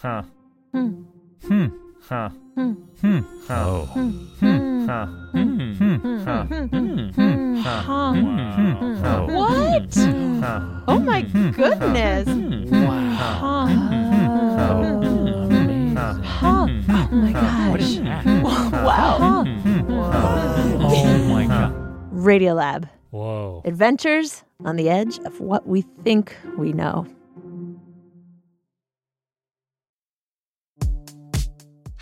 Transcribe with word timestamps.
Huh. 0.00 0.22
Hmm. 0.72 1.02
Hmm. 1.46 1.66
Huh. 2.08 2.30
Hmm. 2.54 2.72
Hmm. 3.02 3.18
Huh. 3.46 3.68
Oh. 3.68 3.84
Hmm. 3.92 4.86
Huh. 4.86 5.06
Hmm. 5.32 5.72
Hmm. 5.74 6.24
Huh. 6.24 6.44
Hmm. 6.44 6.64
Hmm. 6.64 7.56
Huh. 7.60 7.82
Huh. 7.82 8.12
Hmm. 8.14 8.94
Huh. 9.04 9.26
What? 9.26 9.96
Oh 10.88 10.98
my 11.00 11.20
goodness. 11.20 12.28
Huh. 12.72 13.66
Huh. 16.40 16.66
Oh 17.12 17.14
my 17.14 17.32
What 17.70 17.80
is 17.80 17.98
gosh. 17.98 18.24
that? 18.24 18.24
Wow. 18.82 19.44
Oh 20.80 21.18
my 21.28 21.46
god. 21.46 21.72
Radiolab. 22.14 22.88
Whoa. 23.10 23.60
Adventures 23.66 24.44
on 24.64 24.76
the 24.76 24.88
edge 24.88 25.18
of 25.26 25.40
what 25.40 25.66
we 25.66 25.82
think 26.04 26.34
we 26.56 26.72
know. 26.72 27.06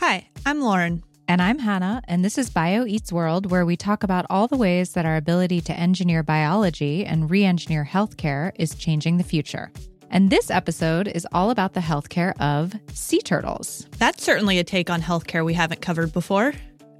Hi, 0.00 0.28
I'm 0.46 0.60
Lauren. 0.60 1.02
And 1.26 1.42
I'm 1.42 1.58
Hanne, 1.58 2.02
and 2.06 2.24
this 2.24 2.38
is 2.38 2.50
Bio 2.50 2.86
Eats 2.86 3.12
World, 3.12 3.50
where 3.50 3.66
we 3.66 3.76
talk 3.76 4.04
about 4.04 4.26
all 4.30 4.46
the 4.46 4.56
ways 4.56 4.92
that 4.92 5.04
our 5.04 5.16
ability 5.16 5.60
to 5.62 5.72
engineer 5.76 6.22
biology 6.22 7.04
and 7.04 7.28
re 7.28 7.42
engineer 7.42 7.84
healthcare 7.84 8.52
is 8.54 8.76
changing 8.76 9.16
the 9.16 9.24
future. 9.24 9.72
And 10.08 10.30
this 10.30 10.52
episode 10.52 11.08
is 11.08 11.26
all 11.32 11.50
about 11.50 11.74
the 11.74 11.80
healthcare 11.80 12.32
of 12.40 12.74
sea 12.96 13.20
turtles. 13.20 13.88
That's 13.98 14.22
certainly 14.22 14.60
a 14.60 14.64
take 14.64 14.88
on 14.88 15.02
healthcare 15.02 15.44
we 15.44 15.54
haven't 15.54 15.82
covered 15.82 16.12
before. 16.12 16.52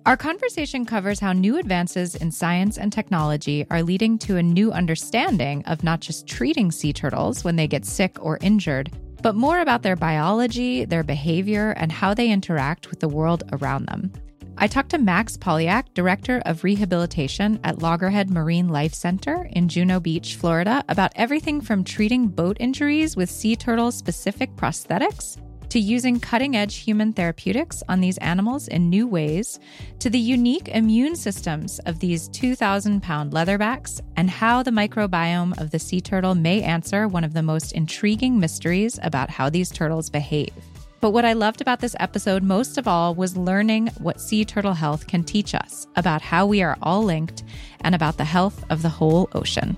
Our 0.04 0.16
conversation 0.16 0.84
covers 0.84 1.20
how 1.20 1.32
new 1.32 1.56
advances 1.56 2.16
in 2.16 2.32
science 2.32 2.78
and 2.78 2.92
technology 2.92 3.64
are 3.70 3.84
leading 3.84 4.19
to 4.19 4.38
a 4.38 4.42
new 4.42 4.72
understanding 4.72 5.64
of 5.66 5.84
not 5.84 6.00
just 6.00 6.26
treating 6.26 6.72
sea 6.72 6.92
turtles 6.92 7.44
when 7.44 7.54
they 7.54 7.69
get 7.69 7.86
sick 7.86 8.16
or 8.20 8.38
injured, 8.41 8.91
but 9.22 9.34
more 9.34 9.61
about 9.61 9.83
their 9.83 9.97
biology, 9.97 10.84
their 10.84 11.02
behavior, 11.02 11.70
and 11.77 11.91
how 11.91 12.14
they 12.14 12.30
interact 12.30 12.91
with 12.91 13.00
the 13.00 13.08
world 13.08 13.44
around 13.52 13.86
them. 13.86 14.12
I 14.56 14.66
talked 14.66 14.91
to 14.91 14.98
Max 14.98 15.36
Polyak, 15.36 15.94
Director 15.94 16.42
of 16.44 16.64
Rehabilitation 16.64 17.60
at 17.62 17.80
Loggerhead 17.80 18.28
Marine 18.28 18.69
Life 18.69 18.92
Center 18.94 19.48
in 19.52 19.69
Juno 19.69 20.00
Beach, 20.00 20.34
Florida, 20.34 20.84
about 20.88 21.12
everything 21.14 21.60
from 21.60 21.84
treating 21.84 22.27
boat 22.27 22.56
injuries 22.58 23.16
with 23.16 23.30
sea 23.30 23.55
turtle 23.55 23.92
specific 23.92 24.55
prosthetics 24.56 25.38
to 25.70 25.78
using 25.78 26.20
cutting 26.20 26.56
edge 26.56 26.77
human 26.77 27.12
therapeutics 27.12 27.83
on 27.88 28.00
these 28.00 28.19
animals 28.19 28.69
in 28.69 28.88
new 28.88 29.06
ways, 29.06 29.58
to 29.98 30.10
the 30.10 30.19
unique 30.19 30.69
immune 30.69 31.16
systems 31.16 31.78
of 31.80 31.98
these 31.98 32.28
2,000 32.28 33.02
pound 33.02 33.33
leatherbacks, 33.33 34.00
and 34.16 34.30
how 34.30 34.62
the 34.62 34.70
microbiome 34.70 35.58
of 35.60 35.70
the 35.70 35.78
sea 35.78 36.00
turtle 36.00 36.34
may 36.34 36.62
answer 36.62 37.08
one 37.08 37.25
of 37.25 37.34
the 37.34 37.42
most 37.42 37.72
intriguing 37.72 38.38
mysteries 38.38 38.98
about 39.02 39.30
how 39.30 39.48
these 39.48 39.70
turtles 39.70 40.10
behave. 40.10 40.52
But 41.00 41.10
what 41.12 41.25
I 41.25 41.33
loved 41.33 41.60
about 41.60 41.78
this 41.78 41.94
episode 42.00 42.42
most 42.42 42.76
of 42.76 42.88
all 42.88 43.15
was 43.15 43.37
learning 43.37 43.88
what 43.98 44.21
sea 44.21 44.44
turtle 44.44 44.75
health 44.75 45.06
can 45.06 45.22
teach 45.22 45.54
us 45.54 45.87
about 45.94 46.22
how 46.22 46.47
we 46.47 46.60
are 46.60 46.76
all 46.82 47.04
linked 47.04 47.44
and 47.82 47.94
about 47.94 48.16
the 48.16 48.25
health 48.25 48.65
of 48.69 48.82
the 48.82 48.88
whole 48.88 49.28
ocean. 49.32 49.76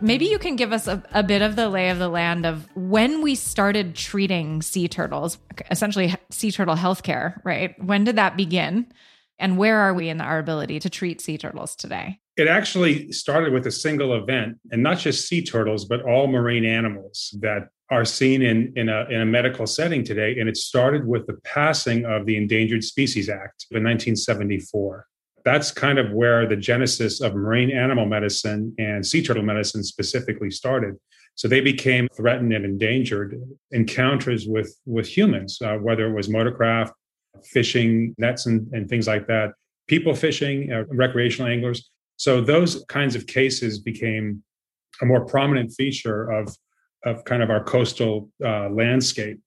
Maybe 0.00 0.26
you 0.26 0.38
can 0.38 0.56
give 0.56 0.72
us 0.72 0.86
a, 0.86 1.02
a 1.12 1.22
bit 1.22 1.42
of 1.42 1.56
the 1.56 1.68
lay 1.68 1.90
of 1.90 1.98
the 1.98 2.08
land 2.08 2.46
of 2.46 2.66
when 2.74 3.22
we 3.22 3.34
started 3.34 3.94
treating 3.94 4.62
sea 4.62 4.88
turtles, 4.88 5.38
essentially 5.70 6.14
sea 6.30 6.50
turtle 6.50 6.76
healthcare, 6.76 7.40
right? 7.44 7.82
When 7.82 8.04
did 8.04 8.16
that 8.16 8.36
begin? 8.36 8.86
And 9.38 9.56
where 9.56 9.78
are 9.78 9.94
we 9.94 10.08
in 10.08 10.20
our 10.20 10.38
ability 10.38 10.80
to 10.80 10.90
treat 10.90 11.20
sea 11.20 11.38
turtles 11.38 11.74
today? 11.74 12.20
It 12.36 12.46
actually 12.46 13.10
started 13.12 13.52
with 13.52 13.66
a 13.66 13.70
single 13.70 14.14
event, 14.14 14.58
and 14.70 14.82
not 14.82 14.98
just 14.98 15.28
sea 15.28 15.42
turtles, 15.42 15.84
but 15.84 16.02
all 16.02 16.26
marine 16.26 16.64
animals 16.64 17.34
that 17.40 17.68
are 17.90 18.04
seen 18.04 18.42
in, 18.42 18.72
in, 18.76 18.88
a, 18.88 19.06
in 19.10 19.20
a 19.20 19.26
medical 19.26 19.66
setting 19.66 20.04
today. 20.04 20.38
And 20.38 20.48
it 20.48 20.56
started 20.56 21.06
with 21.06 21.26
the 21.26 21.38
passing 21.44 22.04
of 22.04 22.24
the 22.24 22.36
Endangered 22.36 22.84
Species 22.84 23.28
Act 23.28 23.66
in 23.70 23.82
1974. 23.82 25.06
That's 25.44 25.70
kind 25.70 25.98
of 25.98 26.12
where 26.12 26.46
the 26.46 26.56
genesis 26.56 27.20
of 27.20 27.34
marine 27.34 27.70
animal 27.70 28.06
medicine 28.06 28.74
and 28.78 29.04
sea 29.04 29.22
turtle 29.22 29.42
medicine 29.42 29.82
specifically 29.82 30.50
started. 30.50 30.96
So 31.34 31.48
they 31.48 31.60
became 31.60 32.08
threatened 32.14 32.52
and 32.52 32.64
endangered 32.64 33.40
encounters 33.70 34.46
with, 34.46 34.76
with 34.84 35.06
humans, 35.06 35.58
uh, 35.62 35.76
whether 35.76 36.06
it 36.06 36.14
was 36.14 36.28
motorcraft, 36.28 36.92
fishing 37.44 38.14
nets, 38.18 38.46
and, 38.46 38.70
and 38.72 38.88
things 38.88 39.06
like 39.06 39.26
that, 39.28 39.52
people 39.86 40.14
fishing, 40.14 40.72
uh, 40.72 40.84
recreational 40.88 41.50
anglers. 41.50 41.88
So 42.16 42.40
those 42.42 42.84
kinds 42.88 43.16
of 43.16 43.26
cases 43.26 43.78
became 43.78 44.42
a 45.00 45.06
more 45.06 45.24
prominent 45.24 45.72
feature 45.72 46.30
of, 46.30 46.54
of 47.06 47.24
kind 47.24 47.42
of 47.42 47.48
our 47.48 47.64
coastal 47.64 48.30
uh, 48.44 48.68
landscape. 48.68 49.40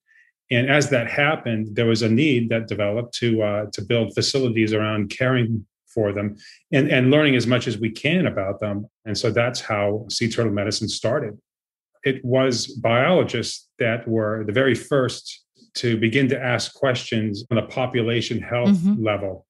And 0.50 0.70
as 0.70 0.90
that 0.90 1.10
happened, 1.10 1.76
there 1.76 1.86
was 1.86 2.02
a 2.02 2.10
need 2.10 2.50
that 2.50 2.68
developed 2.68 3.14
to 3.16 3.42
uh, 3.42 3.66
to 3.74 3.82
build 3.82 4.14
facilities 4.14 4.74
around 4.74 5.10
caring 5.10 5.66
for 5.94 6.12
them 6.14 6.36
and, 6.72 6.90
and 6.90 7.12
learning 7.12 7.36
as 7.36 7.48
much 7.48 7.68
as 7.68 7.78
we 7.78 7.90
can 7.92 8.26
about 8.28 8.60
them. 8.60 8.88
And 9.06 9.18
so 9.18 9.32
that's 9.32 9.62
how 9.62 10.06
sea 10.10 10.30
turtle 10.30 10.52
medicine 10.52 10.88
started. 10.90 11.38
It 12.04 12.24
was 12.26 12.68
biologists 12.68 13.70
that 13.80 14.08
were 14.08 14.44
the 14.46 14.52
very 14.52 14.76
first 14.76 15.44
to 15.76 15.98
begin 15.98 16.28
to 16.30 16.40
ask 16.40 16.74
questions 16.74 17.46
on 17.52 17.58
a 17.58 17.66
population 17.66 18.42
health 18.42 18.70
Mhm. 18.70 19.04
level. 19.04 19.46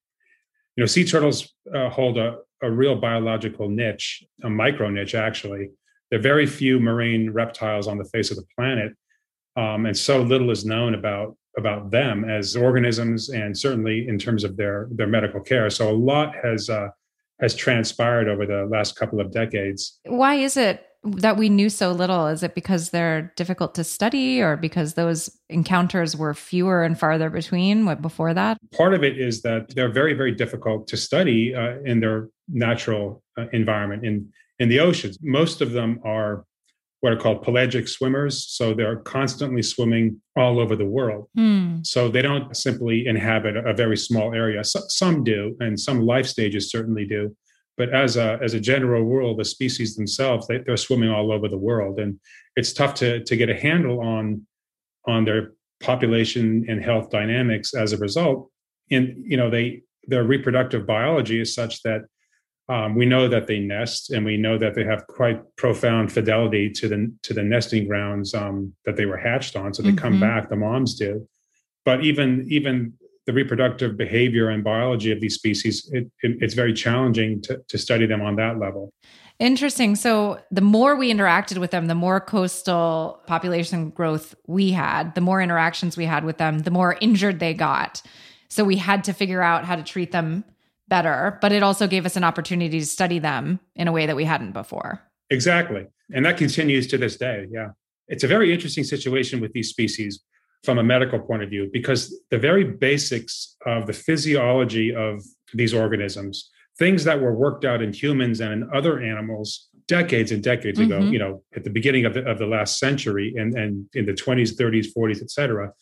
You 0.75 0.81
know, 0.83 0.85
sea 0.87 1.05
turtles 1.05 1.53
uh, 1.73 1.89
hold 1.89 2.17
a, 2.17 2.37
a 2.61 2.69
real 2.71 2.95
biological 2.95 3.69
niche, 3.69 4.23
a 4.43 4.49
micro 4.49 4.89
niche, 4.89 5.15
actually. 5.15 5.69
There 6.09 6.19
are 6.19 6.21
very 6.21 6.45
few 6.45 6.79
marine 6.79 7.31
reptiles 7.31 7.87
on 7.87 7.97
the 7.97 8.05
face 8.05 8.31
of 8.31 8.37
the 8.37 8.45
planet. 8.55 8.93
Um, 9.55 9.85
and 9.85 9.95
so 9.97 10.21
little 10.21 10.49
is 10.51 10.65
known 10.65 10.95
about 10.95 11.35
about 11.57 11.91
them 11.91 12.23
as 12.25 12.55
organisms 12.55 13.29
and 13.29 13.57
certainly 13.57 14.07
in 14.07 14.17
terms 14.17 14.43
of 14.43 14.57
their 14.57 14.87
their 14.91 15.07
medical 15.07 15.39
care 15.39 15.69
so 15.69 15.89
a 15.89 15.93
lot 15.93 16.33
has 16.43 16.69
uh, 16.69 16.87
has 17.39 17.55
transpired 17.55 18.27
over 18.27 18.45
the 18.45 18.65
last 18.71 18.95
couple 18.95 19.19
of 19.19 19.31
decades 19.31 19.99
Why 20.05 20.35
is 20.35 20.57
it 20.57 20.85
that 21.03 21.35
we 21.35 21.49
knew 21.49 21.69
so 21.69 21.91
little? 21.91 22.27
Is 22.27 22.43
it 22.43 22.55
because 22.55 22.91
they're 22.91 23.33
difficult 23.35 23.75
to 23.75 23.83
study 23.83 24.41
or 24.41 24.55
because 24.55 24.93
those 24.93 25.29
encounters 25.49 26.15
were 26.15 26.33
fewer 26.33 26.83
and 26.83 26.97
farther 26.97 27.29
between 27.29 27.85
what 27.85 28.01
before 28.01 28.33
that? 28.33 28.57
part 28.73 28.93
of 28.93 29.03
it 29.03 29.19
is 29.19 29.41
that 29.41 29.69
they're 29.75 29.91
very 29.91 30.13
very 30.13 30.31
difficult 30.31 30.87
to 30.87 30.97
study 30.97 31.53
uh, 31.53 31.77
in 31.85 31.99
their 31.99 32.29
natural 32.47 33.21
uh, 33.37 33.45
environment 33.51 34.05
in 34.05 34.27
in 34.59 34.69
the 34.69 34.79
oceans 34.79 35.17
most 35.21 35.61
of 35.61 35.71
them 35.71 35.99
are 36.03 36.45
what 37.03 37.11
are 37.11 37.17
called 37.17 37.43
pelagic 37.43 37.87
swimmers 37.87 38.45
so 38.47 38.73
they're 38.73 38.97
constantly 38.97 39.61
swimming 39.61 40.21
all 40.37 40.59
over 40.59 40.75
the 40.75 40.85
world 40.85 41.27
Hmm. 41.35 41.77
So 41.83 42.09
they 42.09 42.21
don't 42.21 42.55
simply 42.55 43.07
inhabit 43.07 43.57
a 43.57 43.73
very 43.73 43.97
small 43.97 44.33
area. 44.33 44.63
So, 44.63 44.81
some 44.87 45.23
do, 45.23 45.55
and 45.59 45.79
some 45.79 46.01
life 46.01 46.27
stages 46.27 46.69
certainly 46.69 47.05
do. 47.05 47.35
But 47.77 47.93
as 47.93 48.17
a 48.17 48.39
as 48.41 48.53
a 48.53 48.59
general 48.59 49.03
rule, 49.03 49.35
the 49.35 49.45
species 49.45 49.95
themselves 49.95 50.47
they, 50.47 50.59
they're 50.59 50.77
swimming 50.77 51.09
all 51.09 51.31
over 51.31 51.47
the 51.47 51.57
world, 51.57 51.99
and 51.99 52.19
it's 52.55 52.73
tough 52.73 52.93
to 52.95 53.23
to 53.23 53.35
get 53.35 53.49
a 53.49 53.59
handle 53.59 53.99
on 54.01 54.45
on 55.07 55.25
their 55.25 55.53
population 55.81 56.65
and 56.69 56.83
health 56.83 57.09
dynamics 57.09 57.73
as 57.73 57.93
a 57.93 57.97
result. 57.97 58.49
And 58.91 59.23
you 59.25 59.37
know 59.37 59.49
they 59.49 59.81
their 60.07 60.23
reproductive 60.23 60.85
biology 60.85 61.39
is 61.39 61.55
such 61.55 61.81
that 61.81 62.01
um, 62.69 62.95
we 62.95 63.05
know 63.05 63.27
that 63.27 63.47
they 63.47 63.59
nest, 63.59 64.11
and 64.11 64.25
we 64.25 64.37
know 64.37 64.57
that 64.57 64.73
they 64.73 64.85
have 64.85 65.05
quite 65.07 65.41
profound 65.57 66.11
fidelity 66.11 66.69
to 66.69 66.87
the 66.87 67.13
to 67.23 67.33
the 67.33 67.43
nesting 67.43 67.87
grounds 67.87 68.33
um, 68.33 68.73
that 68.85 68.95
they 68.95 69.05
were 69.05 69.17
hatched 69.17 69.55
on. 69.55 69.73
So 69.73 69.83
they 69.83 69.93
come 69.93 70.15
Mhm. 70.15 70.21
back. 70.21 70.49
The 70.49 70.55
moms 70.55 70.95
do, 70.95 71.27
but 71.83 72.03
even 72.03 72.45
even 72.49 72.93
the 73.25 73.33
reproductive 73.33 73.95
behavior 73.97 74.49
and 74.49 74.63
biology 74.63 75.11
of 75.11 75.21
these 75.21 75.35
species, 75.35 75.89
it, 75.93 76.09
it, 76.21 76.37
it's 76.41 76.53
very 76.53 76.73
challenging 76.73 77.41
to, 77.41 77.61
to 77.69 77.77
study 77.77 78.05
them 78.05 78.21
on 78.21 78.35
that 78.35 78.59
level. 78.59 78.91
Interesting. 79.39 79.95
So 79.95 80.39
the 80.51 80.61
more 80.61 80.95
we 80.97 81.11
interacted 81.11 81.57
with 81.57 81.71
them, 81.71 81.87
the 81.87 81.95
more 81.95 82.19
coastal 82.19 83.21
population 83.25 83.91
growth 83.91 84.35
we 84.45 84.71
had, 84.71 85.15
the 85.15 85.21
more 85.21 85.41
interactions 85.41 85.95
we 85.95 86.05
had 86.05 86.25
with 86.25 86.37
them, 86.37 86.59
the 86.59 86.71
more 86.71 86.97
injured 86.99 87.39
they 87.39 87.53
got. 87.53 88.01
So 88.49 88.63
we 88.65 88.75
had 88.75 89.05
to 89.05 89.13
figure 89.13 89.41
out 89.41 89.63
how 89.65 89.75
to 89.77 89.83
treat 89.83 90.11
them 90.11 90.43
better, 90.87 91.37
but 91.41 91.51
it 91.51 91.63
also 91.63 91.87
gave 91.87 92.05
us 92.05 92.15
an 92.15 92.23
opportunity 92.23 92.79
to 92.79 92.85
study 92.85 93.19
them 93.19 93.59
in 93.75 93.87
a 93.87 93.91
way 93.91 94.05
that 94.05 94.15
we 94.15 94.25
hadn't 94.25 94.51
before. 94.51 95.01
Exactly. 95.29 95.87
And 96.13 96.25
that 96.25 96.37
continues 96.37 96.87
to 96.87 96.97
this 96.97 97.17
day. 97.17 97.47
Yeah. 97.51 97.69
It's 98.07 98.23
a 98.23 98.27
very 98.27 98.53
interesting 98.53 98.83
situation 98.83 99.39
with 99.39 99.53
these 99.53 99.69
species 99.69 100.21
from 100.63 100.77
a 100.77 100.83
medical 100.83 101.19
point 101.19 101.43
of 101.43 101.49
view 101.49 101.69
because 101.71 102.17
the 102.29 102.37
very 102.37 102.63
basics 102.63 103.55
of 103.65 103.87
the 103.87 103.93
physiology 103.93 104.93
of 104.93 105.21
these 105.53 105.73
organisms, 105.73 106.49
things 106.77 107.03
that 107.05 107.19
were 107.21 107.33
worked 107.35 107.65
out 107.65 107.81
in 107.81 107.93
humans 107.93 108.41
and 108.41 108.51
in 108.53 108.69
other 108.73 108.99
animals 109.01 109.69
decades 109.87 110.31
and 110.31 110.41
decades 110.41 110.79
ago, 110.79 110.99
Mhm. 111.01 111.11
you 111.11 111.19
know, 111.19 111.43
at 111.55 111.65
the 111.65 111.69
beginning 111.69 112.05
of 112.05 112.13
the, 112.13 112.23
of 112.25 112.39
the 112.39 112.45
last 112.45 112.79
century 112.79 113.33
and, 113.37 113.53
and 113.57 113.85
in 113.93 114.05
the 114.05 114.13
20s, 114.13 114.55
30s, 114.55 114.87
40s, 114.95 115.21
et 115.21 115.29
cetera, 115.29 115.73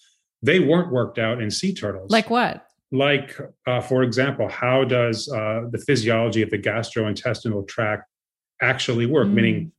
they 0.42 0.60
weren't 0.60 0.92
worked 0.92 1.20
out 1.20 1.40
in 1.40 1.52
sea 1.52 1.72
turtles. 1.74 2.10
Like 2.10 2.32
what? 2.32 2.66
Like 2.92 3.40
uh, 3.68 3.82
for 3.82 4.04
example 4.04 4.48
how 4.50 4.84
does 4.84 5.32
uh, 5.32 5.62
the 5.72 5.78
physiology 5.88 6.42
of 6.42 6.50
the 6.50 6.58
gastrointestinal 6.60 7.68
tract 7.68 8.04
actually 8.62 9.06
work 9.06 9.28
Mm. 9.28 9.34
meaning 9.34 9.72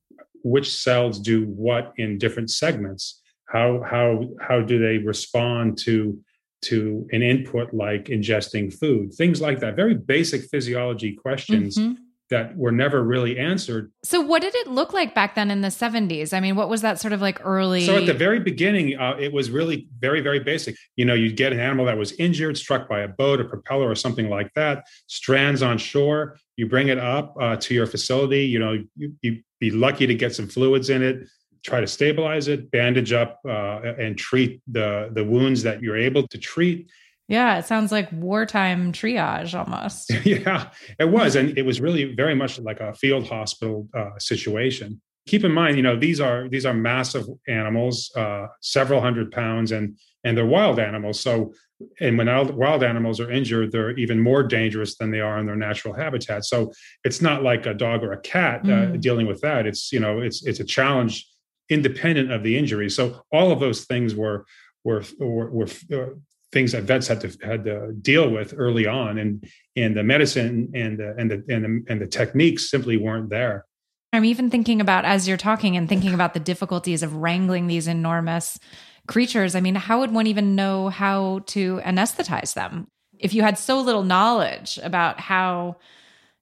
which 0.45 0.75
cells 0.75 1.21
do 1.21 1.45
what 1.45 1.93
in 1.97 2.19
different 2.19 2.51
segments 2.51 3.21
how 3.47 3.83
how 3.83 4.29
how 4.41 4.61
do 4.61 4.79
they 4.79 4.99
respond 4.99 5.79
to 5.79 6.19
to 6.63 7.07
an 7.13 7.23
input 7.23 7.73
like 7.75 8.05
ingesting 8.07 8.73
food 8.73 9.13
things 9.15 9.41
like 9.41 9.61
that 9.61 9.77
very 9.77 9.95
basic 9.95 10.43
physiology 10.53 11.13
questions 11.15 11.77
Mhm. 11.79 11.97
That 12.33 12.57
were 12.57 12.73
never 12.73 13.03
really 13.05 13.39
answered 13.39 13.93
So, 14.03 14.21
what 14.21 14.41
did 14.41 14.55
it 14.55 14.67
look 14.67 14.95
like 14.95 15.15
back 15.15 15.35
then 15.35 15.51
in 15.51 15.61
the 15.61 15.69
70s? 15.69 16.33
I 16.33 16.41
mean, 16.41 16.57
what 16.57 16.69
was 16.69 16.81
that 16.81 16.99
sort 16.99 17.13
of 17.13 17.21
like 17.21 17.45
early? 17.45 17.85
So 17.85 17.99
at 17.99 18.07
the 18.07 18.15
very 18.15 18.41
beginning, 18.41 18.99
uh, 18.99 19.17
it 19.21 19.33
was 19.33 19.51
really 19.51 19.87
very, 19.99 20.23
very 20.23 20.41
basic. 20.41 20.75
You 20.97 21.05
know, 21.05 21.15
you'd 21.15 21.37
get 21.37 21.53
an 21.53 21.61
animal 21.61 21.85
that 21.87 21.99
was 21.99 22.13
injured, 22.13 22.57
struck 22.57 22.89
by 22.89 23.01
a 23.01 23.09
boat, 23.09 23.41
a 23.41 23.45
propeller, 23.45 23.89
or 23.89 23.95
something 23.95 24.31
like 24.31 24.51
that. 24.55 24.87
Strands 25.07 25.63
on 25.63 25.77
shore. 25.77 26.39
You 26.57 26.67
bring 26.69 26.89
it 26.89 26.99
up 26.99 27.37
uh, 27.39 27.57
to 27.57 27.75
your 27.75 27.87
facility. 27.87 28.47
You 28.47 28.59
know, 28.59 28.73
you, 28.97 29.15
you'd 29.21 29.45
be 29.61 29.71
lucky 29.71 30.07
to 30.07 30.15
get 30.15 30.35
some 30.35 30.49
fluids 30.49 30.89
in 30.89 31.03
it. 31.03 31.29
Try 31.65 31.81
to 31.81 31.87
stabilize 31.87 32.49
it, 32.49 32.71
bandage 32.71 33.13
up, 33.13 33.41
uh, 33.47 33.83
and 33.99 34.19
treat 34.19 34.63
the 34.67 35.11
the 35.13 35.23
wounds 35.23 35.63
that 35.63 35.83
you're 35.83 35.99
able 35.99 36.27
to 36.29 36.39
treat. 36.39 36.91
Yeah, 37.29 37.59
it 37.59 37.67
sounds 37.67 37.93
like 37.93 38.11
wartime 38.13 38.93
triage 38.93 39.59
almost. 39.59 40.11
yeah, 40.25 40.71
it 40.99 41.09
was, 41.09 41.37
and 41.37 41.57
it 41.57 41.63
was 41.63 41.81
really 41.81 42.15
very 42.15 42.35
much 42.35 42.59
like 42.59 42.81
a 42.81 42.93
field 42.95 43.27
hospital 43.27 43.89
uh, 43.97 44.11
situation. 44.19 45.01
Keep 45.27 45.45
in 45.45 45.53
mind, 45.53 45.77
you 45.77 45.83
know, 45.83 45.97
these 45.97 46.21
are 46.21 46.49
these 46.49 46.67
are 46.67 46.75
massive 46.75 47.25
animals, 47.47 48.11
uh, 48.17 48.49
several 48.61 49.01
hundred 49.01 49.31
pounds, 49.31 49.71
and 49.73 49.97
and 50.25 50.37
they're 50.37 50.45
wild 50.47 50.81
animals. 50.81 51.21
So, 51.21 51.55
and 52.01 52.19
when 52.19 52.27
wild 52.57 52.83
animals 52.83 53.21
are 53.21 53.31
injured, 53.31 53.71
they're 53.71 53.93
even 53.99 54.21
more 54.21 54.43
dangerous 54.43 54.97
than 54.97 55.11
they 55.13 55.21
are 55.21 55.39
in 55.39 55.47
their 55.47 55.57
natural 55.57 55.95
habitat. 55.95 56.45
So, 56.45 56.73
it's 57.05 57.23
not 57.23 57.45
like 57.45 57.67
a 57.67 57.75
dog 57.75 58.03
or 58.03 58.13
a 58.13 58.21
cat 58.21 58.63
uh, 58.65 58.69
Mm. 58.69 59.01
dealing 59.01 59.27
with 59.29 59.41
that. 59.43 59.65
It's 59.67 59.93
you 59.93 60.01
know, 60.01 60.21
it's 60.21 60.45
it's 60.45 60.59
a 60.61 60.65
challenge 60.65 61.25
independent 61.69 62.33
of 62.33 62.43
the 62.43 62.59
injury. 62.59 62.91
So, 62.91 63.23
all 63.33 63.53
of 63.53 63.61
those 63.61 63.85
things 63.85 64.17
were 64.17 64.45
were 64.83 65.05
were, 65.21 65.51
were 65.51 65.69
uh, 65.93 66.07
things 66.53 66.73
that 66.73 66.85
vets 66.85 67.09
had 67.09 67.21
to 67.23 67.47
had 67.47 67.65
to 67.65 67.93
deal 68.01 68.31
with 68.31 68.55
early 68.57 68.87
on, 68.87 69.19
and 69.19 69.45
and 69.77 69.97
the 69.97 70.03
medicine 70.03 70.71
and 70.75 70.99
the 70.99 71.15
and 71.19 71.31
the 71.31 71.45
and 71.49 71.65
the, 71.65 71.85
and 71.89 72.01
the 72.01 72.07
techniques 72.07 72.71
simply 72.71 72.97
weren't 72.97 73.31
there. 73.31 73.65
I'm 74.13 74.25
even 74.27 74.51
thinking 74.51 74.81
about 74.81 75.05
as 75.07 75.27
you're 75.27 75.39
talking 75.39 75.77
and 75.77 75.89
thinking 75.89 76.13
about 76.13 76.35
the 76.35 76.41
difficulties 76.41 77.03
of 77.03 77.17
wrangling 77.17 77.67
these 77.67 77.89
enormous 77.89 78.59
creatures. 79.07 79.55
I 79.55 79.61
mean, 79.61 79.75
how 79.75 80.01
would 80.01 80.13
one 80.13 80.27
even 80.27 80.55
know 80.55 80.91
how 80.91 81.41
to 81.47 81.81
anesthetize 81.85 82.55
them 82.55 82.89
if 83.19 83.33
you 83.33 83.43
had 83.43 83.59
so 83.59 83.81
little 83.81 84.03
knowledge 84.03 84.79
about 84.83 85.19
how, 85.19 85.77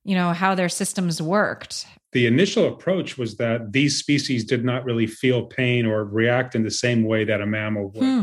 you 0.05 0.17
know, 0.17 0.33
how 0.33 0.57
their 0.57 0.69
systems 0.69 1.23
worked? 1.23 1.87
The 2.13 2.27
initial 2.27 2.67
approach 2.67 3.17
was 3.17 3.37
that 3.37 3.73
these 3.73 3.97
species 3.97 4.45
did 4.45 4.65
not 4.65 4.85
really 4.85 5.07
feel 5.07 5.45
pain 5.45 5.87
or 5.87 6.05
react 6.05 6.57
in 6.57 6.65
the 6.65 6.71
same 6.71 7.05
way 7.05 7.25
that 7.25 7.41
a 7.41 7.47
mammal 7.47 7.91
would. 7.91 8.03
Hmm. 8.03 8.23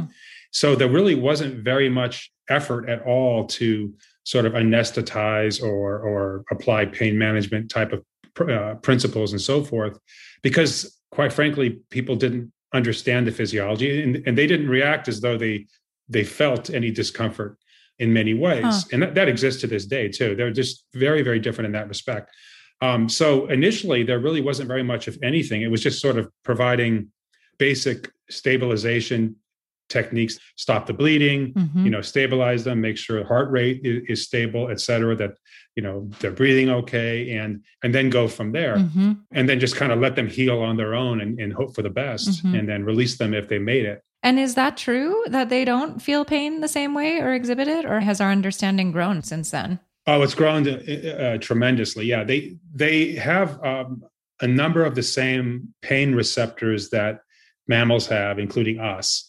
So 0.62 0.76
there 0.76 0.90
really 0.90 1.14
wasn't 1.30 1.64
very 1.64 1.88
much 2.02 2.16
effort 2.50 2.90
at 2.90 3.04
all 3.04 3.46
to 3.60 3.94
sort 4.24 4.46
of 4.48 4.54
anesthetize 4.54 5.62
or 5.62 5.86
or 6.10 6.20
apply 6.56 6.86
pain 7.00 7.16
management 7.16 7.70
type 7.70 7.92
of 7.96 8.02
uh, 8.50 8.74
principles 8.88 9.30
and 9.34 9.42
so 9.52 9.64
forth, 9.64 9.96
because 10.42 10.74
quite 11.18 11.32
frankly, 11.32 11.68
people 11.98 12.16
didn't 12.16 12.52
understand 12.80 13.28
the 13.28 13.32
physiology 13.40 13.90
and, 14.04 14.14
and 14.26 14.36
they 14.36 14.48
didn't 14.48 14.70
react 14.78 15.08
as 15.08 15.18
though 15.22 15.38
they 15.38 15.56
they 16.16 16.24
felt 16.24 16.64
any 16.80 16.90
discomfort 17.02 17.52
in 18.04 18.10
many 18.12 18.34
ways, 18.34 18.64
Huh. 18.64 18.90
and 18.92 19.00
that, 19.04 19.14
that 19.18 19.28
exists 19.34 19.62
to 19.62 19.68
this 19.68 19.86
day 19.86 20.06
too. 20.20 20.30
They're 20.36 20.58
just 20.64 20.76
very 21.06 21.22
very 21.30 21.40
different 21.46 21.68
in 21.68 21.74
that 21.74 21.88
respect. 21.88 22.28
Um, 22.88 23.02
so 23.10 23.28
initially, 23.60 24.02
there 24.04 24.22
really 24.28 24.42
wasn't 24.50 24.68
very 24.74 24.86
much 24.94 25.08
of 25.08 25.16
anything. 25.32 25.60
It 25.62 25.72
was 25.76 25.84
just 25.88 26.02
sort 26.08 26.18
of 26.22 26.26
providing 26.50 26.94
basic 27.60 28.00
stabilization 28.30 29.36
techniques, 29.90 30.40
stop 30.56 30.86
the 30.86 30.94
bleeding, 30.94 31.54
Mhm. 31.54 31.86
you 31.86 31.90
know, 31.90 32.02
stabilize 32.02 32.64
them, 32.64 32.82
make 32.82 32.98
sure 32.98 33.24
heart 33.26 33.50
rate 33.52 33.82
is, 33.84 34.04
is 34.10 34.24
stable, 34.24 34.70
et 34.70 34.80
cetera, 34.80 35.16
that, 35.16 35.32
you 35.76 35.84
know, 35.84 36.10
they're 36.20 36.32
breathing 36.32 36.70
okay, 36.70 37.32
and 37.38 37.64
and 37.84 37.94
then 37.94 38.10
go 38.10 38.28
from 38.28 38.52
there. 38.52 38.78
Mhm. 38.78 39.20
And 39.32 39.48
then 39.48 39.60
just 39.60 39.76
kind 39.76 39.92
of 39.92 40.00
let 40.00 40.16
them 40.16 40.28
heal 40.28 40.60
on 40.60 40.78
their 40.78 40.94
own 40.96 41.22
and, 41.22 41.40
and 41.40 41.54
hope 41.54 41.76
for 41.76 41.82
the 41.82 41.90
best, 41.90 42.44
Mhm. 42.46 42.60
and 42.60 42.70
then 42.70 42.84
release 42.84 43.18
them 43.18 43.34
if 43.34 43.48
they 43.48 43.60
made 43.60 43.86
it. 43.86 44.02
And 44.24 44.40
is 44.40 44.56
that 44.56 44.78
true 44.78 45.24
that 45.30 45.50
they 45.50 45.64
don't 45.64 46.02
feel 46.02 46.26
pain 46.26 46.62
the 46.62 46.68
same 46.68 46.94
way 46.94 47.20
or 47.20 47.34
exhibit 47.34 47.68
it, 47.68 47.86
or 47.86 48.00
has 48.02 48.20
our 48.20 48.32
understanding 48.32 48.92
grown 48.92 49.22
since 49.22 49.52
then? 49.52 49.80
Oh, 50.08 50.22
it's 50.22 50.34
grown 50.36 50.68
uh, 50.68 50.72
uh, 51.20 51.38
tremendously. 51.38 52.06
Yeah, 52.06 52.24
they 52.24 52.58
they 52.74 53.14
have 53.16 53.62
um, 53.64 54.04
a 54.42 54.48
number 54.48 54.84
of 54.84 54.96
the 54.96 55.04
same 55.04 55.74
pain 55.82 56.16
receptors 56.16 56.90
that 56.90 57.20
mammals 57.68 58.08
have, 58.08 58.40
including 58.40 58.80
us, 58.80 59.27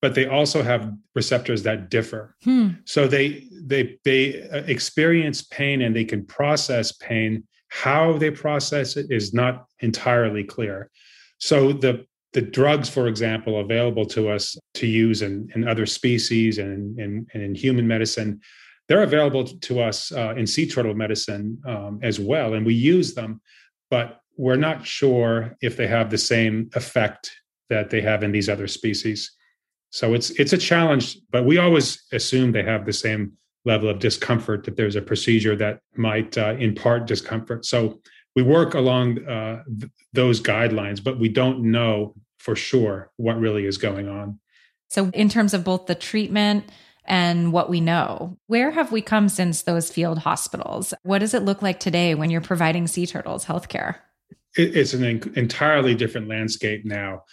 but 0.00 0.14
they 0.14 0.26
also 0.26 0.62
have 0.62 0.92
receptors 1.14 1.62
that 1.64 1.90
differ. 1.90 2.36
Hmm. 2.44 2.68
So 2.84 3.06
they 3.06 3.46
they 3.50 3.98
they 4.04 4.48
uh, 4.48 4.62
experience 4.66 5.42
pain 5.42 5.82
and 5.82 5.94
they 5.94 6.04
can 6.04 6.24
process 6.24 6.92
pain. 6.92 7.44
How 7.68 8.16
they 8.16 8.30
process 8.30 8.96
it 8.96 9.10
is 9.10 9.34
not 9.34 9.66
entirely 9.80 10.44
clear. 10.44 10.90
So 11.38 11.72
the 11.72 12.06
the 12.32 12.42
drugs, 12.42 12.88
for 12.88 13.08
example, 13.08 13.60
available 13.60 14.04
to 14.06 14.28
us 14.28 14.56
to 14.74 14.86
use 14.86 15.22
in, 15.22 15.50
in 15.54 15.66
other 15.66 15.86
species 15.86 16.58
and, 16.58 16.98
in 16.98 17.26
and 17.32 17.42
in 17.42 17.54
human 17.54 17.86
medicine, 17.86 18.40
they're 18.86 19.02
available 19.02 19.44
to 19.44 19.80
us 19.80 20.12
uh, 20.12 20.34
in 20.36 20.46
sea 20.46 20.66
turtle 20.66 20.94
medicine 20.94 21.60
um, 21.66 21.98
as 22.02 22.20
well, 22.20 22.54
and 22.54 22.64
we 22.64 22.74
use 22.74 23.14
them, 23.14 23.40
but 23.90 24.20
we're 24.36 24.56
not 24.56 24.86
sure 24.86 25.56
if 25.60 25.76
they 25.76 25.88
have 25.88 26.10
the 26.10 26.18
same 26.18 26.70
effect 26.74 27.32
that 27.68 27.90
they 27.90 28.00
have 28.00 28.22
in 28.22 28.32
these 28.32 28.48
other 28.48 28.68
species. 28.68 29.32
So 29.90 30.14
it's 30.14 30.30
it's 30.30 30.52
a 30.52 30.58
challenge, 30.58 31.18
but 31.30 31.44
we 31.44 31.58
always 31.58 32.04
assume 32.12 32.52
they 32.52 32.62
have 32.62 32.84
the 32.84 32.92
same 32.92 33.32
level 33.64 33.88
of 33.88 33.98
discomfort 33.98 34.64
that 34.64 34.76
there's 34.76 34.96
a 34.96 35.02
procedure 35.02 35.56
that 35.56 35.80
might 35.96 36.36
uh, 36.38 36.56
impart 36.58 37.06
discomfort. 37.06 37.64
So 37.64 38.00
we 38.34 38.42
work 38.42 38.74
along 38.74 39.26
uh, 39.26 39.64
th- 39.80 39.92
those 40.12 40.40
guidelines, 40.40 41.02
but 41.02 41.18
we 41.18 41.28
don't 41.28 41.62
know 41.70 42.14
for 42.38 42.54
sure 42.54 43.10
what 43.16 43.38
really 43.38 43.66
is 43.66 43.78
going 43.78 44.08
on. 44.08 44.38
So, 44.88 45.10
in 45.12 45.28
terms 45.28 45.54
of 45.54 45.64
both 45.64 45.86
the 45.86 45.94
treatment 45.94 46.70
and 47.04 47.52
what 47.52 47.68
we 47.68 47.80
know, 47.80 48.38
where 48.46 48.70
have 48.70 48.92
we 48.92 49.02
come 49.02 49.28
since 49.28 49.62
those 49.62 49.90
field 49.90 50.20
hospitals? 50.20 50.94
What 51.02 51.18
does 51.18 51.34
it 51.34 51.42
look 51.42 51.62
like 51.62 51.80
today 51.80 52.14
when 52.14 52.30
you're 52.30 52.40
providing 52.40 52.86
sea 52.86 53.06
turtles 53.06 53.44
healthcare? 53.44 53.96
It, 54.56 54.76
it's 54.76 54.94
an 54.94 55.04
entirely 55.36 55.94
different 55.94 56.28
landscape 56.28 56.84
now. 56.84 57.24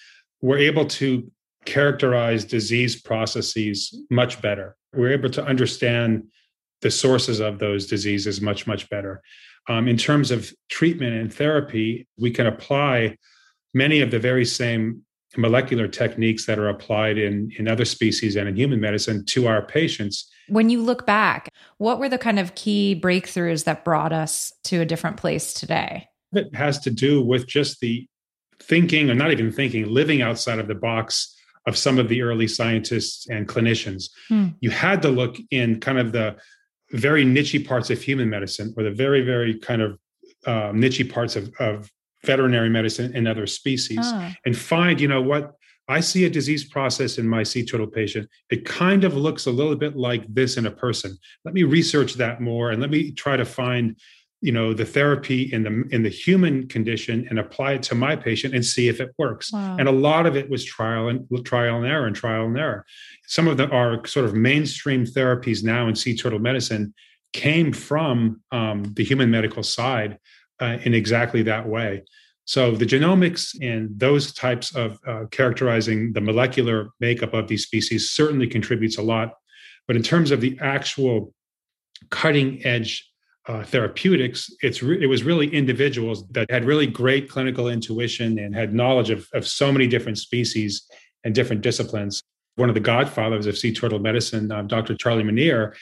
We're 0.42 0.58
able 0.58 0.86
to 0.86 1.32
characterize 1.66 2.46
disease 2.46 3.02
processes 3.02 3.98
much 4.10 4.42
better. 4.42 4.76
We're 4.94 5.14
able 5.14 5.30
to 5.32 5.44
understand 5.44 6.28
the 6.82 6.92
sources 6.92 7.40
of 7.40 7.60
those 7.60 7.88
diseases 7.88 8.42
much, 8.42 8.68
much 8.68 8.90
better. 8.90 9.22
Um, 9.68 9.88
in 9.88 9.98
terms 9.98 10.32
of 10.32 10.54
treatment 10.70 11.16
and 11.16 11.34
therapy, 11.34 12.08
we 12.18 12.32
can 12.32 12.46
apply 12.46 13.18
many 13.74 14.02
of 14.02 14.12
the 14.12 14.20
very 14.20 14.46
same 14.46 15.02
molecular 15.38 15.88
techniques 15.88 16.46
that 16.46 16.60
are 16.60 16.70
applied 16.70 17.18
in, 17.18 17.52
in 17.58 17.68
other 17.68 17.86
species 17.86 18.36
and 18.36 18.48
in 18.48 18.56
human 18.56 18.80
medicine 18.80 19.26
to 19.26 19.48
our 19.48 19.66
patients. 19.66 20.30
When 20.48 20.70
you 20.70 20.82
look 20.82 21.06
back, 21.06 21.50
what 21.78 22.00
were 22.00 22.08
the 22.08 22.18
kind 22.18 22.40
of 22.40 22.56
key 22.56 23.00
breakthroughs 23.02 23.66
that 23.66 23.84
brought 23.84 24.14
us 24.14 24.54
to 24.66 24.82
a 24.82 24.86
different 24.86 25.18
place 25.18 25.54
today? 25.54 26.08
It 26.32 26.54
has 26.56 26.80
to 26.80 26.92
do 26.92 27.22
with 27.22 27.48
just 27.48 27.80
the 27.80 28.08
thinking, 28.62 29.10
or 29.10 29.16
not 29.16 29.32
even 29.32 29.52
thinking, 29.52 29.88
living 29.88 30.22
outside 30.22 30.60
of 30.60 30.68
the 30.68 30.76
box 30.76 31.35
of 31.68 31.78
some 31.78 31.98
of 31.98 32.10
the 32.10 32.22
early 32.22 32.48
scientists 32.48 33.28
and 33.30 33.48
clinicians. 33.48 34.10
Hmm. 34.30 34.48
You 34.60 34.70
had 34.70 35.02
to 35.02 35.10
look 35.10 35.38
in 35.52 35.80
kind 35.80 35.98
of 35.98 36.12
the 36.12 36.36
very 36.92 37.26
niche 37.26 37.66
parts 37.68 37.90
of 37.90 38.02
human 38.02 38.30
medicine 38.30 38.74
or 38.78 38.84
the 38.84 38.92
very, 38.92 39.22
very 39.22 39.58
kind 39.60 39.82
of 39.82 39.98
uh, 40.46 40.72
niche 40.74 41.10
parts 41.10 41.36
of, 41.36 41.52
of 41.60 41.90
veterinary 42.24 42.70
medicine 42.70 43.12
and 43.16 43.28
other 43.28 43.48
species 43.48 44.00
Ah. 44.02 44.34
and 44.46 44.58
find, 44.58 45.00
you 45.02 45.08
know, 45.08 45.22
what 45.22 45.54
I 45.88 46.00
see 46.00 46.26
a 46.26 46.30
disease 46.30 46.64
process 46.64 47.20
in 47.20 47.28
my 47.28 47.44
sea 47.44 47.64
turtle 47.64 47.86
patient. 47.88 48.28
It 48.50 48.66
kind 48.66 49.04
of 49.04 49.16
looks 49.16 49.46
a 49.46 49.52
little 49.52 49.76
bit 49.76 49.96
like 49.96 50.24
this 50.34 50.58
in 50.58 50.66
a 50.66 50.72
person. 50.72 51.16
Let 51.44 51.54
me 51.54 51.64
research 51.64 52.16
that 52.16 52.42
more 52.42 52.72
and 52.72 52.82
let 52.82 52.90
me 52.90 53.12
try 53.12 53.38
to 53.38 53.46
find 53.46 53.96
you 54.46 54.52
know 54.52 54.76
the 54.76 54.86
therapy 54.86 55.52
in 55.52 55.64
the 55.64 55.84
in 55.90 56.04
the 56.04 56.10
human 56.10 56.68
condition 56.68 57.26
and 57.30 57.40
apply 57.40 57.74
it 57.74 57.84
to 57.84 57.96
my 57.96 58.16
patient 58.16 58.54
and 58.54 58.64
see 58.64 58.88
if 58.88 59.02
it 59.02 59.12
works. 59.18 59.52
Wow. 59.52 59.78
and 59.80 59.88
a 59.88 59.92
lot 59.92 60.28
of 60.28 60.38
it 60.38 60.52
was 60.52 60.64
trial 60.64 61.08
and 61.10 61.26
trial 61.44 61.78
and 61.78 61.88
error 61.88 62.06
and 62.06 62.16
trial 62.16 62.46
and 62.46 62.56
error. 62.56 62.86
Some 63.26 63.48
of 63.48 63.58
the 63.58 63.68
are 63.70 64.06
sort 64.06 64.26
of 64.26 64.36
mainstream 64.36 65.04
therapies 65.04 65.64
now 65.64 65.88
in 65.88 65.96
sea 65.96 66.16
turtle 66.16 66.38
medicine 66.38 66.94
came 67.34 67.74
from 67.74 68.40
um, 68.52 68.84
the 68.94 69.04
human 69.04 69.32
medical 69.32 69.64
side 69.64 70.20
uh, 70.62 70.78
in 70.84 70.94
exactly 70.94 71.42
that 71.42 71.68
way. 71.68 72.04
So 72.46 72.76
the 72.76 72.86
genomics 72.86 73.56
and 73.60 73.90
those 74.00 74.32
types 74.32 74.76
of 74.76 75.00
uh, 75.08 75.26
characterizing 75.32 76.14
the 76.14 76.22
molecular 76.22 76.90
makeup 77.00 77.34
of 77.34 77.48
these 77.48 77.64
species 77.64 78.12
certainly 78.12 78.46
contributes 78.46 79.00
a 79.00 79.02
lot. 79.02 79.34
But 79.88 79.96
in 79.96 80.04
terms 80.04 80.30
of 80.30 80.40
the 80.40 80.56
actual 80.62 81.34
cutting 82.12 82.64
edge 82.64 83.10
uh, 83.48 83.64
therapeutics, 83.64 84.50
it's 84.62 84.82
re- 84.82 85.02
it 85.02 85.08
was 85.08 85.24
really 85.24 85.48
individuals 85.54 86.28
that 86.30 86.50
had 86.50 86.66
really 86.66 86.88
great 86.88 87.30
clinical 87.30 87.68
intuition 87.68 88.40
and 88.40 88.56
had 88.56 88.74
knowledge 88.74 89.10
of, 89.10 89.28
of 89.34 89.48
so 89.48 89.72
many 89.72 89.88
different 89.88 90.18
species 90.18 90.88
and 91.24 91.36
different 91.36 91.62
disciplines. 91.62 92.22
One 92.56 92.70
of 92.70 92.76
the 92.76 92.82
godfathers 92.82 93.46
of 93.46 93.58
sea 93.58 93.74
turtle 93.74 94.00
medicine, 94.00 94.52
uh, 94.52 94.64
Dr. 94.64 94.96
Charlie 94.96 95.24
Manire, 95.24 95.76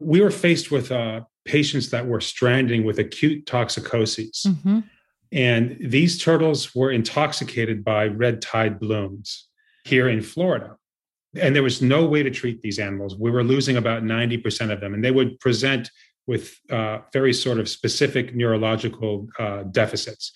we 0.00 0.20
were 0.20 0.30
faced 0.30 0.70
with 0.70 0.90
uh, 0.90 1.20
patients 1.44 1.90
that 1.90 2.06
were 2.06 2.20
stranding 2.20 2.84
with 2.84 2.98
acute 2.98 3.46
toxicoses. 3.46 4.46
Mhm. 4.46 4.84
And 5.32 5.76
these 5.80 6.18
turtles 6.22 6.74
were 6.74 6.90
intoxicated 6.90 7.84
by 7.84 8.06
red 8.06 8.40
tide 8.42 8.78
blooms 8.78 9.48
here 9.84 10.08
in 10.08 10.22
Florida. 10.22 10.76
And 11.38 11.54
there 11.54 11.62
was 11.62 11.82
no 11.82 12.06
way 12.06 12.22
to 12.22 12.30
treat 12.30 12.62
these 12.62 12.78
animals. 12.78 13.16
We 13.16 13.30
were 13.30 13.44
losing 13.44 13.76
about 13.76 14.02
90% 14.02 14.70
of 14.70 14.80
them, 14.80 14.94
and 14.94 15.04
they 15.04 15.10
would 15.10 15.38
present 15.40 15.90
with 16.26 16.58
uh, 16.70 16.98
very 17.12 17.32
sort 17.32 17.58
of 17.58 17.68
specific 17.68 18.34
neurological 18.34 19.28
uh, 19.38 19.62
deficits. 19.64 20.32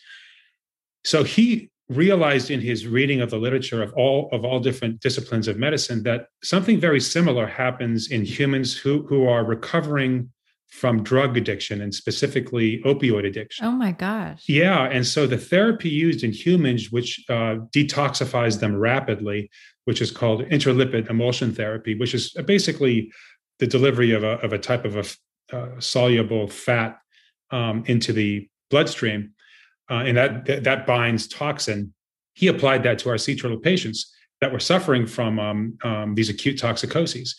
So 1.05 1.25
he 1.25 1.71
realized 1.89 2.51
in 2.51 2.61
his 2.61 2.87
reading 2.87 3.21
of 3.21 3.31
the 3.31 3.37
literature 3.37 3.83
of 3.83 3.93
all 3.95 4.29
of 4.33 4.45
all 4.45 4.61
different 4.61 5.01
disciplines 5.01 5.49
of 5.49 5.59
medicine 5.59 6.05
that 6.05 6.29
something 6.43 6.79
very 6.79 7.01
similar 7.01 7.47
happens 7.47 8.11
in 8.11 8.25
humans 8.25 8.77
who 8.77 9.03
who 9.09 9.27
are 9.27 9.45
recovering 9.45 10.31
from 10.71 11.03
drug 11.03 11.37
addiction 11.37 11.81
and 11.81 11.93
specifically 11.93 12.81
opioid 12.85 13.27
addiction. 13.27 13.67
Oh 13.67 13.73
my 13.73 13.91
gosh. 13.91 14.45
Yeah, 14.47 14.85
and 14.85 15.05
so 15.05 15.27
the 15.27 15.37
therapy 15.37 15.89
used 15.89 16.23
in 16.23 16.31
humans, 16.31 16.93
which 16.93 17.25
uh, 17.29 17.57
detoxifies 17.75 18.61
them 18.61 18.77
rapidly, 18.77 19.51
which 19.87 20.01
is 20.01 20.13
called 20.13 20.43
intralipid 20.45 21.11
emulsion 21.11 21.53
therapy, 21.53 21.97
which 21.97 22.15
is 22.15 22.31
basically 22.47 23.11
the 23.59 23.67
delivery 23.67 24.13
of 24.13 24.23
a 24.23 24.39
of 24.45 24.53
a 24.53 24.59
type 24.59 24.85
of 24.85 24.97
a 24.97 25.05
uh, 25.53 25.69
soluble 25.79 26.47
fat 26.49 26.99
um, 27.51 27.85
into 27.87 28.13
the 28.13 28.49
bloodstream, 28.71 29.33
uh, 29.91 30.05
and 30.07 30.17
that, 30.17 30.45
that 30.47 30.65
that 30.65 30.87
binds 30.87 31.27
toxin. 31.29 31.93
He 32.35 32.47
applied 32.47 32.83
that 32.85 32.99
to 33.01 33.11
our 33.11 33.19
sea 33.19 33.35
turtle 33.37 33.59
patients 33.59 34.13
that 34.41 34.53
were 34.53 34.61
suffering 34.61 35.07
from 35.07 35.39
um, 35.39 35.79
um, 35.83 36.15
these 36.15 36.29
acute 36.31 36.57
toxicoses, 36.59 37.31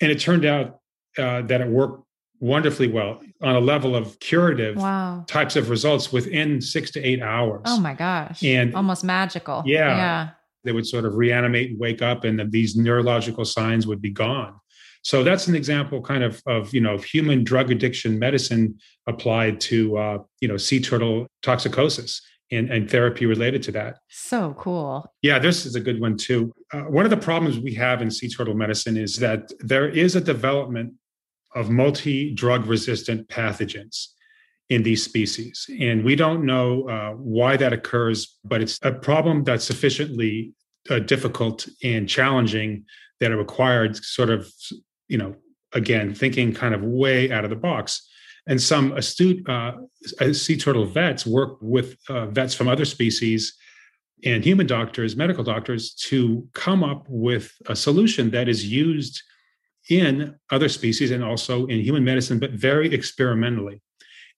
and 0.00 0.10
it 0.10 0.18
turned 0.20 0.44
out 0.44 0.80
uh, 1.18 1.42
that 1.42 1.60
it 1.60 1.68
worked 1.68 2.02
wonderfully 2.38 2.86
well 2.88 3.20
on 3.42 3.56
a 3.56 3.60
level 3.60 3.96
of 3.96 4.18
curative 4.20 4.76
Wow. 4.76 5.24
types 5.26 5.56
of 5.56 5.70
results 5.70 6.12
within 6.12 6.60
six 6.60 6.90
to 6.90 7.02
eight 7.02 7.22
hours. 7.22 7.62
Oh 7.64 7.80
my 7.80 7.94
gosh. 7.94 8.42
And- 8.42 8.74
almost 8.74 9.04
magical. 9.04 9.62
Yeah. 9.64 9.96
Yeah. 9.96 10.28
They 10.64 10.72
would 10.72 10.86
sort 10.86 11.04
of 11.06 11.14
reanimate 11.14 11.70
and 11.70 11.78
wake 11.78 12.02
up, 12.02 12.24
and 12.24 12.38
then 12.38 12.50
these 12.50 12.76
neurological 12.76 13.44
signs 13.44 13.86
would 13.86 14.02
be 14.02 14.10
gone. 14.10 14.54
So 15.06 15.22
that's 15.22 15.46
an 15.46 15.54
example, 15.54 16.02
kind 16.02 16.24
of, 16.24 16.42
of 16.46 16.74
you 16.74 16.80
know, 16.80 16.98
human 16.98 17.44
drug 17.44 17.70
addiction 17.70 18.18
medicine 18.18 18.76
applied 19.06 19.60
to 19.60 19.96
uh, 19.96 20.18
you 20.40 20.48
know 20.48 20.56
sea 20.56 20.80
turtle 20.80 21.28
toxicosis 21.44 22.20
and, 22.50 22.72
and 22.72 22.90
therapy 22.90 23.24
related 23.24 23.62
to 23.62 23.72
that. 23.72 23.98
So 24.08 24.56
cool. 24.58 25.08
Yeah, 25.22 25.38
this 25.38 25.64
is 25.64 25.76
a 25.76 25.80
good 25.80 26.00
one 26.00 26.16
too. 26.16 26.52
Uh, 26.72 26.80
one 26.96 27.04
of 27.04 27.10
the 27.10 27.16
problems 27.16 27.56
we 27.56 27.72
have 27.74 28.02
in 28.02 28.10
sea 28.10 28.28
turtle 28.28 28.54
medicine 28.54 28.96
is 28.96 29.14
that 29.18 29.52
there 29.60 29.88
is 29.88 30.16
a 30.16 30.20
development 30.20 30.94
of 31.54 31.70
multi 31.70 32.34
drug 32.34 32.66
resistant 32.66 33.28
pathogens 33.28 34.08
in 34.70 34.82
these 34.82 35.04
species. 35.04 35.70
And 35.78 36.04
we 36.04 36.16
don't 36.16 36.44
know 36.44 36.88
uh, 36.88 37.12
why 37.12 37.56
that 37.58 37.72
occurs, 37.72 38.38
but 38.44 38.60
it's 38.60 38.80
a 38.82 38.90
problem 38.90 39.44
that's 39.44 39.64
sufficiently 39.64 40.52
uh, 40.90 40.98
difficult 40.98 41.68
and 41.84 42.08
challenging 42.08 42.86
that 43.20 43.30
it 43.30 43.36
required 43.36 43.96
sort 43.96 44.30
of, 44.30 44.52
you 45.08 45.18
know, 45.18 45.34
again, 45.72 46.14
thinking 46.14 46.52
kind 46.52 46.74
of 46.74 46.82
way 46.82 47.30
out 47.30 47.44
of 47.44 47.50
the 47.50 47.56
box. 47.56 48.08
And 48.46 48.62
some 48.62 48.92
astute 48.92 49.46
uh, 49.48 49.72
sea 50.32 50.56
turtle 50.56 50.86
vets 50.86 51.26
work 51.26 51.58
with 51.60 51.96
uh, 52.08 52.26
vets 52.26 52.54
from 52.54 52.68
other 52.68 52.84
species 52.84 53.56
and 54.24 54.44
human 54.44 54.66
doctors, 54.66 55.16
medical 55.16 55.44
doctors, 55.44 55.92
to 55.94 56.46
come 56.54 56.82
up 56.84 57.06
with 57.08 57.52
a 57.66 57.76
solution 57.76 58.30
that 58.30 58.48
is 58.48 58.64
used 58.66 59.20
in 59.90 60.34
other 60.50 60.68
species 60.68 61.10
and 61.10 61.22
also 61.22 61.66
in 61.66 61.80
human 61.80 62.04
medicine, 62.04 62.38
but 62.38 62.52
very 62.52 62.92
experimentally. 62.92 63.82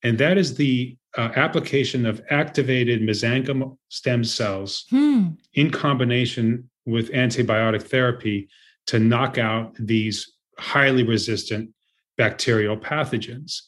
And 0.02 0.18
that 0.18 0.38
is 0.38 0.54
the 0.54 0.96
uh, 1.16 1.30
application 1.36 2.06
of 2.06 2.22
activated 2.30 3.00
mesenchymal 3.02 3.76
stem 3.88 4.24
cells 4.24 4.84
Hmm. 4.90 5.28
in 5.54 5.70
combination 5.70 6.70
with 6.86 7.10
antibiotic 7.12 7.82
therapy 7.82 8.48
to 8.86 8.98
knock 8.98 9.38
out 9.38 9.74
these 9.78 10.32
highly 10.58 11.02
resistant 11.02 11.70
bacterial 12.16 12.76
pathogens. 12.76 13.60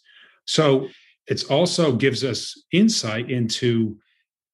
So 0.47 0.89
it 1.27 1.45
also 1.51 1.93
gives 1.93 2.25
us 2.25 2.61
insight 2.73 3.31
into 3.31 3.97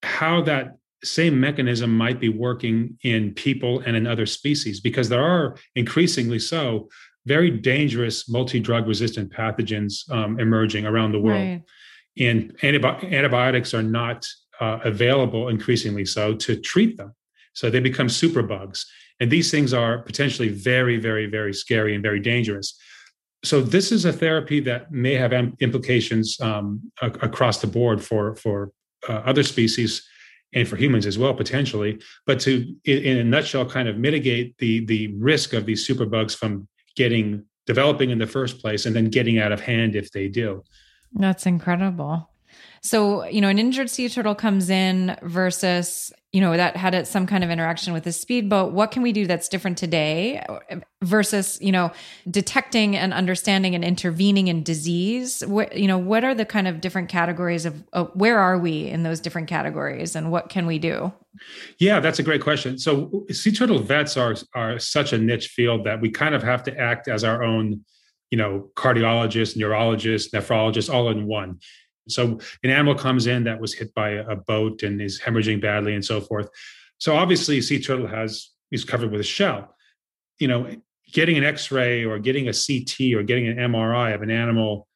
how 0.03 0.41
that 0.43 0.77
same 1.03 1.39
mechanism 1.39 1.95
might 1.95 2.19
be 2.19 2.29
working 2.29 2.97
in 3.03 3.33
people 3.33 3.79
and 3.81 3.95
in 3.95 4.05
other 4.07 4.25
species, 4.25 4.79
because 4.79 5.09
there 5.09 5.23
are 5.23 5.55
increasingly 5.75 6.39
so 6.39 6.89
very 7.25 7.51
dangerous 7.51 8.29
multi-drug 8.29 8.87
resistant 8.87 9.31
pathogens 9.31 10.09
um, 10.11 10.39
emerging 10.39 10.85
around 10.85 11.11
the 11.11 11.19
world 11.19 11.41
Right. 11.41 11.63
and 12.17 12.57
antibi- 12.59 13.11
antibiotics 13.11 13.73
are 13.73 13.83
not 13.83 14.25
uh, 14.61 14.79
available 14.85 15.49
increasingly 15.49 16.05
so 16.05 16.33
to 16.35 16.55
treat 16.59 16.95
them 16.97 17.13
so 17.53 17.69
they 17.69 17.81
become 17.81 18.07
superbugs 18.07 18.85
and 19.19 19.31
these 19.31 19.51
things 19.51 19.73
are 19.73 19.99
potentially 19.99 20.49
very 20.49 20.97
very 20.97 21.25
very 21.25 21.53
scary 21.53 21.93
and 21.93 22.03
very 22.03 22.19
dangerous. 22.19 22.77
So 23.43 23.61
this 23.61 23.91
is 23.91 24.05
a 24.05 24.11
therapy 24.11 24.59
that 24.61 24.91
may 24.91 25.13
have 25.13 25.31
implications 25.59 26.39
um, 26.41 26.91
across 27.01 27.61
the 27.61 27.67
board 27.67 28.03
for 28.03 28.35
for 28.35 28.71
uh, 29.07 29.21
other 29.25 29.43
species 29.43 30.05
and 30.53 30.67
for 30.67 30.75
humans 30.75 31.05
as 31.05 31.17
well 31.17 31.33
potentially. 31.33 32.01
But 32.25 32.39
to 32.41 32.73
in, 32.85 33.17
a 33.17 33.23
nutshell 33.23 33.65
kind 33.65 33.87
of 33.87 33.97
mitigate 33.97 34.57
the 34.57 34.85
the 34.85 35.13
risk 35.15 35.53
of 35.53 35.65
these 35.65 35.87
superbugs 35.87 36.35
from 36.35 36.67
getting 36.95 37.45
developing 37.67 38.09
in 38.09 38.17
the 38.17 38.27
first 38.27 38.59
place 38.59 38.85
and 38.85 38.95
then 38.95 39.09
getting 39.09 39.37
out 39.39 39.51
of 39.51 39.59
hand 39.61 39.95
if 39.95 40.11
they 40.11 40.27
do. 40.27 40.63
That's 41.13 41.45
incredible. 41.45 42.29
So, 42.81 43.25
you 43.25 43.41
know, 43.41 43.49
an 43.49 43.59
injured 43.59 43.89
sea 43.89 44.07
turtle 44.09 44.35
comes 44.35 44.69
in 44.69 45.17
versus, 45.21 46.13
you 46.37 46.41
know, 46.41 46.55
that 46.55 46.77
had 46.77 46.93
it 46.93 47.07
some 47.07 47.25
kind 47.25 47.43
of 47.43 47.49
interaction 47.49 47.93
with 47.93 48.05
a 48.05 48.11
speedboat. 48.11 48.71
What 48.71 48.91
can 48.91 49.01
we 49.01 49.11
do 49.11 49.25
that's 49.25 49.49
different 49.49 49.75
today 49.75 50.45
versus, 51.03 51.57
you 51.59 51.71
know, 51.71 51.91
detecting 52.29 52.95
and 52.95 53.11
understanding 53.11 53.73
and 53.73 53.83
intervening 53.83 54.47
in 54.47 54.61
disease? 54.61 55.43
What, 55.47 55.75
you 55.75 55.87
know, 55.87 55.97
what 55.97 56.23
are 56.23 56.35
the 56.35 56.45
kind 56.45 56.67
of 56.67 56.79
different 56.79 57.09
categories 57.09 57.65
of, 57.65 57.83
of 57.91 58.11
where 58.13 58.37
are 58.37 58.59
we 58.59 58.85
in 58.85 59.01
those 59.01 59.19
different 59.19 59.47
categories 59.47 60.15
and 60.15 60.31
what 60.31 60.49
can 60.49 60.67
we 60.67 60.77
do? 60.77 61.11
Yeah, 61.79 61.99
that's 61.99 62.19
a 62.19 62.23
great 62.23 62.43
question. 62.43 62.77
So 62.77 63.25
sea 63.31 63.51
turtle 63.51 63.79
vets 63.79 64.15
are 64.15 64.35
are 64.53 64.77
such 64.77 65.13
a 65.13 65.17
niche 65.17 65.47
field 65.47 65.85
that 65.85 66.01
we 66.01 66.11
kind 66.11 66.35
of 66.35 66.43
have 66.43 66.61
to 66.65 66.77
act 66.77 67.07
as 67.07 67.23
our 67.23 67.41
own, 67.41 67.83
you 68.29 68.37
know, 68.37 68.69
cardiologist, 68.75 69.57
neurologist, 69.57 70.33
nephrologist, 70.33 70.93
all 70.93 71.09
in 71.09 71.25
one. 71.25 71.57
So 72.09 72.39
an 72.63 72.69
animal 72.69 72.95
comes 72.95 73.27
in 73.27 73.43
that 73.45 73.59
was 73.59 73.73
hit 73.73 73.93
by 73.93 74.09
a 74.11 74.35
boat 74.35 74.83
and 74.83 75.01
is 75.01 75.19
hemorrhaging 75.19 75.61
badly 75.61 75.93
and 75.93 76.03
so 76.03 76.21
forth. 76.21 76.49
So 76.99 77.15
obviously, 77.15 77.61
sea 77.61 77.81
turtle 77.81 78.07
has 78.07 78.49
is 78.71 78.83
covered 78.83 79.11
with 79.11 79.21
a 79.21 79.23
shell. 79.25 79.75
You 80.39 80.47
know, 80.47 80.69
getting 81.13 81.37
an 81.37 81.43
X-ray 81.43 82.03
or 82.05 82.19
getting 82.19 82.47
a 82.49 82.53
CT 82.53 83.13
or 83.15 83.23
getting 83.23 83.47
an 83.47 83.57
MRI 83.57 84.13
of 84.13 84.21
an 84.21 84.29
animal 84.31 84.87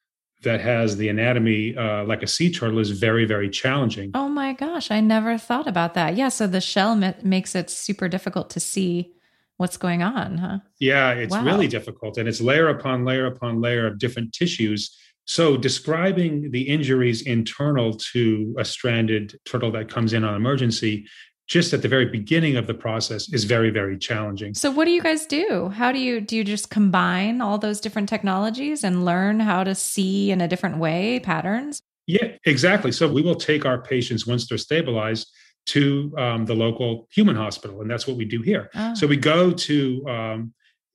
that 0.42 0.60
has 0.60 0.96
the 0.96 1.08
anatomy 1.08 1.76
uh, 1.76 2.04
like 2.04 2.22
a 2.22 2.26
sea 2.26 2.50
turtle 2.52 2.80
is 2.80 2.90
very, 2.90 3.24
very 3.24 3.48
challenging. 3.48 4.10
Oh 4.14 4.28
my 4.28 4.52
gosh, 4.52 4.90
I 4.90 5.00
never 5.00 5.38
thought 5.38 5.68
about 5.68 5.94
that. 5.94 6.16
Yeah, 6.16 6.28
so 6.30 6.46
the 6.48 6.60
shell 6.60 6.96
ma- 6.96 7.12
makes 7.22 7.54
it 7.54 7.70
super 7.70 8.08
difficult 8.08 8.50
to 8.50 8.60
see 8.60 9.12
what's 9.58 9.76
going 9.76 10.02
on, 10.02 10.38
huh? 10.38 10.58
Yeah, 10.80 11.12
it's 11.12 11.30
Wow. 11.32 11.44
really 11.44 11.68
difficult. 11.68 12.18
And 12.18 12.28
it's 12.28 12.40
layer 12.40 12.68
upon 12.68 13.04
layer 13.04 13.26
upon 13.26 13.60
layer 13.60 13.86
of 13.86 13.98
different 14.00 14.32
tissues. 14.32 14.96
So, 15.24 15.56
describing 15.56 16.50
the 16.50 16.62
injuries 16.62 17.22
internal 17.22 17.94
to 18.12 18.54
a 18.58 18.64
stranded 18.64 19.38
turtle 19.44 19.70
that 19.72 19.88
comes 19.88 20.12
in 20.12 20.24
on 20.24 20.34
emergency 20.34 21.06
just 21.52 21.74
at 21.74 21.82
the 21.82 21.88
very 21.88 22.06
beginning 22.06 22.56
of 22.56 22.66
the 22.66 22.72
process 22.72 23.30
is 23.32 23.44
very, 23.44 23.68
very 23.68 23.98
challenging. 23.98 24.54
So 24.54 24.70
what 24.70 24.86
do 24.86 24.90
you 24.90 25.02
guys 25.02 25.26
do? 25.26 25.68
How 25.68 25.92
do 25.92 25.98
you 25.98 26.20
do 26.20 26.34
you 26.34 26.44
just 26.44 26.70
combine 26.70 27.42
all 27.42 27.58
those 27.58 27.80
different 27.80 28.08
technologies 28.08 28.84
and 28.84 29.04
learn 29.04 29.38
how 29.40 29.62
to 29.64 29.74
see 29.74 30.30
in 30.30 30.40
a 30.40 30.48
different 30.48 30.78
way 30.78 31.20
patterns? 31.20 31.82
Yeah, 32.06 32.28
exactly. 32.46 32.90
So 32.90 33.10
we 33.10 33.20
will 33.20 33.34
take 33.34 33.66
our 33.66 33.82
patients 33.82 34.26
once 34.26 34.48
they're 34.48 34.56
stabilized 34.58 35.30
to 35.66 36.12
um, 36.16 36.46
the 36.46 36.54
local 36.54 37.06
human 37.12 37.36
hospital, 37.36 37.82
and 37.82 37.90
that's 37.90 38.06
what 38.06 38.16
we 38.16 38.24
do 38.24 38.40
here. 38.40 38.70
Oh. 38.74 38.94
So 38.94 39.06
we 39.06 39.16
go 39.16 39.52
to 39.52 40.08
um, 40.08 40.54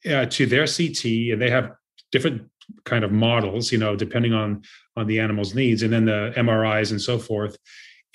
uh, 0.09 0.25
to 0.25 0.45
their 0.45 0.65
CT, 0.65 1.05
and 1.31 1.41
they 1.41 1.49
have 1.49 1.71
different 2.11 2.49
kind 2.85 3.03
of 3.03 3.11
models, 3.11 3.71
you 3.71 3.77
know, 3.77 3.95
depending 3.95 4.33
on 4.33 4.63
on 4.95 5.07
the 5.07 5.19
animal's 5.19 5.53
needs, 5.53 5.83
and 5.83 5.93
then 5.93 6.05
the 6.05 6.33
MRIs 6.35 6.91
and 6.91 7.01
so 7.01 7.19
forth. 7.19 7.57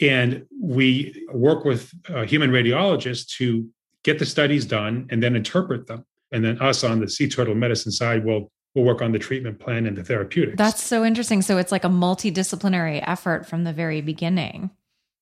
And 0.01 0.45
we 0.61 1.25
work 1.33 1.65
with 1.65 1.93
uh, 2.09 2.23
human 2.23 2.51
radiologists 2.51 3.37
to 3.37 3.69
get 4.03 4.19
the 4.19 4.27
studies 4.27 4.65
done 4.65 5.07
and 5.11 5.23
then 5.23 5.37
interpret 5.37 5.87
them. 5.87 6.05
And 6.33 6.45
then 6.45 6.61
us 6.61 6.83
on 6.83 7.01
the 7.01 7.09
sea 7.09 7.29
turtle 7.29 7.55
medicine 7.55 7.93
side 7.93 8.25
will 8.25 8.51
will 8.75 8.85
work 8.85 9.03
on 9.03 9.13
the 9.13 9.19
treatment 9.19 9.61
plan 9.61 9.87
and 9.87 9.97
the 9.97 10.03
therapeutics. 10.03 10.57
That's 10.57 10.83
so 10.83 11.05
interesting. 11.05 11.43
So 11.43 11.59
it's 11.59 11.71
like 11.71 11.85
a 11.85 11.89
multidisciplinary 11.89 13.05
effort 13.07 13.47
from 13.47 13.65
the 13.65 13.73
very 13.73 14.01
beginning. 14.01 14.71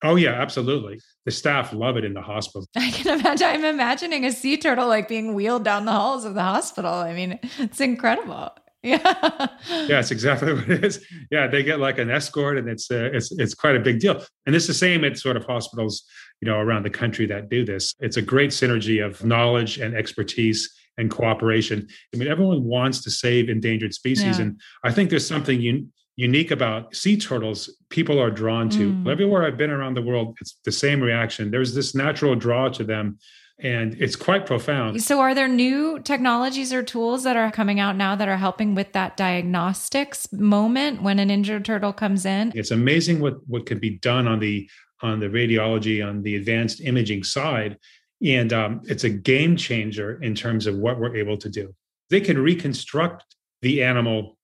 Oh 0.03 0.17
yeah, 0.17 0.31
absolutely. 0.31 1.01
The 1.27 1.31
staff 1.31 1.73
love 1.73 1.97
it 1.97 2.05
in 2.05 2.15
the 2.15 2.23
hospital. 2.23 2.67
I 2.77 2.91
can 2.91 3.21
imagine. 3.21 3.49
I'm 3.49 3.65
imagining 3.65 4.25
a 4.25 4.33
sea 4.33 4.57
turtle 4.57 4.89
like 4.89 5.09
being 5.09 5.35
wheeled 5.35 5.65
down 5.65 5.85
the 5.85 5.93
halls 5.93 6.25
of 6.25 6.35
the 6.35 6.43
hospital. 6.43 6.93
I 6.93 7.13
mean, 7.13 7.39
it's 7.59 7.81
incredible. 7.81 8.51
Yeah. 8.83 9.49
yeah, 9.89 9.99
it's 10.01 10.11
exactly 10.11 10.55
what 10.55 10.69
it 10.71 10.85
is. 10.85 11.05
Yeah, 11.31 11.47
they 11.49 11.63
get 11.63 11.81
like 11.81 11.99
an 11.99 12.11
escort, 12.11 12.57
and 12.59 12.69
it's 12.69 12.91
uh, 12.91 13.11
it's 13.13 13.31
it's 13.33 13.55
quite 13.55 13.77
a 13.77 13.81
big 13.81 14.01
deal. 14.01 14.25
And 14.47 14.57
it's 14.57 14.67
the 14.67 14.75
same 14.75 15.05
at 15.05 15.19
sort 15.19 15.37
of 15.37 15.45
hospitals, 15.45 16.05
you 16.41 16.49
know, 16.51 16.59
around 16.59 16.85
the 16.85 16.91
country 16.91 17.27
that 17.27 17.51
do 17.51 17.65
this. 17.65 17.95
It's 18.01 18.17
a 18.17 18.23
great 18.23 18.51
synergy 18.51 19.05
of 19.05 19.23
knowledge 19.25 19.79
and 19.79 19.95
expertise 19.95 20.71
and 20.99 21.11
cooperation. 21.11 21.87
I 22.15 22.17
mean, 22.17 22.29
everyone 22.29 22.65
wants 22.65 23.03
to 23.05 23.11
save 23.11 23.49
endangered 23.51 23.93
species, 23.95 24.39
Yeah. 24.39 24.45
and 24.47 24.61
I 24.83 24.93
think 24.93 25.11
there's 25.11 25.27
something 25.27 25.61
un- 25.61 25.93
unique 26.17 26.51
about 26.51 26.95
sea 26.95 27.17
turtles. 27.17 27.75
People 27.91 28.19
are 28.21 28.31
drawn 28.31 28.69
to 28.71 28.93
Mm. 28.93 29.11
everywhere 29.11 29.45
I've 29.45 29.57
been 29.57 29.71
around 29.71 29.95
the 29.95 30.03
world. 30.03 30.37
It's 30.41 30.59
the 30.65 30.73
same 30.73 31.01
reaction. 31.03 31.51
There's 31.51 31.75
this 31.75 31.95
natural 31.95 32.35
draw 32.35 32.69
to 32.71 32.85
them, 32.85 33.19
and 33.62 33.97
it's 34.00 34.17
quite 34.17 34.47
profound. 34.47 35.02
So, 35.02 35.21
are 35.21 35.35
there 35.35 35.49
new 35.49 36.00
technologies 36.00 36.73
or 36.73 36.83
tools 36.83 37.25
that 37.25 37.37
are 37.37 37.50
coming 37.50 37.81
out 37.81 37.97
now 37.97 38.17
that 38.17 38.29
are 38.29 38.37
helping 38.37 38.75
with 38.75 38.93
that 38.93 39.17
diagnostics 39.17 40.33
moment 40.33 41.02
when 41.02 41.19
an 41.19 41.31
injured 41.31 41.64
turtle 41.64 41.93
comes 41.93 42.25
in? 42.25 42.52
It's 42.55 42.71
amazing 42.71 43.21
what 43.21 43.47
what 43.47 43.67
can 43.67 43.79
be 43.79 43.90
done 43.90 44.26
on 44.26 44.38
the 44.38 44.69
on 45.02 45.21
the 45.21 45.26
radiology 45.26 46.07
on 46.07 46.23
the 46.23 46.37
advanced 46.37 46.81
imaging 46.81 47.25
side, 47.25 47.79
and 48.25 48.52
um, 48.52 48.81
it's 48.85 49.05
a 49.05 49.11
game 49.11 49.57
changer 49.57 50.23
in 50.23 50.35
terms 50.35 50.67
of 50.67 50.76
what 50.76 50.99
we're 50.99 51.17
able 51.17 51.37
to 51.38 51.49
do. 51.49 51.75
They 52.11 52.21
can 52.21 52.38
reconstruct 52.38 53.25
the 53.62 53.83
animal 53.83 54.37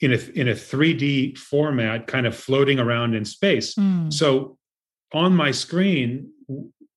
in 0.00 0.12
a 0.12 0.18
in 0.34 0.48
a 0.48 0.52
3D 0.52 1.38
format, 1.38 2.06
kind 2.06 2.26
of 2.26 2.36
floating 2.36 2.78
around 2.78 3.14
in 3.14 3.24
space. 3.24 3.74
Mm. 3.74 4.12
So 4.12 4.58
on 5.12 5.34
my 5.34 5.50
screen, 5.50 6.30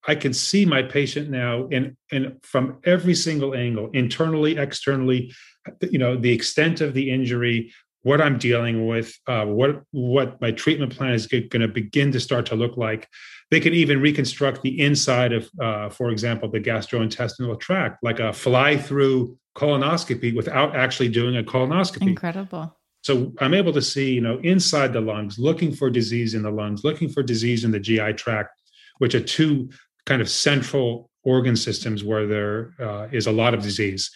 I 0.07 0.15
can 0.15 0.33
see 0.33 0.65
my 0.65 0.83
patient 0.83 1.29
now 1.29 1.67
in, 1.67 1.97
in 2.12 2.38
from 2.43 2.79
every 2.83 3.15
single 3.15 3.55
angle, 3.55 3.89
internally, 3.93 4.57
externally, 4.57 5.33
you 5.81 5.97
know, 5.97 6.15
the 6.15 6.31
extent 6.31 6.81
of 6.81 6.93
the 6.93 7.12
injury, 7.12 7.74
what 8.03 8.21
I'm 8.21 8.38
dealing 8.38 8.88
with, 8.88 9.17
uh, 9.25 9.45
what 9.45 9.81
what 9.91 10.39
my 10.39 10.51
treatment 10.51 10.95
plan 10.95 11.13
is 11.13 11.25
going 11.25 11.50
to 11.50 11.67
begin 11.67 12.12
to 12.12 12.19
start 12.19 12.45
to 12.47 12.55
look 12.55 12.77
like. 12.77 13.07
They 13.50 13.59
can 13.59 13.74
even 13.74 14.00
reconstruct 14.00 14.62
the 14.62 14.79
inside 14.79 15.33
of, 15.33 15.50
uh, 15.59 15.89
for 15.89 16.12
example, 16.12 16.50
the 16.50 16.59
gastrointestinal 16.59 17.59
tract, 17.59 18.03
like 18.03 18.19
a 18.19 18.33
fly-through 18.33 19.38
colonoscopy 19.55 20.35
without 20.35 20.75
actually 20.75 21.09
doing 21.09 21.38
a 21.38 21.43
colonoscopy. 21.43 22.09
Incredible. 22.09 22.77
So 23.01 23.33
I'm 23.39 23.53
able 23.53 23.74
to 23.74 23.81
see, 23.81 24.13
you 24.13 24.21
know, 24.21 24.39
inside 24.39 24.93
the 24.93 25.01
lungs, 25.01 25.38
looking 25.38 25.71
for 25.71 25.89
disease 25.89 26.33
in 26.33 26.41
the 26.41 26.50
lungs, 26.50 26.83
looking 26.83 27.07
for 27.07 27.21
disease 27.21 27.63
in 27.63 27.71
the 27.71 27.79
GI 27.79 28.13
tract, 28.13 28.59
which 28.97 29.13
are 29.13 29.21
two 29.21 29.69
kind 30.05 30.21
of 30.21 30.29
central 30.29 31.09
organ 31.24 31.55
systems 31.55 32.03
where 32.03 32.27
there 32.27 32.73
uh, 32.80 33.08
is 33.12 33.27
a 33.27 33.32
lot 33.32 33.53
of 33.53 33.62
disease. 33.62 34.12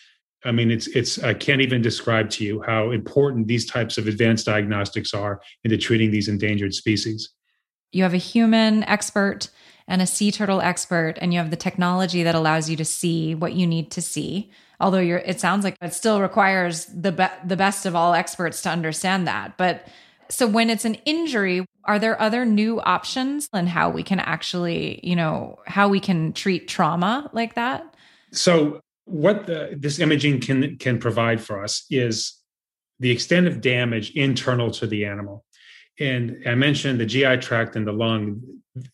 I 0.46 0.52
mean, 0.52 0.72
it's 0.72 0.88
it's 0.88 1.22
I 1.22 1.34
can't 1.34 1.62
even 1.62 1.82
describe 1.82 2.30
to 2.32 2.46
you 2.46 2.62
how 2.62 2.92
important 2.92 3.48
these 3.48 3.66
types 3.66 3.98
of 3.98 4.08
advanced 4.08 4.46
diagnostics 4.46 5.14
are 5.14 5.42
into 5.64 5.78
treating 5.78 6.12
these 6.12 6.30
endangered 6.30 6.74
species. 6.74 7.30
You 7.92 8.04
have 8.04 8.14
a 8.14 8.18
human 8.18 8.84
expert 8.84 9.50
and 9.88 10.02
a 10.02 10.08
sea 10.08 10.32
turtle 10.32 10.62
expert, 10.62 11.16
and 11.18 11.34
you 11.34 11.40
have 11.40 11.50
the 11.50 11.58
technology 11.58 12.24
that 12.24 12.36
allows 12.36 12.70
you 12.70 12.78
to 12.78 12.86
see 12.86 13.36
what 13.36 13.54
you 13.54 13.68
need 13.68 13.92
to 13.92 14.02
see. 14.02 14.52
Although 14.80 15.00
it 15.00 15.42
sounds 15.42 15.66
like 15.66 15.76
it 15.82 15.94
still 15.94 16.22
requires 16.22 16.86
the 16.86 17.12
be- 17.12 17.38
the 17.46 17.58
best 17.58 17.86
of 17.86 17.96
all 17.96 18.14
experts 18.14 18.62
to 18.62 18.70
understand 18.70 19.28
that. 19.28 19.58
But 19.58 19.88
so 20.30 20.48
when 20.48 20.70
it's 20.70 20.86
an 20.86 20.96
injury, 21.06 21.66
are 21.86 22.00
there 22.00 22.20
other 22.22 22.46
new 22.46 22.80
options 22.82 23.50
and 23.52 23.68
how 23.68 23.90
we 23.90 24.04
can 24.04 24.20
actually, 24.20 25.00
you 25.04 25.16
know, 25.16 25.58
how 25.66 25.90
we 25.90 26.00
can 26.00 26.34
treat 26.34 26.68
trauma 26.68 27.30
like 27.34 27.56
that? 27.56 27.96
So 28.32 28.80
what 29.06 29.48
the, 29.48 29.76
this 29.78 30.00
imaging 30.00 30.42
can 30.42 30.78
can 30.78 31.00
provide 31.00 31.42
for 31.42 31.64
us 31.64 31.86
is 31.90 32.36
the 33.00 33.10
extent 33.10 33.48
of 33.48 33.62
damage 33.62 34.12
internal 34.12 34.70
to 34.72 34.86
the 34.86 35.06
animal. 35.06 35.46
And 36.00 36.38
I 36.46 36.56
mentioned 36.56 37.00
the 37.00 37.06
GI 37.06 37.38
tract 37.38 37.76
and 37.76 37.88
the 37.88 37.92
lung. 37.92 38.42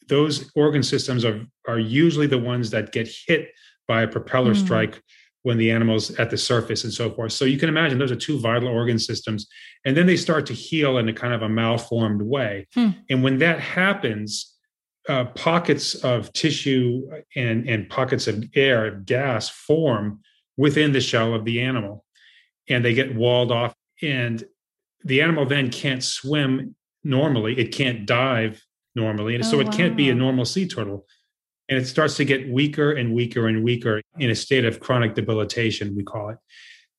Those 0.08 0.50
organ 0.56 0.84
systems 0.84 1.26
are 1.26 1.46
are 1.68 1.80
usually 1.80 2.28
the 2.28 2.38
ones 2.38 2.70
that 2.70 2.94
get 2.94 3.10
hit 3.28 3.50
by 3.88 4.04
a 4.04 4.08
propeller 4.08 4.54
Hmm. 4.54 4.66
strike 4.66 5.02
when 5.46 5.60
the 5.60 5.70
animal's 5.70 6.10
at 6.16 6.32
the 6.32 6.38
surface 6.38 6.86
and 6.86 6.92
so 6.92 7.12
forth. 7.12 7.32
So 7.32 7.46
you 7.46 7.60
can 7.60 7.70
imagine 7.70 8.00
those 8.00 8.12
are 8.12 8.16
two 8.16 8.40
vital 8.40 8.68
organ 8.68 8.98
systems. 8.98 9.46
And 9.86 9.96
then 9.96 10.08
they 10.08 10.18
start 10.18 10.48
to 10.48 10.54
heal 10.54 10.98
in 10.98 11.08
a 11.08 11.14
kind 11.14 11.36
of 11.36 11.44
a 11.44 11.50
malformed 11.50 12.24
way. 12.24 12.66
Hmm. 12.74 12.90
And 13.12 13.22
when 13.22 13.38
that 13.38 13.60
happens, 13.60 14.56
uh, 15.08 15.26
pockets 15.26 15.94
of 15.94 16.34
tissue 16.34 17.04
and, 17.36 17.70
and 17.70 17.88
pockets 17.88 18.26
of 18.26 18.44
air, 18.56 18.90
gas 18.90 19.48
form 19.48 20.20
within 20.58 20.94
the 20.94 21.00
shell 21.00 21.36
of 21.36 21.46
the 21.46 21.62
animal. 21.62 22.04
And 22.68 22.84
they 22.84 22.96
get 22.96 23.14
walled 23.16 23.52
off. 23.52 23.76
And 24.02 24.44
the 25.04 25.22
animal 25.22 25.46
then 25.46 25.70
can't 25.70 26.04
swim 26.04 26.76
normally, 27.04 27.60
it 27.60 27.72
can't 27.72 28.08
dive 28.08 28.66
normally. 28.96 29.36
And 29.36 29.46
so 29.46 29.58
Oh, 29.58 29.60
it 29.60 29.72
can't 29.72 29.96
be 29.96 30.10
a 30.10 30.16
normal 30.16 30.46
sea 30.46 30.68
turtle. 30.68 31.06
And 31.70 31.80
it 31.80 31.86
starts 31.88 32.16
to 32.18 32.26
get 32.26 32.50
weaker 32.50 32.92
and 32.92 33.14
weaker 33.14 33.48
and 33.48 33.64
weaker 33.64 34.02
in 34.20 34.30
a 34.30 34.36
state 34.36 34.66
of 34.66 34.80
chronic 34.80 35.16
debilitation, 35.16 35.96
we 35.96 36.04
call 36.04 36.30
it. 36.30 36.38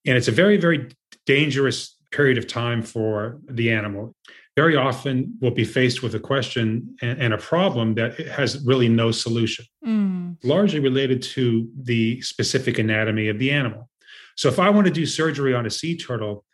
And 0.07 0.16
it's 0.16 0.29
a 0.29 0.33
very, 0.33 0.57
very 0.57 0.88
dangerous 1.24 1.96
period 2.11 2.38
of 2.38 2.46
time 2.46 2.83
for 2.83 3.40
the 3.48 3.70
animal. 3.72 4.14
Very 4.57 4.74
often 4.74 5.35
we'll 5.40 5.50
be 5.50 5.64
faced 5.64 6.02
with 6.02 6.14
a 6.14 6.20
question 6.20 6.96
and, 7.02 7.20
and 7.20 7.35
a 7.35 7.38
problem 7.38 7.94
that 7.94 8.16
has 8.29 8.64
really 8.64 8.88
no 8.88 9.11
solution, 9.11 9.66
Mm. 9.87 10.37
largely 10.42 10.81
related 10.81 11.22
to 11.22 11.68
the 11.83 12.20
specific 12.22 12.79
anatomy 12.79 13.29
of 13.29 13.38
the 13.38 13.50
animal. 13.50 13.88
So 14.35 14.48
if 14.48 14.59
I 14.59 14.70
want 14.70 14.87
to 14.87 14.92
do 14.92 15.07
surgery 15.07 15.55
on 15.55 15.66
a 15.66 15.70
sea 15.70 15.96
turtle, 15.96 16.44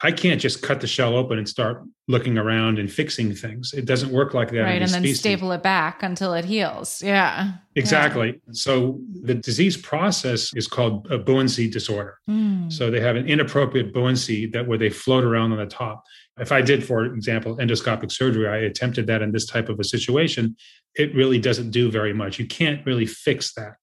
I 0.00 0.12
can't 0.12 0.40
just 0.40 0.62
cut 0.62 0.80
the 0.80 0.86
shell 0.86 1.16
open 1.16 1.38
and 1.38 1.48
start 1.48 1.82
looking 2.06 2.38
around 2.38 2.78
and 2.78 2.90
fixing 2.90 3.34
things. 3.34 3.72
It 3.72 3.84
doesn't 3.84 4.12
work 4.12 4.32
like 4.32 4.50
that. 4.52 4.60
Right. 4.60 4.80
And 4.80 4.90
then 4.92 5.02
species. 5.02 5.18
staple 5.18 5.50
it 5.50 5.62
back 5.62 6.04
until 6.04 6.34
it 6.34 6.44
heals. 6.44 7.02
Yeah. 7.02 7.54
Exactly. 7.74 8.40
So 8.52 9.00
the 9.22 9.34
disease 9.34 9.76
process 9.76 10.54
is 10.54 10.68
called 10.68 11.08
a 11.10 11.18
buoyancy 11.18 11.68
disorder. 11.68 12.18
Mm. 12.30 12.72
So 12.72 12.90
they 12.92 13.00
have 13.00 13.16
an 13.16 13.26
inappropriate 13.26 13.92
buoyancy 13.92 14.46
that 14.46 14.68
where 14.68 14.78
they 14.78 14.88
float 14.88 15.24
around 15.24 15.50
on 15.50 15.58
the 15.58 15.66
top. 15.66 16.04
If 16.38 16.52
I 16.52 16.62
did, 16.62 16.84
for 16.84 17.04
example, 17.04 17.56
endoscopic 17.56 18.12
surgery, 18.12 18.46
I 18.46 18.58
attempted 18.58 19.08
that 19.08 19.20
in 19.20 19.32
this 19.32 19.46
type 19.46 19.68
of 19.68 19.80
a 19.80 19.84
situation, 19.84 20.56
it 20.94 21.12
really 21.14 21.40
doesn't 21.40 21.72
do 21.72 21.90
very 21.90 22.12
much. 22.12 22.38
You 22.38 22.46
can't 22.46 22.86
really 22.86 23.06
fix 23.06 23.52
that 23.54 23.74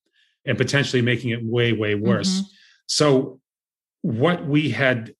and 0.45 0.57
potentially 0.57 1.01
making 1.01 1.31
it 1.31 1.43
way, 1.43 1.73
way 1.73 1.95
worse. 1.95 2.39
Mhm. 2.39 2.43
So 2.87 3.41
what 4.01 4.47
we 4.47 4.69
had 4.69 5.13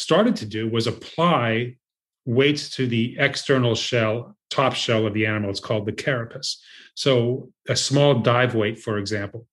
started 0.00 0.36
to 0.36 0.46
do 0.46 0.68
was 0.68 0.86
apply 0.86 1.76
weights 2.24 2.70
to 2.70 2.86
the 2.86 3.16
external 3.18 3.74
shell, 3.74 4.36
top 4.50 4.74
shell 4.74 5.06
of 5.06 5.14
the 5.14 5.26
animal. 5.26 5.50
It's 5.50 5.60
called 5.60 5.86
the 5.86 5.92
carapace. 5.92 6.60
So 6.94 7.50
a 7.68 7.76
small 7.76 8.20
dive 8.20 8.54
weight, 8.54 8.78
for 8.78 8.98
example, 8.98 9.46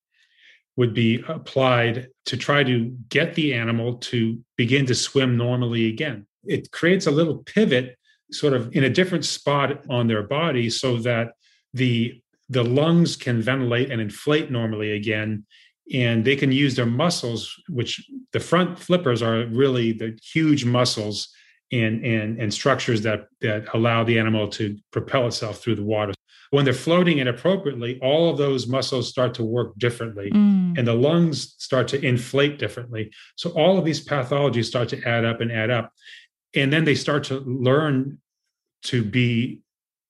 would 0.76 0.94
be 0.94 1.24
applied 1.28 2.08
to 2.26 2.38
try 2.38 2.64
to 2.64 2.96
get 3.10 3.36
the 3.36 3.54
animal 3.54 3.96
to 3.98 4.40
begin 4.58 4.86
to 4.86 4.96
swim 4.96 5.38
normally 5.38 5.88
again. 5.88 6.28
It 6.46 6.72
creates 6.72 7.08
a 7.08 7.12
little 7.12 7.38
pivot 7.38 7.98
sort 8.32 8.54
of 8.54 8.76
in 8.76 8.84
a 8.84 8.90
different 8.90 9.26
spot 9.26 9.84
on 9.90 10.08
their 10.08 10.24
body 10.24 10.70
so 10.70 10.98
that 10.98 11.32
the 11.74 12.22
the 12.50 12.64
lungs 12.64 13.18
can 13.18 13.42
ventilate 13.42 13.92
and 13.92 14.00
inflate 14.00 14.50
normally 14.50 14.94
again 14.94 15.46
and 15.94 16.26
they 16.26 16.36
can 16.36 16.52
use 16.52 16.76
their 16.76 16.86
muscles 16.86 17.56
which 17.70 18.10
the 18.34 18.40
front 18.40 18.78
flippers 18.78 19.22
are 19.22 19.46
really 19.48 19.92
the 19.94 20.18
huge 20.22 20.66
muscles 20.66 21.30
and 21.72 22.06
and 22.06 22.40
and 22.40 22.54
structures 22.54 23.02
that 23.02 23.28
that 23.42 23.74
allow 23.74 24.04
the 24.04 24.20
animal 24.20 24.48
to 24.48 24.78
propel 24.92 25.28
itself 25.28 25.60
through 25.60 25.76
the 25.76 25.84
water. 25.84 26.14
When 26.52 26.64
they're 26.64 26.74
floating 26.74 27.18
inappropriately 27.18 28.00
all 28.02 28.30
of 28.30 28.38
those 28.38 28.68
muscles 28.68 29.10
start 29.10 29.34
to 29.36 29.44
work 29.44 29.78
differently 29.78 30.30
Mm. 30.32 30.78
and 30.78 30.88
the 30.88 30.94
lungs 30.94 31.56
start 31.58 31.88
to 31.90 32.06
inflate 32.06 32.58
differently. 32.60 33.12
So 33.36 33.50
all 33.52 33.78
of 33.78 33.86
these 33.86 34.04
pathologies 34.06 34.66
start 34.66 34.90
to 34.90 35.02
add 35.08 35.26
up 35.26 35.42
and 35.42 35.52
add 35.52 35.70
up. 35.70 35.92
And 36.54 36.72
then 36.72 36.86
they 36.86 36.96
start 36.96 37.26
to 37.26 37.40
learn 37.40 38.20
to 38.84 39.04
be 39.04 39.62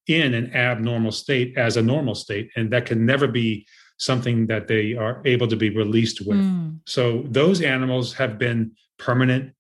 in 0.08 0.34
an 0.34 0.54
abnormal 0.54 1.12
state 1.12 1.58
as 1.58 1.76
a 1.78 1.82
normal 1.82 2.16
state 2.16 2.50
and 2.56 2.72
that 2.72 2.86
can 2.86 3.06
never 3.06 3.28
be 3.28 3.66
something 3.98 4.48
that 4.48 4.68
they 4.68 4.94
are 4.96 5.22
able 5.26 5.48
to 5.48 5.56
be 5.56 5.70
released 5.70 6.22
with 6.26 6.38
Mm. 6.38 6.80
so 6.86 7.24
those 7.30 7.62
animals 7.62 8.14
have 8.14 8.38
been 8.38 8.72
permanent 8.98 9.54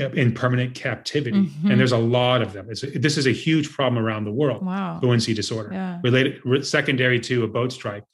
uh, 0.00 0.08
in 0.10 0.32
permanent 0.32 0.74
captivity 0.74 1.36
Mhm. 1.48 1.70
and 1.70 1.80
there's 1.80 1.92
a 1.92 1.98
lot 1.98 2.42
of 2.42 2.52
them 2.52 2.66
it's, 2.70 2.80
this 2.94 3.16
is 3.18 3.26
a 3.26 3.32
huge 3.32 3.70
problem 3.72 4.02
around 4.02 4.24
the 4.24 4.30
world 4.32 4.64
Wow. 4.64 4.98
buoyancy 5.00 5.34
disorder 5.34 5.70
Yeah. 5.72 5.98
related 6.02 6.40
re- 6.44 6.62
secondary 6.62 7.20
to 7.20 7.44
a 7.44 7.48
boat 7.48 7.72
strike 7.72 8.04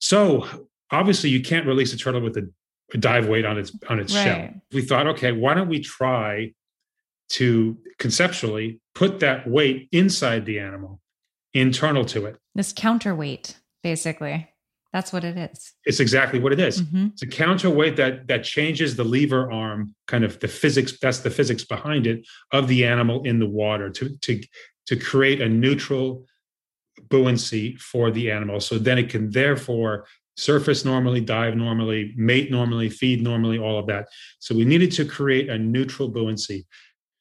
so 0.00 0.46
obviously 0.90 1.30
you 1.30 1.40
can't 1.42 1.66
release 1.66 1.92
a 1.92 1.96
turtle 1.96 2.20
with 2.20 2.36
a, 2.36 2.48
a 2.94 2.98
dive 2.98 3.26
weight 3.28 3.44
on 3.44 3.58
its 3.58 3.72
on 3.88 3.98
its 3.98 4.12
shell 4.12 4.48
we 4.72 4.82
thought 4.82 5.06
okay 5.08 5.32
why 5.32 5.54
don't 5.54 5.68
we 5.68 5.80
try 5.80 6.52
to 7.30 7.76
conceptually 7.98 8.80
put 8.94 9.20
that 9.20 9.46
weight 9.48 9.88
inside 9.92 10.46
the 10.46 10.58
animal 10.58 11.00
internal 11.54 12.04
to 12.04 12.26
it 12.26 12.36
This 12.54 12.72
counterweight, 12.72 13.56
basically. 13.82 14.48
That's 14.92 15.12
what 15.12 15.22
it 15.24 15.36
is. 15.36 15.72
it's 15.84 16.00
exactly 16.00 16.38
what 16.40 16.52
it 16.52 16.60
is. 16.60 16.82
Mhm. 16.82 17.12
it's 17.12 17.22
a 17.22 17.26
counterweight 17.26 17.96
that 17.96 18.26
that 18.28 18.42
changes 18.44 18.96
the 18.96 19.04
lever 19.04 19.50
arm 19.52 19.94
kind 20.06 20.24
of 20.24 20.40
the 20.40 20.48
physics 20.48 20.98
that's 21.00 21.18
the 21.20 21.30
physics 21.30 21.64
behind 21.64 22.06
it 22.06 22.26
of 22.52 22.68
the 22.68 22.84
animal 22.84 23.22
in 23.24 23.38
the 23.38 23.46
water 23.48 23.90
to 23.90 24.16
to 24.22 24.40
to 24.86 24.96
create 24.96 25.40
a 25.42 25.48
neutral 25.48 26.24
buoyancy 27.10 27.76
for 27.76 28.10
the 28.10 28.30
animal 28.30 28.60
so 28.60 28.78
then 28.78 28.98
it 28.98 29.08
can 29.08 29.30
therefore 29.30 30.06
surface 30.36 30.84
normally 30.84 31.20
dive 31.20 31.54
normally 31.56 32.12
mate 32.16 32.50
normally 32.50 32.88
feed 32.88 33.22
normally 33.22 33.58
all 33.58 33.78
of 33.78 33.86
that 33.86 34.06
so 34.40 34.54
we 34.54 34.64
needed 34.64 34.90
to 34.90 35.04
create 35.04 35.48
a 35.48 35.58
neutral 35.58 36.08
buoyancy 36.08 36.66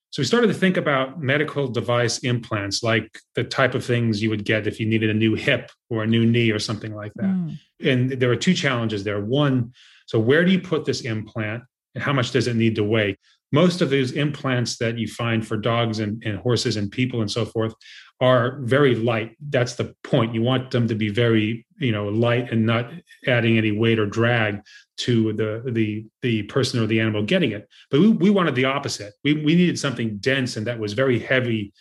so 0.09 0.21
we 0.21 0.25
started 0.25 0.47
to 0.47 0.53
think 0.53 0.77
about 0.77 1.21
medical 1.21 1.67
device 1.67 2.19
implants 2.19 2.81
like 2.81 3.19
the 3.35 3.43
type 3.43 3.75
of 3.75 3.83
things 3.85 4.21
you 4.21 4.29
would 4.29 4.45
get 4.45 4.65
if 4.67 4.79
you 4.79 4.85
needed 4.85 5.09
a 5.09 5.13
new 5.13 5.35
hip 5.35 5.71
or 5.89 6.03
a 6.03 6.07
new 6.07 6.25
knee 6.25 6.49
or 6.51 6.59
something 6.59 6.93
like 6.95 7.13
that 7.15 7.25
Mm. 7.25 7.59
and 7.83 8.11
there 8.11 8.29
were 8.29 8.35
two 8.35 8.53
challenges 8.53 9.03
there. 9.03 9.19
One, 9.23 9.73
so 10.07 10.17
where 10.19 10.43
do 10.45 10.51
you 10.51 10.59
put 10.59 10.85
this 10.85 11.01
implant 11.01 11.63
and 11.93 12.03
how 12.03 12.13
much 12.13 12.31
does 12.31 12.47
it 12.47 12.55
need 12.55 12.75
to 12.75 12.83
weigh? 12.83 13.17
Most 13.51 13.81
of 13.81 13.89
those 13.89 14.11
implants 14.11 14.77
that 14.77 14.97
you 14.97 15.07
find 15.07 15.45
for 15.45 15.57
dogs 15.57 15.99
and, 15.99 16.21
and 16.25 16.37
horses 16.39 16.77
and 16.77 16.91
people 16.91 17.21
and 17.21 17.31
so 17.31 17.45
forth 17.45 17.73
are 18.19 18.57
very 18.61 18.95
light. 18.95 19.35
That's 19.49 19.75
the 19.75 19.95
point. 20.03 20.33
You 20.33 20.41
want 20.41 20.71
them 20.71 20.87
to 20.87 20.95
be 20.95 21.09
very, 21.09 21.65
you 21.77 21.91
know, 21.91 22.07
light 22.07 22.51
and 22.51 22.65
not 22.65 22.91
adding 23.27 23.57
any 23.57 23.71
weight 23.71 23.99
or 23.99 24.05
drag 24.05 24.61
to 24.97 25.33
the 25.33 25.63
the 25.71 26.07
the 26.21 26.43
person 26.43 26.81
or 26.81 26.87
the 26.87 26.99
animal 26.99 27.23
getting 27.23 27.51
it. 27.51 27.67
But 27.91 27.99
we, 27.99 28.09
we 28.09 28.29
wanted 28.29 28.55
the 28.55 28.65
opposite. 28.65 29.13
We 29.23 29.33
we 29.33 29.55
needed 29.55 29.77
something 29.77 30.17
dense 30.17 30.57
and 30.57 30.65
that 30.65 30.79
was 30.79 30.93
very 30.93 31.19
heavy 31.19 31.73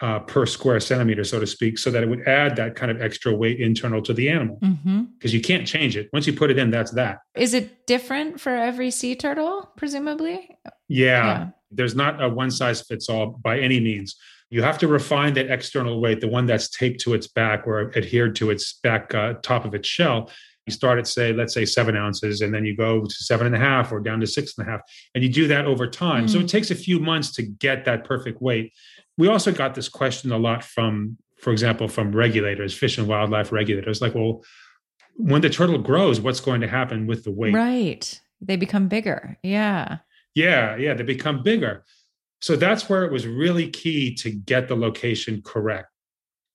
uh, 0.00 0.18
per 0.20 0.44
square 0.44 0.80
centimeter, 0.80 1.22
so 1.22 1.38
to 1.38 1.46
speak, 1.46 1.78
so 1.78 1.90
that 1.90 2.02
it 2.02 2.08
would 2.08 2.26
add 2.26 2.56
that 2.56 2.74
kind 2.74 2.90
of 2.90 3.00
extra 3.00 3.32
weight 3.32 3.60
internal 3.60 4.02
to 4.02 4.12
the 4.12 4.28
animal 4.28 4.58
because 5.16 5.32
you 5.32 5.40
can't 5.40 5.66
change 5.66 5.96
it. 5.96 6.08
Once 6.12 6.26
you 6.26 6.32
put 6.32 6.50
it 6.50 6.58
in, 6.58 6.70
that's 6.70 6.90
that. 6.92 7.18
Is 7.34 7.54
it 7.54 7.86
different 7.86 8.40
for 8.40 8.50
every 8.50 8.90
sea 8.90 9.14
turtle, 9.14 9.70
presumably? 9.76 10.58
Yeah. 10.64 10.70
Yeah. 10.88 11.48
There's 11.70 11.94
not 11.94 12.22
a 12.22 12.28
one 12.28 12.50
size 12.50 12.82
fits 12.82 13.08
all 13.08 13.38
by 13.42 13.60
any 13.60 13.80
means. 13.80 14.16
You 14.54 14.62
have 14.62 14.78
to 14.78 14.86
refine 14.86 15.34
that 15.34 15.50
external 15.50 16.00
weight, 16.00 16.20
the 16.20 16.28
one 16.28 16.46
that's 16.46 16.68
taped 16.68 17.00
to 17.00 17.14
its 17.14 17.26
back 17.26 17.66
or 17.66 17.90
adhered 17.96 18.36
to 18.36 18.50
its 18.50 18.74
back 18.84 19.12
uh, 19.12 19.34
top 19.42 19.64
of 19.64 19.74
its 19.74 19.88
shell. 19.88 20.30
You 20.64 20.72
start 20.72 21.00
at, 21.00 21.08
say, 21.08 21.32
let's 21.32 21.52
say 21.52 21.64
seven 21.64 21.96
ounces, 21.96 22.40
and 22.40 22.54
then 22.54 22.64
you 22.64 22.76
go 22.76 23.04
to 23.04 23.14
seven 23.14 23.48
and 23.48 23.56
a 23.56 23.58
half 23.58 23.90
or 23.90 23.98
down 23.98 24.20
to 24.20 24.28
six 24.28 24.56
and 24.56 24.64
a 24.64 24.70
half. 24.70 24.82
And 25.12 25.24
you 25.24 25.28
do 25.28 25.48
that 25.48 25.64
over 25.66 25.88
time. 25.88 26.28
So 26.28 26.38
Mm. 26.38 26.42
it 26.44 26.48
takes 26.48 26.70
a 26.70 26.76
few 26.76 27.00
months 27.00 27.32
to 27.32 27.42
get 27.42 27.84
that 27.86 28.04
perfect 28.04 28.40
weight. 28.40 28.72
We 29.18 29.26
also 29.26 29.50
got 29.50 29.74
this 29.74 29.88
question 29.88 30.30
a 30.30 30.38
lot 30.38 30.62
from, 30.62 31.16
for 31.40 31.50
example, 31.50 31.88
from 31.88 32.12
regulators, 32.14 32.72
fish 32.72 32.96
and 32.96 33.08
wildlife 33.08 33.50
regulators, 33.50 34.00
like, 34.00 34.14
well, 34.14 34.44
when 35.16 35.40
the 35.40 35.50
turtle 35.50 35.78
grows, 35.78 36.20
what's 36.20 36.38
going 36.40 36.60
to 36.60 36.68
happen 36.68 37.08
with 37.08 37.24
the 37.24 37.32
weight? 37.32 37.54
Right. 37.54 38.20
They 38.40 38.54
become 38.54 38.86
bigger. 38.86 39.36
Yeah. 39.42 39.98
Yeah, 40.36 40.76
yeah, 40.76 40.94
they 40.94 41.02
become 41.02 41.42
bigger. 41.42 41.82
So 42.44 42.56
that's 42.56 42.90
where 42.90 43.04
it 43.06 43.10
was 43.10 43.26
really 43.26 43.70
key 43.70 44.14
to 44.16 44.30
get 44.30 44.68
the 44.68 44.76
location 44.76 45.40
correct. 45.42 45.88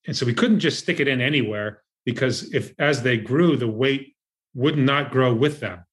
And 0.06 0.15
so 0.15 0.23
we 0.23 0.36
couldn't 0.36 0.60
just 0.60 0.78
stick 0.78 0.99
it 0.99 1.08
in 1.08 1.19
anywhere 1.19 1.82
because 2.06 2.54
if 2.54 2.75
as 2.78 3.02
they 3.02 3.17
grew, 3.17 3.58
the 3.58 3.67
weight 3.67 4.13
would 4.54 4.78
not 4.78 5.10
grow 5.10 5.34
with 5.34 5.62
them. 5.62 5.84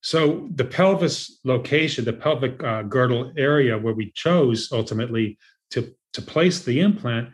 So 0.00 0.48
the 0.52 0.64
pelvis 0.64 1.38
location, 1.44 2.04
the 2.04 2.12
pelvic 2.12 2.60
uh, 2.64 2.82
girdle 2.82 3.32
area 3.36 3.78
where 3.78 3.94
we 3.94 4.10
chose 4.16 4.68
ultimately 4.72 5.38
to, 5.70 5.94
to 6.14 6.22
place 6.22 6.64
the 6.64 6.80
implant 6.80 7.28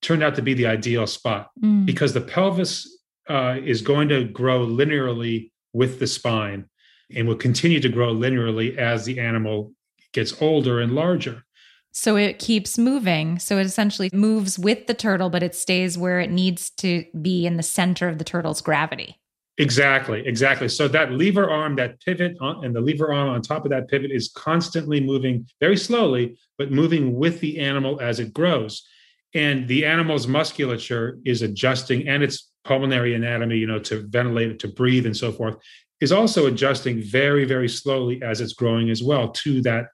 turned 0.00 0.22
out 0.22 0.36
to 0.36 0.42
be 0.42 0.54
the 0.54 0.66
ideal 0.66 1.06
spot 1.06 1.50
Mm. 1.62 1.84
because 1.84 2.14
the 2.14 2.22
pelvis 2.22 2.88
uh, 3.28 3.58
is 3.62 3.82
going 3.82 4.08
to 4.08 4.24
grow 4.24 4.66
linearly 4.66 5.50
with 5.74 5.98
the 5.98 6.06
spine 6.06 6.70
and 7.14 7.28
will 7.28 7.36
continue 7.36 7.80
to 7.80 7.90
grow 7.90 8.14
linearly 8.14 8.78
as 8.78 9.04
the 9.04 9.20
animal 9.20 9.74
gets 10.14 10.40
older 10.40 10.80
and 10.80 10.94
larger. 10.94 11.44
So 11.92 12.16
it 12.16 12.40
keeps 12.40 12.76
moving. 12.76 13.38
So 13.38 13.58
it 13.58 13.66
essentially 13.66 14.10
moves 14.12 14.58
with 14.58 14.86
the 14.86 14.94
turtle, 14.94 15.30
but 15.30 15.44
it 15.44 15.54
stays 15.54 15.96
where 15.96 16.18
it 16.18 16.30
needs 16.30 16.70
to 16.78 17.04
be 17.20 17.46
in 17.46 17.56
the 17.56 17.62
center 17.62 18.08
of 18.08 18.18
the 18.18 18.24
turtle's 18.24 18.60
gravity. 18.60 19.20
Exactly, 19.58 20.26
exactly. 20.26 20.68
So 20.68 20.88
that 20.88 21.12
lever 21.12 21.48
arm, 21.48 21.76
that 21.76 22.00
pivot 22.00 22.36
on, 22.40 22.64
and 22.64 22.74
the 22.74 22.80
lever 22.80 23.12
arm 23.12 23.28
on 23.28 23.40
top 23.40 23.64
of 23.64 23.70
that 23.70 23.86
pivot 23.86 24.10
is 24.10 24.32
constantly 24.34 25.00
moving 25.00 25.46
very 25.60 25.76
slowly, 25.76 26.36
but 26.58 26.72
moving 26.72 27.14
with 27.14 27.38
the 27.38 27.60
animal 27.60 28.00
as 28.00 28.18
it 28.18 28.34
grows. 28.34 28.84
And 29.32 29.68
the 29.68 29.84
animal's 29.84 30.26
musculature 30.26 31.18
is 31.24 31.42
adjusting 31.42 32.08
and 32.08 32.24
its 32.24 32.50
pulmonary 32.64 33.14
anatomy, 33.14 33.58
you 33.58 33.68
know, 33.68 33.78
to 33.78 34.04
ventilate, 34.08 34.58
to 34.58 34.68
breathe, 34.68 35.06
and 35.06 35.16
so 35.16 35.30
forth, 35.30 35.56
is 36.00 36.10
also 36.10 36.46
adjusting 36.46 37.00
very, 37.00 37.44
very 37.44 37.68
slowly 37.68 38.20
as 38.22 38.40
it's 38.40 38.52
growing 38.54 38.90
as 38.90 39.04
well 39.04 39.28
to 39.28 39.62
that 39.62 39.86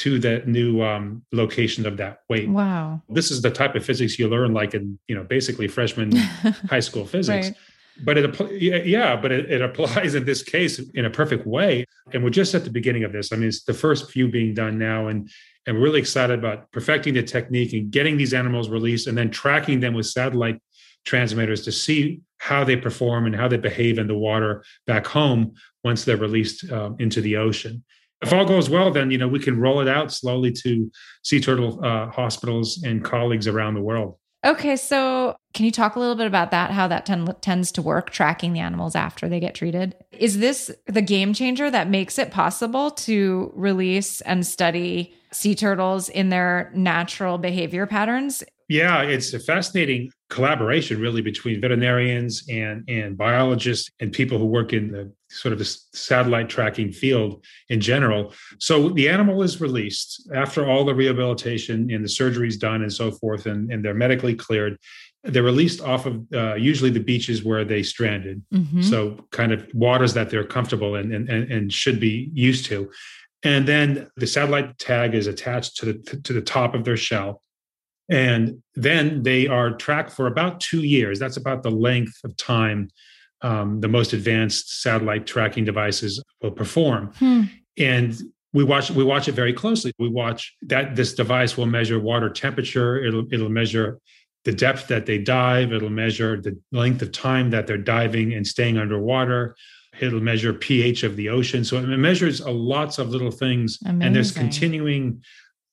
to 0.00 0.18
that 0.20 0.48
new 0.48 0.82
um, 0.82 1.22
location 1.32 1.86
of 1.86 1.96
that 1.98 2.20
weight. 2.28 2.48
Wow. 2.48 3.02
This 3.08 3.30
is 3.30 3.42
the 3.42 3.50
type 3.50 3.74
of 3.74 3.84
physics 3.84 4.18
you 4.18 4.28
learn, 4.28 4.52
like 4.54 4.72
in 4.74 4.98
you 5.08 5.14
know, 5.14 5.24
basically 5.24 5.68
freshman 5.68 6.12
high 6.70 6.80
school 6.80 7.04
physics 7.06 7.48
Right. 7.48 7.56
but 8.02 8.16
it 8.16 8.40
yeah, 8.62 8.76
yeah 8.76 9.16
but 9.16 9.30
it, 9.30 9.50
it 9.50 9.60
applies 9.60 10.14
in 10.14 10.24
this 10.24 10.42
case 10.42 10.78
in 10.94 11.04
a 11.04 11.10
perfect 11.10 11.46
way 11.46 11.84
and 12.12 12.24
we're 12.24 12.30
just 12.30 12.54
at 12.54 12.64
the 12.64 12.70
beginning 12.70 13.04
of 13.04 13.12
this 13.12 13.32
i 13.32 13.36
mean 13.36 13.48
it's 13.48 13.64
the 13.64 13.74
first 13.74 14.10
few 14.10 14.26
being 14.28 14.54
done 14.54 14.78
now 14.78 15.08
and 15.08 15.28
and 15.66 15.76
we're 15.76 15.82
really 15.84 16.00
excited 16.00 16.38
about 16.38 16.70
perfecting 16.72 17.12
the 17.14 17.22
technique 17.22 17.72
and 17.74 17.90
getting 17.90 18.16
these 18.16 18.32
animals 18.32 18.70
released 18.70 19.06
and 19.06 19.18
then 19.18 19.28
tracking 19.30 19.80
them 19.80 19.92
with 19.92 20.06
satellite 20.06 20.58
transmitters 21.04 21.62
to 21.64 21.72
see 21.72 22.20
how 22.38 22.64
they 22.64 22.76
perform 22.76 23.26
and 23.26 23.36
how 23.36 23.48
they 23.48 23.58
behave 23.58 23.98
in 23.98 24.06
the 24.06 24.14
water 24.28 24.64
back 24.86 25.06
home 25.06 25.52
once 25.84 26.04
they're 26.04 26.16
released 26.28 26.70
um, 26.72 26.96
into 26.98 27.20
the 27.20 27.36
ocean 27.36 27.84
if 28.22 28.32
all 28.32 28.44
goes 28.44 28.68
well 28.70 28.90
then 28.90 29.10
you 29.10 29.18
know 29.18 29.28
we 29.28 29.38
can 29.38 29.58
roll 29.58 29.80
it 29.80 29.88
out 29.88 30.12
slowly 30.12 30.52
to 30.52 30.90
sea 31.22 31.40
turtle 31.40 31.84
uh, 31.84 32.10
hospitals 32.10 32.82
and 32.84 33.04
colleagues 33.04 33.46
around 33.46 33.74
the 33.74 33.80
world 33.80 34.16
Okay, 34.42 34.76
so 34.76 35.36
can 35.52 35.66
you 35.66 35.70
talk 35.70 35.96
a 35.96 35.98
little 35.98 36.14
bit 36.14 36.26
about 36.26 36.50
that? 36.52 36.70
How 36.70 36.88
that 36.88 37.04
ten- 37.04 37.36
tends 37.42 37.70
to 37.72 37.82
work, 37.82 38.08
tracking 38.08 38.54
the 38.54 38.60
animals 38.60 38.96
after 38.96 39.28
they 39.28 39.38
get 39.38 39.54
treated? 39.54 39.94
Is 40.12 40.38
this 40.38 40.70
the 40.86 41.02
game 41.02 41.34
changer 41.34 41.70
that 41.70 41.90
makes 41.90 42.18
it 42.18 42.30
possible 42.30 42.90
to 42.92 43.52
release 43.54 44.22
and 44.22 44.46
study 44.46 45.14
sea 45.30 45.54
turtles 45.54 46.08
in 46.08 46.30
their 46.30 46.72
natural 46.74 47.36
behavior 47.36 47.86
patterns? 47.86 48.42
Yeah, 48.68 49.02
it's 49.02 49.36
fascinating 49.44 50.10
collaboration, 50.30 51.00
really, 51.00 51.20
between 51.20 51.60
veterinarians 51.60 52.44
and 52.48 52.84
and 52.88 53.18
biologists 53.18 53.90
and 54.00 54.12
people 54.12 54.38
who 54.38 54.46
work 54.46 54.72
in 54.72 54.90
the 54.90 55.12
sort 55.28 55.52
of 55.52 55.58
the 55.58 55.64
satellite 55.92 56.48
tracking 56.48 56.90
field 56.92 57.44
in 57.68 57.80
general. 57.80 58.32
So 58.58 58.88
the 58.88 59.08
animal 59.08 59.42
is 59.42 59.60
released 59.60 60.30
after 60.34 60.66
all 60.66 60.84
the 60.84 60.94
rehabilitation 60.94 61.90
and 61.90 62.02
the 62.04 62.08
surgery's 62.08 62.56
done 62.56 62.82
and 62.82 62.92
so 62.92 63.10
forth, 63.10 63.46
and, 63.46 63.70
and 63.70 63.84
they're 63.84 63.94
medically 64.06 64.34
cleared. 64.34 64.76
They're 65.22 65.42
released 65.42 65.82
off 65.82 66.06
of 66.06 66.14
uh, 66.32 66.54
usually 66.54 66.90
the 66.90 67.00
beaches 67.12 67.44
where 67.44 67.64
they 67.64 67.82
stranded. 67.82 68.42
Mhm. 68.54 68.82
So 68.82 69.26
kind 69.30 69.52
of 69.52 69.68
waters 69.74 70.14
that 70.14 70.30
they're 70.30 70.46
comfortable 70.46 70.94
in 70.94 71.12
and, 71.12 71.28
and, 71.28 71.52
and 71.52 71.72
should 71.72 72.00
be 72.00 72.30
used 72.32 72.64
to. 72.66 72.90
And 73.42 73.66
then 73.68 74.10
the 74.16 74.26
satellite 74.26 74.78
tag 74.78 75.14
is 75.14 75.26
attached 75.26 75.76
to 75.78 75.86
the 75.86 75.94
to 76.26 76.32
the 76.32 76.42
top 76.42 76.74
of 76.74 76.84
their 76.84 76.96
shell. 76.96 77.42
And 78.10 78.62
then 78.74 79.22
they 79.22 79.46
are 79.46 79.70
tracked 79.70 80.10
for 80.10 80.26
about 80.26 80.60
two 80.60 80.82
years. 80.82 81.18
That's 81.18 81.36
about 81.36 81.62
the 81.62 81.70
length 81.70 82.18
of 82.24 82.36
time 82.36 82.88
um, 83.42 83.80
the 83.80 83.88
most 83.88 84.12
advanced 84.12 84.82
satellite 84.82 85.26
tracking 85.26 85.64
devices 85.64 86.22
will 86.42 86.50
perform. 86.50 87.12
Hmm. 87.18 87.42
And 87.78 88.20
we 88.52 88.64
watch 88.64 88.90
we 88.90 89.04
watch 89.04 89.28
it 89.28 89.32
very 89.32 89.52
closely. 89.52 89.92
We 89.98 90.08
watch 90.08 90.54
that 90.62 90.96
this 90.96 91.14
device 91.14 91.56
will 91.56 91.66
measure 91.66 91.98
water 91.98 92.28
temperature. 92.28 93.02
It'll 93.02 93.32
it'll 93.32 93.48
measure 93.48 94.00
the 94.44 94.52
depth 94.52 94.88
that 94.88 95.06
they 95.06 95.18
dive. 95.18 95.72
It'll 95.72 95.88
measure 95.90 96.40
the 96.40 96.58
length 96.72 97.02
of 97.02 97.12
time 97.12 97.50
that 97.50 97.66
they're 97.66 97.78
diving 97.78 98.32
and 98.32 98.46
staying 98.46 98.76
underwater. 98.76 99.54
It'll 100.00 100.20
measure 100.20 100.52
pH 100.52 101.02
of 101.02 101.16
the 101.16 101.28
ocean. 101.28 101.62
So 101.64 101.76
it 101.76 101.86
measures 101.86 102.40
a 102.40 102.50
lots 102.50 102.98
of 102.98 103.10
little 103.10 103.30
things. 103.30 103.78
And 104.02 104.14
there's 104.16 104.32
continuing 104.32 105.22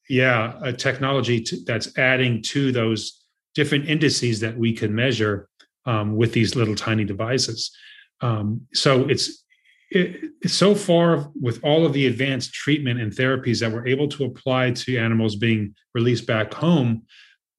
yeah, 0.10 0.60
a 0.62 0.74
technology 0.74 1.42
to, 1.42 1.64
that's 1.66 1.98
adding 1.98 2.42
to 2.44 2.72
those 2.72 3.24
different 3.56 3.90
indices 3.90 4.40
that 4.40 4.58
we 4.58 4.72
can 4.74 4.94
measure 4.94 5.50
um, 5.86 6.16
with 6.16 6.34
these 6.34 6.56
little 6.56 6.76
tiny 6.76 7.04
devices. 7.04 7.76
Um, 8.22 8.62
so 8.74 9.08
it's 9.10 9.44
it, 9.90 10.32
so 10.46 10.76
far 10.76 11.32
with 11.40 11.64
all 11.64 11.86
of 11.86 11.94
the 11.94 12.08
advanced 12.08 12.54
treatment 12.54 13.00
and 13.00 13.12
therapies 13.12 13.60
that 13.62 13.72
we're 13.72 13.88
able 13.88 14.08
to 14.10 14.26
apply 14.26 14.72
to 14.72 14.98
animals 14.98 15.36
being 15.36 15.74
released 15.94 16.28
back 16.28 16.54
home, 16.54 17.04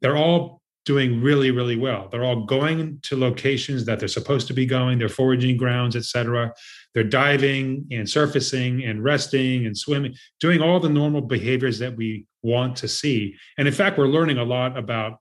they're 0.02 0.16
all 0.16 0.60
doing 0.84 1.20
really, 1.20 1.50
really 1.50 1.76
well. 1.76 2.08
They're 2.08 2.24
all 2.24 2.46
going 2.46 3.00
to 3.02 3.16
locations 3.16 3.84
that 3.84 3.98
they're 3.98 4.08
supposed 4.08 4.46
to 4.46 4.54
be 4.54 4.64
going. 4.64 4.98
They're 4.98 5.08
foraging 5.08 5.56
grounds, 5.56 5.96
et 5.96 6.04
cetera. 6.04 6.54
They're 6.94 7.04
diving 7.04 7.86
and 7.90 8.08
surfacing 8.08 8.84
and 8.84 9.04
resting 9.04 9.66
and 9.66 9.76
swimming, 9.76 10.14
doing 10.40 10.62
all 10.62 10.80
the 10.80 10.88
normal 10.88 11.20
behaviors 11.20 11.78
that 11.80 11.94
we 11.94 12.26
want 12.42 12.76
to 12.76 12.88
see. 12.88 13.34
And 13.56 13.68
in 13.68 13.74
fact, 13.74 13.98
we're 13.98 14.08
learning 14.08 14.38
a 14.38 14.44
lot 14.44 14.76
about 14.76 15.20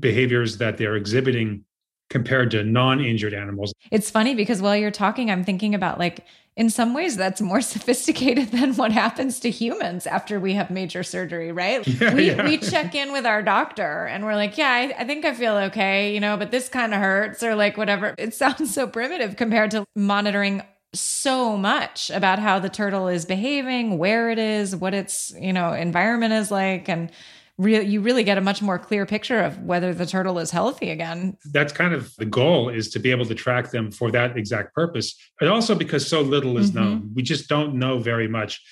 behaviors 0.00 0.58
that 0.58 0.76
they're 0.76 0.96
exhibiting 0.96 1.64
compared 2.10 2.50
to 2.50 2.64
non-injured 2.64 3.34
animals. 3.34 3.72
It's 3.90 4.10
funny 4.10 4.34
because 4.34 4.62
while 4.62 4.76
you're 4.76 4.90
talking, 4.90 5.30
I'm 5.30 5.44
thinking 5.44 5.74
about 5.74 5.98
like 5.98 6.24
in 6.56 6.70
some 6.70 6.92
ways 6.92 7.16
that's 7.16 7.40
more 7.40 7.60
sophisticated 7.74 8.48
than 8.48 8.74
what 8.74 8.92
happens 8.92 9.40
to 9.40 9.50
humans 9.50 10.06
after 10.06 10.40
we 10.40 10.54
have 10.54 10.70
major 10.70 11.02
surgery, 11.02 11.52
right? 11.52 11.86
Yeah, 11.98 12.14
we 12.14 12.26
yeah. 12.28 12.44
we 12.44 12.58
check 12.58 12.94
in 12.94 13.12
with 13.12 13.26
our 13.26 13.42
doctor 13.42 14.06
and 14.06 14.24
we're 14.24 14.36
like, 14.36 14.56
yeah, 14.56 14.70
I, 14.70 14.94
I 14.98 15.04
think 15.04 15.24
I 15.24 15.34
feel 15.34 15.56
okay, 15.56 16.14
you 16.14 16.20
know, 16.20 16.36
but 16.36 16.50
this 16.50 16.68
kind 16.68 16.94
of 16.94 17.00
hurts 17.00 17.42
or 17.42 17.54
like 17.54 17.76
whatever. 17.76 18.14
It 18.18 18.34
sounds 18.42 18.72
so 18.72 18.86
primitive 18.86 19.36
compared 19.36 19.70
to 19.72 19.84
monitoring 19.96 20.62
so 20.94 21.56
much 21.56 22.10
about 22.10 22.38
how 22.38 22.58
the 22.58 22.68
turtle 22.68 23.08
is 23.08 23.24
behaving, 23.24 23.98
where 23.98 24.30
it 24.30 24.38
is, 24.38 24.74
what 24.74 24.94
its, 24.94 25.34
you 25.38 25.52
know, 25.52 25.72
environment 25.72 26.32
is 26.32 26.50
like 26.50 26.88
and 26.88 27.10
real 27.58 27.82
you 27.82 28.00
really 28.00 28.22
get 28.22 28.38
a 28.38 28.40
much 28.40 28.62
more 28.62 28.78
clear 28.78 29.04
picture 29.04 29.40
of 29.40 29.58
whether 29.62 29.92
the 29.92 30.06
turtle 30.06 30.38
is 30.38 30.50
healthy 30.50 30.90
again. 30.90 31.36
That's 31.52 31.72
kind 31.72 31.92
of 31.92 32.14
the 32.16 32.24
goal 32.24 32.68
is 32.68 32.88
to 32.90 33.00
be 33.00 33.10
able 33.10 33.26
to 33.26 33.34
track 33.34 33.70
them 33.70 33.90
for 33.90 34.10
that 34.12 34.36
exact 34.36 34.74
purpose. 34.74 35.14
And 35.40 35.50
also 35.50 35.74
because 35.74 36.06
so 36.06 36.20
little 36.20 36.56
is 36.56 36.70
Mm-hmm. 36.70 36.78
known. 36.78 37.10
We 37.14 37.22
just 37.22 37.48
don't 37.48 37.74
know 37.74 37.98
very 37.98 38.28
much. 38.28 38.62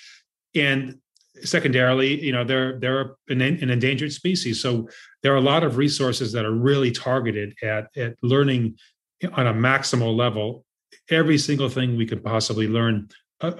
And 0.55 0.99
secondarily, 1.43 2.23
you 2.23 2.31
know, 2.31 2.43
they're 2.43 2.79
they're 2.79 3.15
an, 3.27 3.41
an 3.41 3.69
endangered 3.69 4.13
species. 4.13 4.61
So 4.61 4.87
there 5.21 5.33
are 5.33 5.37
a 5.37 5.41
lot 5.41 5.63
of 5.63 5.77
resources 5.77 6.31
that 6.31 6.45
are 6.45 6.53
really 6.53 6.91
targeted 6.91 7.55
at 7.61 7.89
at 7.97 8.15
learning 8.23 8.77
on 9.33 9.47
a 9.47 9.53
maximal 9.53 10.15
level 10.15 10.63
every 11.09 11.37
single 11.37 11.69
thing 11.69 11.97
we 11.97 12.05
could 12.05 12.23
possibly 12.23 12.67
learn 12.67 13.09
uh, 13.41 13.53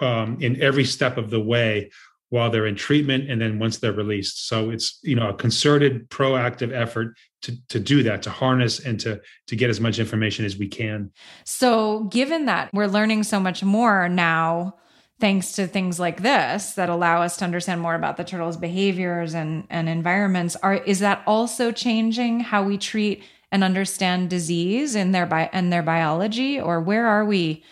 um, 0.00 0.38
in 0.40 0.60
every 0.60 0.84
step 0.84 1.16
of 1.16 1.30
the 1.30 1.40
way 1.40 1.90
while 2.30 2.48
they're 2.50 2.66
in 2.66 2.76
treatment 2.76 3.28
and 3.28 3.40
then 3.40 3.58
once 3.58 3.78
they're 3.78 3.92
released. 3.92 4.48
So 4.48 4.70
it's 4.70 4.98
you 5.02 5.16
know 5.16 5.30
a 5.30 5.34
concerted 5.34 6.08
proactive 6.10 6.72
effort 6.72 7.16
to 7.42 7.56
to 7.68 7.80
do 7.80 8.02
that 8.04 8.22
to 8.22 8.30
harness 8.30 8.80
and 8.80 8.98
to 9.00 9.20
to 9.48 9.56
get 9.56 9.70
as 9.70 9.80
much 9.80 9.98
information 9.98 10.44
as 10.44 10.56
we 10.56 10.68
can. 10.68 11.10
So, 11.44 12.04
given 12.04 12.46
that 12.46 12.70
we're 12.72 12.86
learning 12.86 13.24
so 13.24 13.40
much 13.40 13.62
more 13.62 14.08
now, 14.08 14.76
thanks 15.20 15.52
to 15.52 15.66
things 15.66 16.00
like 16.00 16.22
this 16.22 16.72
that 16.72 16.88
allow 16.88 17.22
us 17.22 17.36
to 17.38 17.44
understand 17.44 17.80
more 17.80 17.94
about 17.94 18.16
the 18.16 18.24
turtles' 18.24 18.56
behaviors 18.56 19.34
and, 19.34 19.64
and 19.68 19.88
environments, 19.88 20.56
are 20.56 20.74
is 20.74 21.00
that 21.00 21.22
also 21.26 21.72
changing 21.72 22.40
how 22.40 22.62
we 22.62 22.78
treat 22.78 23.22
and 23.52 23.64
understand 23.64 24.30
disease 24.30 24.94
in 24.94 25.12
their 25.12 25.26
bi- 25.26 25.50
and 25.52 25.72
their 25.72 25.82
biology, 25.82 26.60
or 26.60 26.80
where 26.80 27.06
are 27.06 27.24
we, 27.24 27.64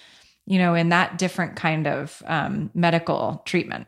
you 0.47 0.59
know, 0.59 0.75
in 0.75 0.89
that 0.89 1.19
different 1.19 1.57
kind 1.57 1.87
of 1.87 2.23
um, 2.27 2.71
medical 2.75 3.43
treatment? 3.45 3.87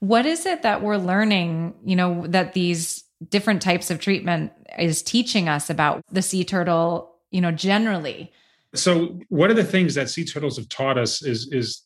What 0.00 0.26
is 0.26 0.46
it 0.46 0.62
that 0.62 0.82
we're 0.82 0.96
learning, 0.96 1.74
you 1.84 1.96
know, 1.96 2.26
that 2.26 2.54
these 2.54 3.04
different 3.28 3.62
types 3.62 3.90
of 3.90 4.00
treatment 4.00 4.52
is 4.78 5.02
teaching 5.02 5.48
us 5.48 5.70
about 5.70 6.02
the 6.10 6.22
sea 6.22 6.44
turtle, 6.44 7.14
you 7.30 7.40
know, 7.40 7.52
generally? 7.52 8.32
so 8.74 9.20
one 9.28 9.50
of 9.50 9.56
the 9.56 9.64
things 9.64 9.94
that 9.94 10.08
sea 10.08 10.24
turtles 10.24 10.56
have 10.56 10.68
taught 10.68 10.98
us 10.98 11.22
is 11.22 11.52
is 11.52 11.82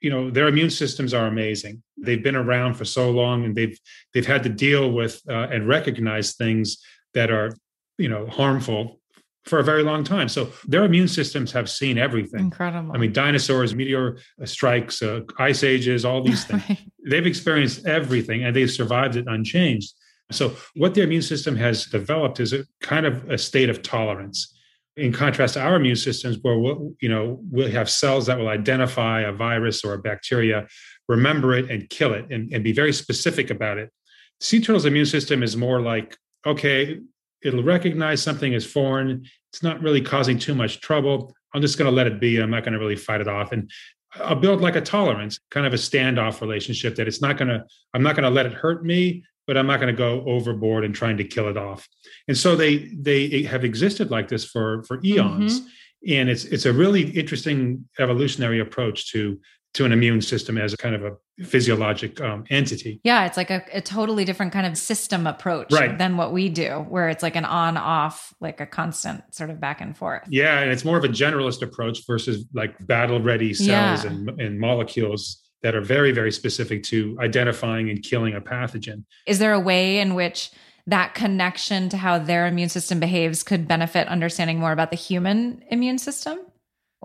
you 0.00 0.10
know 0.10 0.30
their 0.30 0.48
immune 0.48 0.70
systems 0.70 1.12
are 1.14 1.26
amazing 1.26 1.82
they've 1.96 2.22
been 2.22 2.36
around 2.36 2.74
for 2.74 2.84
so 2.84 3.10
long 3.10 3.44
and 3.44 3.54
they've 3.54 3.78
they've 4.14 4.26
had 4.26 4.42
to 4.42 4.48
deal 4.48 4.92
with 4.92 5.20
uh, 5.28 5.48
and 5.50 5.66
recognize 5.68 6.34
things 6.34 6.78
that 7.14 7.30
are 7.30 7.56
you 7.98 8.08
know 8.08 8.26
harmful 8.26 9.00
for 9.46 9.60
a 9.60 9.64
very 9.64 9.84
long 9.84 10.02
time. 10.02 10.28
So 10.28 10.50
their 10.66 10.84
immune 10.84 11.06
systems 11.08 11.52
have 11.52 11.70
seen 11.70 11.98
everything. 11.98 12.40
Incredible. 12.40 12.92
i 12.92 12.98
mean 12.98 13.12
dinosaurs 13.12 13.74
meteor 13.74 14.18
strikes 14.44 15.02
uh, 15.02 15.20
ice 15.38 15.62
ages 15.62 16.04
all 16.04 16.22
these 16.22 16.44
things. 16.46 16.62
Right. 16.68 16.84
they've 17.08 17.26
experienced 17.26 17.86
everything 17.86 18.44
and 18.44 18.54
they've 18.54 18.70
survived 18.70 19.16
it 19.16 19.26
unchanged. 19.28 19.92
So 20.32 20.56
what 20.74 20.94
their 20.94 21.04
immune 21.04 21.22
system 21.22 21.54
has 21.56 21.86
developed 21.86 22.40
is 22.40 22.52
a 22.52 22.64
kind 22.80 23.06
of 23.06 23.30
a 23.30 23.38
state 23.38 23.70
of 23.70 23.82
tolerance. 23.82 24.52
In 24.96 25.12
contrast 25.12 25.54
to 25.54 25.60
our 25.60 25.76
immune 25.76 25.94
systems 25.96 26.38
where 26.40 26.58
we'll, 26.58 26.94
you 27.00 27.08
know 27.08 27.38
we'll 27.50 27.70
have 27.70 27.88
cells 27.88 28.26
that 28.26 28.38
will 28.38 28.48
identify 28.48 29.20
a 29.20 29.32
virus 29.32 29.84
or 29.84 29.92
a 29.94 29.98
bacteria 29.98 30.66
remember 31.08 31.54
it 31.54 31.70
and 31.70 31.88
kill 31.88 32.12
it 32.12 32.26
and, 32.30 32.52
and 32.52 32.64
be 32.64 32.72
very 32.72 32.92
specific 32.92 33.50
about 33.50 33.78
it. 33.78 33.92
Sea 34.40 34.60
turtle's 34.60 34.86
immune 34.86 35.06
system 35.06 35.42
is 35.42 35.56
more 35.56 35.80
like 35.80 36.16
okay 36.44 36.98
it'll 37.42 37.62
recognize 37.62 38.22
something 38.22 38.54
as 38.54 38.64
foreign. 38.64 39.26
It's 39.52 39.62
not 39.62 39.82
really 39.82 40.00
causing 40.00 40.38
too 40.38 40.54
much 40.54 40.80
trouble. 40.80 41.34
I'm 41.54 41.62
just 41.62 41.78
going 41.78 41.90
to 41.90 41.94
let 41.94 42.06
it 42.06 42.20
be 42.20 42.38
i'm 42.38 42.50
not 42.50 42.64
going 42.64 42.74
to 42.74 42.78
really 42.78 42.96
fight 42.96 43.20
it 43.20 43.28
off. 43.28 43.52
And 43.52 43.70
i'll 44.16 44.34
build 44.34 44.60
like 44.60 44.76
a 44.76 44.80
tolerance 44.80 45.38
kind 45.50 45.66
of 45.66 45.74
a 45.74 45.76
standoff 45.76 46.40
relationship 46.40 46.96
that 46.96 47.06
it's 47.06 47.20
not 47.20 47.36
going 47.36 47.48
to 47.48 47.62
i'm 47.92 48.02
not 48.02 48.16
going 48.16 48.24
to 48.24 48.30
let 48.30 48.46
it 48.46 48.52
hurt 48.52 48.82
me 48.82 49.22
but 49.46 49.56
i'm 49.56 49.66
not 49.66 49.78
going 49.78 49.94
to 49.94 49.98
go 49.98 50.24
overboard 50.26 50.84
and 50.84 50.94
trying 50.94 51.16
to 51.16 51.24
kill 51.24 51.48
it 51.48 51.56
off. 51.56 51.88
And 52.28 52.36
so 52.36 52.56
they 52.56 52.90
they 52.98 53.42
have 53.42 53.64
existed 53.64 54.10
like 54.10 54.28
this 54.28 54.44
for 54.44 54.82
for 54.84 55.00
eons. 55.04 55.60
Mm-hmm. 55.60 55.68
And 56.08 56.28
it's 56.28 56.44
it's 56.44 56.66
a 56.66 56.72
really 56.72 57.10
interesting 57.10 57.88
evolutionary 57.98 58.60
approach 58.60 59.12
to 59.12 59.40
to 59.76 59.84
an 59.84 59.92
immune 59.92 60.20
system 60.22 60.56
as 60.58 60.72
a 60.72 60.76
kind 60.76 60.94
of 60.94 61.02
a 61.04 61.12
physiologic 61.44 62.20
um, 62.20 62.44
entity 62.50 63.00
yeah, 63.04 63.26
it's 63.26 63.36
like 63.36 63.50
a, 63.50 63.62
a 63.72 63.80
totally 63.80 64.24
different 64.24 64.52
kind 64.52 64.66
of 64.66 64.76
system 64.76 65.26
approach 65.26 65.72
Right. 65.72 65.96
than 65.98 66.16
what 66.16 66.32
we 66.32 66.48
do, 66.48 66.70
where 66.88 67.08
it's 67.08 67.22
like 67.22 67.36
an 67.36 67.44
on 67.44 67.76
off, 67.76 68.32
like 68.40 68.60
a 68.60 68.66
constant 68.66 69.22
sort 69.34 69.50
of 69.50 69.60
back 69.60 69.80
and 69.80 69.96
forth. 69.96 70.22
yeah 70.28 70.60
and 70.60 70.70
it's 70.70 70.84
more 70.84 70.98
of 70.98 71.04
a 71.04 71.08
generalist 71.08 71.62
approach 71.62 71.98
versus 72.06 72.44
like 72.54 72.74
battle 72.86 73.20
ready 73.20 73.52
cells 73.54 74.04
Yeah. 74.04 74.10
and, 74.10 74.40
and 74.40 74.58
molecules 74.60 75.42
that 75.62 75.74
are 75.74 75.80
very 75.96 76.12
very 76.12 76.32
specific 76.32 76.82
to 76.84 77.16
identifying 77.20 77.90
and 77.90 78.02
killing 78.02 78.34
a 78.34 78.40
pathogen 78.40 79.04
Is 79.26 79.38
there 79.38 79.52
a 79.52 79.60
way 79.60 79.98
in 79.98 80.14
which 80.14 80.50
that 80.86 81.14
connection 81.14 81.88
to 81.90 81.96
how 81.96 82.18
their 82.18 82.46
immune 82.46 82.68
system 82.68 83.00
behaves 83.00 83.42
could 83.42 83.66
benefit 83.66 84.06
understanding 84.08 84.58
more 84.60 84.72
about 84.72 84.90
the 84.90 84.96
human 84.96 85.64
immune 85.70 85.98
system? 85.98 86.38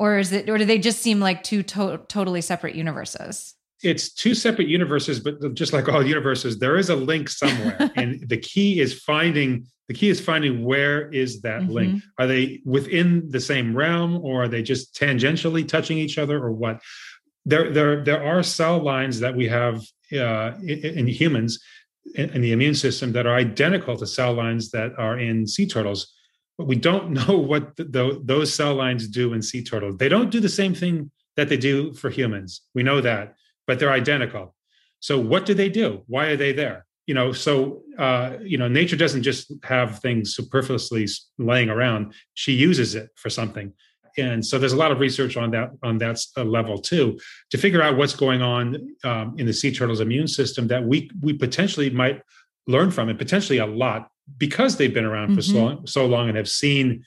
Or 0.02 0.18
is 0.18 0.32
it, 0.32 0.50
or 0.50 0.58
do 0.58 0.66
they 0.66 0.80
just 0.80 1.00
seem 1.00 1.20
like 1.20 1.44
two 1.44 1.62
to- 1.62 2.02
totally 2.08 2.42
separate 2.42 2.74
universes? 2.76 3.54
it's 3.84 4.12
two 4.14 4.36
separate 4.36 4.68
universes, 4.68 5.20
but 5.20 5.56
just 5.56 5.74
like 5.74 5.90
all 5.90 6.06
universes, 6.06 6.60
there 6.60 6.78
is 6.78 6.90
a 6.92 6.96
link 6.96 7.28
somewhere. 7.30 7.90
and 7.96 8.28
the 8.30 8.38
key 8.38 8.80
is 8.80 8.94
finding 8.94 9.66
the 9.88 9.94
key 9.96 10.10
is 10.10 10.22
finding 10.22 10.64
where 10.64 11.10
is 11.10 11.42
that 11.42 11.62
Mm-hmm. 11.62 11.72
link? 11.72 12.04
Are 12.20 12.28
they 12.28 12.62
within 12.64 13.30
the 13.30 13.40
same 13.40 13.76
realm 13.76 14.12
or 14.24 14.44
are 14.44 14.48
they 14.48 14.62
just 14.64 14.96
tangentially 14.96 15.68
touching 15.68 15.98
each 15.98 16.18
other 16.18 16.38
or 16.42 16.52
what? 16.52 16.82
There, 17.46 17.72
there, 17.72 18.04
there 18.04 18.24
are 18.24 18.42
cell 18.44 18.80
lines 18.80 19.20
that 19.20 19.36
we 19.36 19.48
have 19.48 19.76
uh, 20.14 20.52
in, 20.62 21.00
in 21.00 21.08
humans 21.08 21.60
in, 22.16 22.30
in 22.36 22.42
the 22.42 22.52
immune 22.54 22.76
system 22.76 23.12
that 23.14 23.26
are 23.26 23.36
identical 23.36 23.98
to 23.98 24.06
cell 24.08 24.34
lines 24.34 24.72
that 24.72 24.92
are 24.98 25.18
in 25.20 25.46
sea 25.48 25.68
turtles. 25.68 26.14
But 26.58 26.68
we 26.68 26.76
don't 26.76 27.12
know 27.28 27.38
what 27.38 27.76
the, 27.76 27.84
the, 27.86 28.22
those 28.24 28.54
cell 28.54 28.76
lines 28.76 29.08
do 29.08 29.34
in 29.34 29.42
sea 29.42 29.64
turtles. 29.64 29.98
They 29.98 30.10
don't 30.10 30.32
do 30.32 30.40
the 30.40 30.50
same 30.50 30.74
thing 30.74 31.12
that 31.38 31.50
they 31.50 31.58
do 31.58 31.94
for 31.94 32.10
humans. 32.10 32.62
We 32.74 32.84
know 32.84 33.02
that 33.02 33.36
but 33.72 33.80
they're 33.80 33.92
identical. 33.92 34.54
So 35.00 35.18
what 35.18 35.46
do 35.46 35.54
they 35.54 35.70
do? 35.70 36.04
Why 36.08 36.26
are 36.26 36.36
they 36.36 36.52
there? 36.52 36.86
You 37.08 37.14
know, 37.14 37.32
so 37.32 37.84
uh, 37.98 38.34
you 38.42 38.58
know, 38.58 38.68
nature 38.68 38.98
doesn't 38.98 39.24
just 39.24 39.52
have 39.64 40.00
things 40.00 40.36
superfluously 40.36 41.08
laying 41.38 41.70
around. 41.70 42.14
She 42.34 42.52
uses 42.52 42.96
it 42.96 43.10
for 43.16 43.30
something, 43.30 43.74
and 44.18 44.46
so 44.46 44.60
there's 44.60 44.74
a 44.74 44.78
lot 44.78 44.92
of 44.92 45.00
research 45.00 45.38
on 45.38 45.52
that 45.52 45.72
on 45.84 45.98
that 45.98 46.20
uh, 46.38 46.44
level 46.44 46.78
too 46.78 47.18
to 47.50 47.58
figure 47.58 47.82
out 47.82 47.98
what's 47.98 48.14
going 48.14 48.42
on 48.42 48.96
um, 49.04 49.36
in 49.38 49.46
the 49.46 49.54
sea 49.54 49.74
turtle's 49.74 50.02
immune 50.02 50.28
system 50.28 50.68
that 50.68 50.84
we 50.84 51.10
we 51.22 51.34
potentially 51.34 51.90
might 51.90 52.22
learn 52.68 52.92
from, 52.92 53.10
and 53.10 53.18
potentially 53.18 53.60
a 53.60 53.66
lot 53.66 54.10
because 54.38 54.78
they've 54.78 54.94
been 54.94 55.06
around 55.06 55.36
for 55.36 55.42
so 55.42 55.54
Mhm. 55.54 55.62
long, 55.64 55.88
so 55.88 56.06
long 56.06 56.28
and 56.30 56.38
have 56.38 56.50
seen 56.50 57.04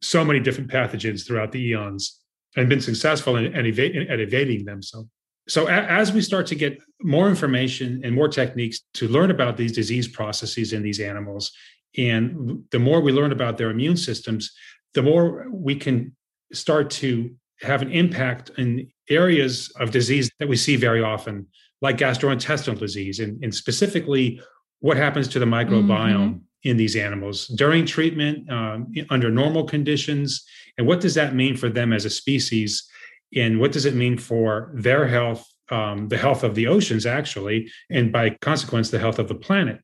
so 0.00 0.24
many 0.24 0.40
different 0.40 0.70
pathogens 0.70 1.26
throughout 1.26 1.52
the 1.52 1.60
eons 1.70 2.20
and 2.56 2.68
been 2.68 2.80
successful 2.80 3.36
in, 3.36 3.54
in, 3.54 3.66
eva- 3.66 4.10
at 4.10 4.20
evading 4.20 4.64
them. 4.64 4.82
So 4.82 5.08
so 5.46 5.66
a- 5.68 5.72
as 5.72 6.10
we 6.12 6.22
start 6.22 6.46
to 6.46 6.54
get 6.54 6.78
more 7.02 7.28
information 7.28 8.00
and 8.02 8.14
more 8.14 8.28
techniques 8.28 8.80
to 8.94 9.06
learn 9.08 9.30
about 9.30 9.56
these 9.58 9.72
disease 9.72 10.08
processes 10.08 10.72
in 10.72 10.82
these 10.82 11.00
animals 11.00 11.52
and 11.98 12.64
the 12.70 12.78
more 12.78 13.00
we 13.02 13.12
learn 13.12 13.30
about 13.32 13.58
their 13.58 13.70
immune 13.70 13.96
systems 13.96 14.50
the 14.94 15.02
more 15.02 15.46
we 15.50 15.74
can 15.74 16.14
start 16.52 16.88
to 16.88 17.34
have 17.60 17.82
an 17.82 17.90
impact 17.90 18.50
in 18.58 18.88
areas 19.10 19.70
of 19.80 19.90
disease 19.90 20.30
that 20.38 20.48
we 20.48 20.56
see 20.56 20.76
very 20.76 21.02
often 21.02 21.46
like 21.82 21.98
gastrointestinal 21.98 22.78
disease, 22.78 23.18
and, 23.20 23.42
and 23.44 23.54
specifically 23.54 24.40
what 24.84 24.98
happens 24.98 25.26
to 25.28 25.38
the 25.38 25.46
microbiome 25.46 26.34
Mhm. 26.34 26.40
in 26.62 26.76
these 26.76 26.94
animals 26.94 27.46
during 27.46 27.86
treatment, 27.86 28.36
um, 28.50 28.92
under 29.08 29.30
normal 29.30 29.64
conditions, 29.64 30.44
and 30.76 30.86
what 30.86 31.00
does 31.00 31.14
that 31.14 31.34
mean 31.34 31.56
for 31.56 31.70
them 31.70 31.90
as 31.90 32.04
a 32.04 32.10
species, 32.10 32.86
and 33.34 33.58
what 33.60 33.72
does 33.72 33.86
it 33.86 33.94
mean 33.94 34.18
for 34.18 34.70
their 34.74 35.08
health, 35.08 35.42
um, 35.70 36.08
the 36.08 36.18
health 36.18 36.44
of 36.44 36.54
the 36.54 36.66
oceans, 36.66 37.06
actually, 37.06 37.70
and 37.90 38.12
by 38.12 38.36
consequence, 38.42 38.90
the 38.90 38.98
health 38.98 39.18
of 39.18 39.26
the 39.28 39.34
planet. 39.34 39.78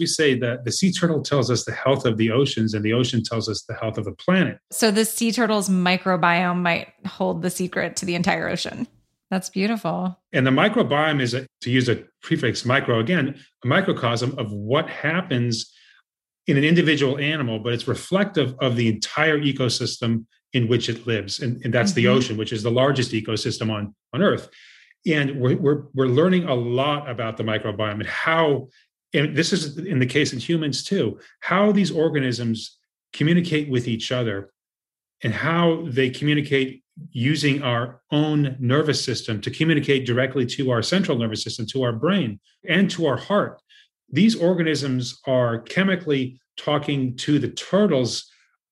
We 0.00 0.06
say 0.06 0.38
that 0.38 0.64
the 0.64 0.72
sea 0.72 0.90
turtle 0.90 1.20
tells 1.22 1.50
us 1.50 1.64
the 1.66 1.72
health 1.72 2.06
of 2.06 2.16
the 2.16 2.30
oceans, 2.30 2.72
and 2.72 2.82
the 2.82 2.94
ocean 2.94 3.22
tells 3.22 3.50
us 3.50 3.62
the 3.68 3.74
health 3.74 3.98
of 3.98 4.06
the 4.06 4.12
planet. 4.26 4.56
So 4.72 4.90
the 4.90 5.04
sea 5.04 5.32
turtle's 5.32 5.68
microbiome 5.68 6.62
might 6.62 6.88
hold 7.06 7.42
the 7.42 7.50
secret 7.50 7.94
to 7.96 8.06
the 8.06 8.14
entire 8.14 8.48
ocean. 8.48 8.86
That's 9.30 9.50
beautiful. 9.50 10.18
And 10.32 10.46
the 10.46 10.50
microbiome 10.50 11.20
is, 11.20 11.34
a, 11.34 11.46
to 11.62 11.70
use 11.70 11.88
a 11.88 12.04
prefix 12.22 12.64
micro 12.64 13.00
again, 13.00 13.38
a 13.64 13.66
microcosm 13.66 14.38
of 14.38 14.52
what 14.52 14.88
happens 14.88 15.72
in 16.46 16.56
an 16.56 16.64
individual 16.64 17.18
animal, 17.18 17.58
but 17.58 17.72
it's 17.72 17.88
reflective 17.88 18.54
of 18.60 18.76
the 18.76 18.88
entire 18.88 19.38
ecosystem 19.40 20.26
in 20.52 20.68
which 20.68 20.88
it 20.88 21.06
lives. 21.06 21.40
And, 21.40 21.60
and 21.64 21.74
that's 21.74 21.92
the 21.92 22.04
Mhm. 22.04 22.16
ocean, 22.16 22.36
which 22.36 22.52
is 22.52 22.62
the 22.62 22.70
largest 22.70 23.10
ecosystem 23.12 23.70
on, 23.70 23.94
on 24.12 24.22
Earth. 24.22 24.48
And 25.06 25.40
we're, 25.40 25.56
we're, 25.56 25.82
we're 25.92 26.06
learning 26.06 26.44
a 26.44 26.54
lot 26.54 27.10
about 27.10 27.36
the 27.36 27.42
microbiome 27.42 27.94
and 28.00 28.06
how, 28.06 28.68
and 29.12 29.36
this 29.36 29.52
is 29.52 29.76
in 29.78 29.98
the 29.98 30.06
case 30.06 30.32
in 30.32 30.38
humans 30.38 30.84
too, 30.84 31.18
how 31.40 31.72
these 31.72 31.90
organisms 31.90 32.78
communicate 33.12 33.68
with 33.68 33.88
each 33.88 34.12
other 34.12 34.52
and 35.22 35.32
how 35.32 35.84
they 35.88 36.10
communicate 36.10 36.82
using 37.10 37.62
our 37.62 38.00
own 38.10 38.56
nervous 38.58 39.04
system 39.04 39.40
to 39.42 39.50
communicate 39.50 40.06
directly 40.06 40.46
to 40.46 40.70
our 40.70 40.82
central 40.82 41.18
nervous 41.18 41.42
system, 41.42 41.66
to 41.66 41.82
our 41.82 41.92
brain, 41.92 42.40
and 42.68 42.90
to 42.90 43.06
our 43.06 43.16
heart. 43.16 43.60
These 44.10 44.36
organisms 44.36 45.18
are 45.26 45.60
chemically 45.60 46.40
talking 46.56 47.16
to 47.18 47.38
the 47.38 47.48
turtle's 47.48 48.30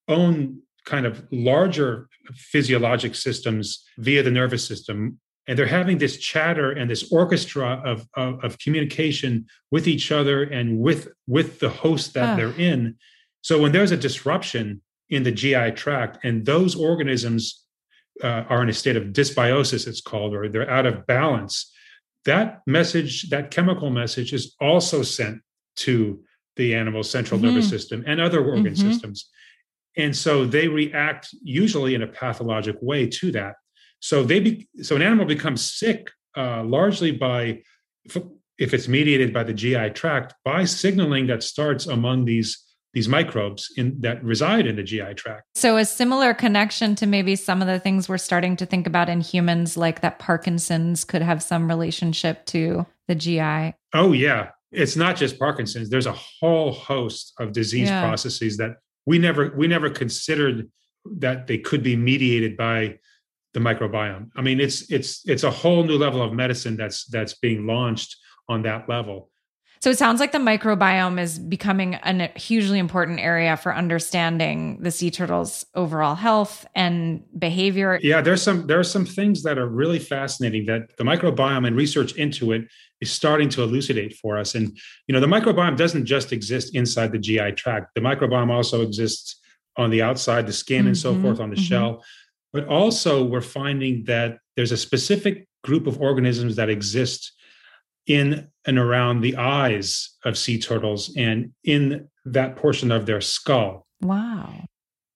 own 0.09 0.61
kind 0.87 1.07
of 1.07 1.27
larger 1.33 2.09
physiologic 2.35 3.15
systems 3.15 3.85
via 3.99 4.23
the 4.23 4.31
nervous 4.31 4.67
system. 4.67 5.19
And 5.47 5.59
they're 5.59 5.67
having 5.67 5.99
this 5.99 6.17
chatter 6.17 6.71
and 6.73 6.91
this 6.91 7.13
orchestra 7.13 7.83
of, 7.85 8.07
of, 8.15 8.43
of 8.43 8.59
communication 8.59 9.47
with 9.71 9.87
each 9.87 10.11
other 10.11 10.43
and 10.45 10.79
with, 10.79 11.09
with 11.27 11.61
the 11.61 11.69
host 11.69 12.15
that 12.15 12.31
Ah. 12.31 12.37
they're 12.37 12.59
in. 12.59 12.97
So 13.43 13.61
when 13.61 13.73
there's 13.73 13.91
a 13.91 13.97
disruption 13.99 14.81
in 15.11 15.23
the 15.23 15.33
GI 15.33 15.73
tract 15.73 16.25
and 16.25 16.45
those 16.47 16.75
organisms 16.75 17.61
uh, 18.23 18.45
are 18.49 18.63
in 18.63 18.69
a 18.69 18.73
state 18.73 18.97
of 18.97 19.05
dysbiosis, 19.05 19.87
it's 19.89 20.01
called, 20.01 20.35
or 20.35 20.49
they're 20.49 20.71
out 20.71 20.87
of 20.87 21.07
balance, 21.07 21.73
that 22.25 22.63
message, 22.67 23.29
that 23.31 23.51
chemical 23.51 23.91
message, 23.91 24.33
is 24.33 24.55
also 24.61 25.03
sent 25.03 25.43
to 25.77 26.23
the 26.57 26.75
animal's 26.75 27.11
central 27.11 27.41
nervous 27.41 27.67
Mhm. 27.67 27.71
system 27.71 28.05
and 28.07 28.21
other 28.21 28.43
organ 28.45 28.75
Mhm. 28.75 28.77
systems. 28.79 29.29
And 29.97 30.17
so 30.17 30.45
they 30.45 30.69
react 30.69 31.29
usually 31.43 31.95
in 31.95 32.03
a 32.03 32.07
pathologic 32.07 32.77
way 32.81 33.07
to 33.09 33.33
that. 33.33 33.57
So 34.01 34.23
they 34.23 34.41
be, 34.41 34.69
so 34.83 34.97
an 34.97 35.03
animal 35.03 35.27
becomes 35.27 35.63
sick 35.71 36.11
uh, 36.37 36.65
largely 36.65 37.11
by 37.13 37.63
if 38.59 38.75
it's 38.75 38.89
mediated 38.89 39.33
by 39.33 39.43
the 39.45 39.53
GI 39.53 39.89
tract 39.91 40.35
by 40.45 40.65
signaling 40.65 41.27
that 41.29 41.43
starts 41.43 41.87
among 41.87 42.25
these 42.25 42.64
these 42.95 43.09
microbes 43.09 43.71
in 43.77 44.01
that 44.01 44.23
reside 44.25 44.67
in 44.67 44.77
the 44.77 44.83
GI 44.83 45.15
tract. 45.15 45.43
So 45.57 45.77
a 45.77 45.85
similar 45.85 46.33
connection 46.33 46.95
to 46.97 47.07
maybe 47.07 47.35
some 47.37 47.61
of 47.61 47.67
the 47.67 47.81
things 47.81 48.09
we're 48.09 48.19
starting 48.19 48.57
to 48.57 48.67
think 48.67 48.87
about 48.87 49.09
in 49.09 49.21
humans, 49.21 49.77
like 49.77 50.01
that 50.01 50.21
Parkinson's 50.21 51.05
could 51.05 51.21
have 51.21 51.43
some 51.43 51.69
relationship 51.69 52.47
to 52.47 52.87
the 53.09 53.17
GI. 53.17 53.75
Oh 53.93 54.13
yeah, 54.13 54.51
it's 54.71 54.97
not 54.97 55.17
just 55.17 55.39
Parkinson's. 55.39 55.91
There's 55.91 56.07
a 56.07 56.13
whole 56.13 56.73
host 56.73 57.33
of 57.39 57.53
disease 57.53 57.89
Yeah. 57.89 58.01
processes 58.01 58.57
that 58.59 58.77
we 59.07 59.19
never 59.19 59.53
we 59.57 59.67
never 59.67 59.91
considered 59.91 60.71
that 61.19 61.47
they 61.49 61.59
could 61.59 61.83
be 61.83 61.97
mediated 61.97 62.57
by 62.57 62.99
the 63.55 63.61
microbiome. 63.61 64.31
I 64.37 64.43
mean, 64.43 64.61
it's 64.61 64.91
it's 64.91 65.21
it's 65.29 65.43
a 65.45 65.51
whole 65.51 65.83
new 65.85 65.99
level 65.99 66.23
of 66.23 66.33
medicine 66.33 66.77
that's 66.77 67.05
that's 67.07 67.35
being 67.35 67.67
launched 67.67 68.17
on 68.49 68.63
that 68.63 68.89
level. 68.89 69.31
So 69.85 69.91
it 69.91 69.99
sounds 69.99 70.19
like 70.19 70.33
the 70.33 70.39
microbiome 70.39 71.21
is 71.21 71.39
becoming 71.39 71.93
a 71.93 72.31
hugely 72.39 72.79
important 72.79 73.21
area 73.21 73.55
for 73.59 73.75
understanding 73.75 74.79
the 74.81 74.91
sea 74.91 75.11
turtle's 75.11 75.67
overall 75.75 76.15
health 76.15 76.65
and 76.75 77.23
behavior. 77.39 78.01
Yeah, 78.03 78.23
there's 78.23 78.41
some 78.41 78.67
there 78.67 78.81
are 78.81 78.91
some 78.97 79.05
things 79.05 79.43
that 79.43 79.59
are 79.59 79.67
really 79.67 79.99
fascinating 79.99 80.65
that 80.69 80.97
the 80.97 81.05
microbiome 81.05 81.67
and 81.67 81.77
research 81.77 82.15
into 82.15 82.53
it 82.53 82.63
is 83.03 83.13
starting 83.13 83.51
to 83.51 83.63
elucidate 83.63 84.15
for 84.15 84.39
us. 84.39 84.55
And 84.55 84.75
you 85.07 85.13
know, 85.13 85.21
the 85.21 85.27
microbiome 85.27 85.77
doesn't 85.77 86.07
just 86.07 86.33
exist 86.33 86.75
inside 86.75 87.13
the 87.13 87.19
GI 87.19 87.53
tract. 87.53 87.95
The 87.95 88.01
microbiome 88.01 88.51
also 88.51 88.81
exists 88.81 89.39
on 89.77 89.91
the 89.91 90.01
outside, 90.01 90.47
the 90.47 90.55
skin, 90.55 90.87
and 90.87 90.97
so 90.97 91.15
Mhm, 91.15 91.21
forth 91.21 91.41
on 91.41 91.51
the 91.51 91.57
mhm. 91.57 91.69
shell. 91.69 92.05
But 92.55 92.69
also, 92.69 93.23
we're 93.23 93.43
finding 93.43 94.05
that 94.05 94.39
there's 94.57 94.73
a 94.73 94.79
specific 94.79 95.47
group 95.63 95.87
of 95.87 96.01
organisms 96.01 96.57
that 96.57 96.71
exist 96.71 97.33
in 98.07 98.49
and 98.67 98.79
around 98.79 99.21
the 99.21 99.37
eyes 99.37 100.17
of 100.25 100.39
sea 100.39 100.59
turtles 100.59 101.15
and 101.17 101.53
in 101.65 102.09
that 102.25 102.57
portion 102.57 102.91
of 102.91 103.07
their 103.07 103.21
skull. 103.21 103.87
Wow. 104.01 104.65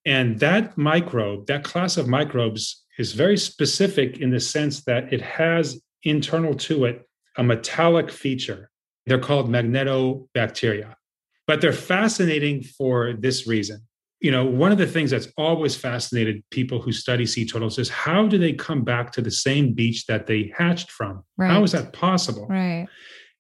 And 0.05 0.41
that 0.41 0.77
microbe, 0.79 1.47
that 1.47 1.65
class 1.65 1.97
of 1.97 2.09
microbes, 2.09 2.85
is 2.99 3.13
very 3.13 3.37
specific 3.37 4.19
in 4.19 4.31
the 4.31 4.41
sense 4.41 4.85
that 4.85 5.13
it 5.13 5.21
has 5.21 5.81
internal 6.03 6.55
to 6.55 6.85
it 6.85 7.07
a 7.37 7.43
metallic 7.43 8.11
feature. 8.11 8.71
They're 9.07 9.19
called 9.19 9.49
magnetobacteria, 9.49 10.95
but 11.47 11.61
they're 11.61 11.73
fascinating 11.73 12.63
for 12.63 13.15
this 13.15 13.47
reason. 13.47 13.88
You 14.21 14.33
know, 14.33 14.45
one 14.45 14.73
of 14.73 14.79
the 14.79 14.87
things 14.87 15.11
that's 15.11 15.29
always 15.37 15.77
fascinated 15.77 16.43
people 16.51 16.81
who 16.81 16.91
study 16.91 17.25
sea 17.25 17.47
turtles 17.47 17.79
is 17.79 17.89
how 17.89 18.27
do 18.27 18.37
they 18.37 18.53
come 18.53 18.83
back 18.83 19.13
to 19.13 19.23
the 19.23 19.31
same 19.31 19.75
beach 19.75 20.07
that 20.07 20.27
they 20.27 20.53
hatched 20.57 20.91
from? 20.91 21.23
How 21.39 21.63
is 21.63 21.73
that 21.73 21.93
possible? 21.93 22.47
Right. 22.47 22.89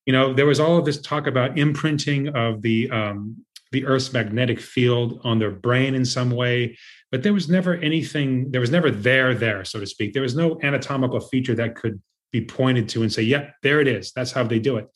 you 0.07 0.12
know 0.12 0.33
there 0.33 0.47
was 0.47 0.61
all 0.61 0.79
of 0.79 0.85
this 0.85 1.01
talk 1.01 1.27
about 1.27 1.59
imprinting 1.59 2.29
of 2.29 2.62
the 2.62 2.91
um, 2.91 3.45
the 3.73 3.85
earth's 3.85 4.12
magnetic 4.12 4.61
field 4.61 5.21
on 5.25 5.38
their 5.38 5.51
brain 5.51 5.95
in 5.95 6.05
some 6.05 6.31
way 6.31 6.77
but 7.11 7.23
there 7.23 7.35
was 7.35 7.49
never 7.49 7.75
anything 7.75 8.51
there 8.51 8.61
was 8.61 8.71
never 8.71 8.91
there 8.91 9.35
there 9.35 9.64
so 9.64 9.79
to 9.79 9.87
speak 9.87 10.12
there 10.12 10.23
was 10.23 10.35
no 10.35 10.59
anatomical 10.62 11.21
feature 11.21 11.55
that 11.55 11.77
could 11.77 12.01
be 12.33 12.43
pointed 12.45 12.88
to 12.88 13.03
and 13.03 13.12
say 13.12 13.23
yep 13.23 13.55
there 13.62 13.81
it 13.81 13.88
is 13.88 14.12
that's 14.12 14.33
how 14.33 14.43
they 14.43 14.59
do 14.59 14.77
it 14.77 14.87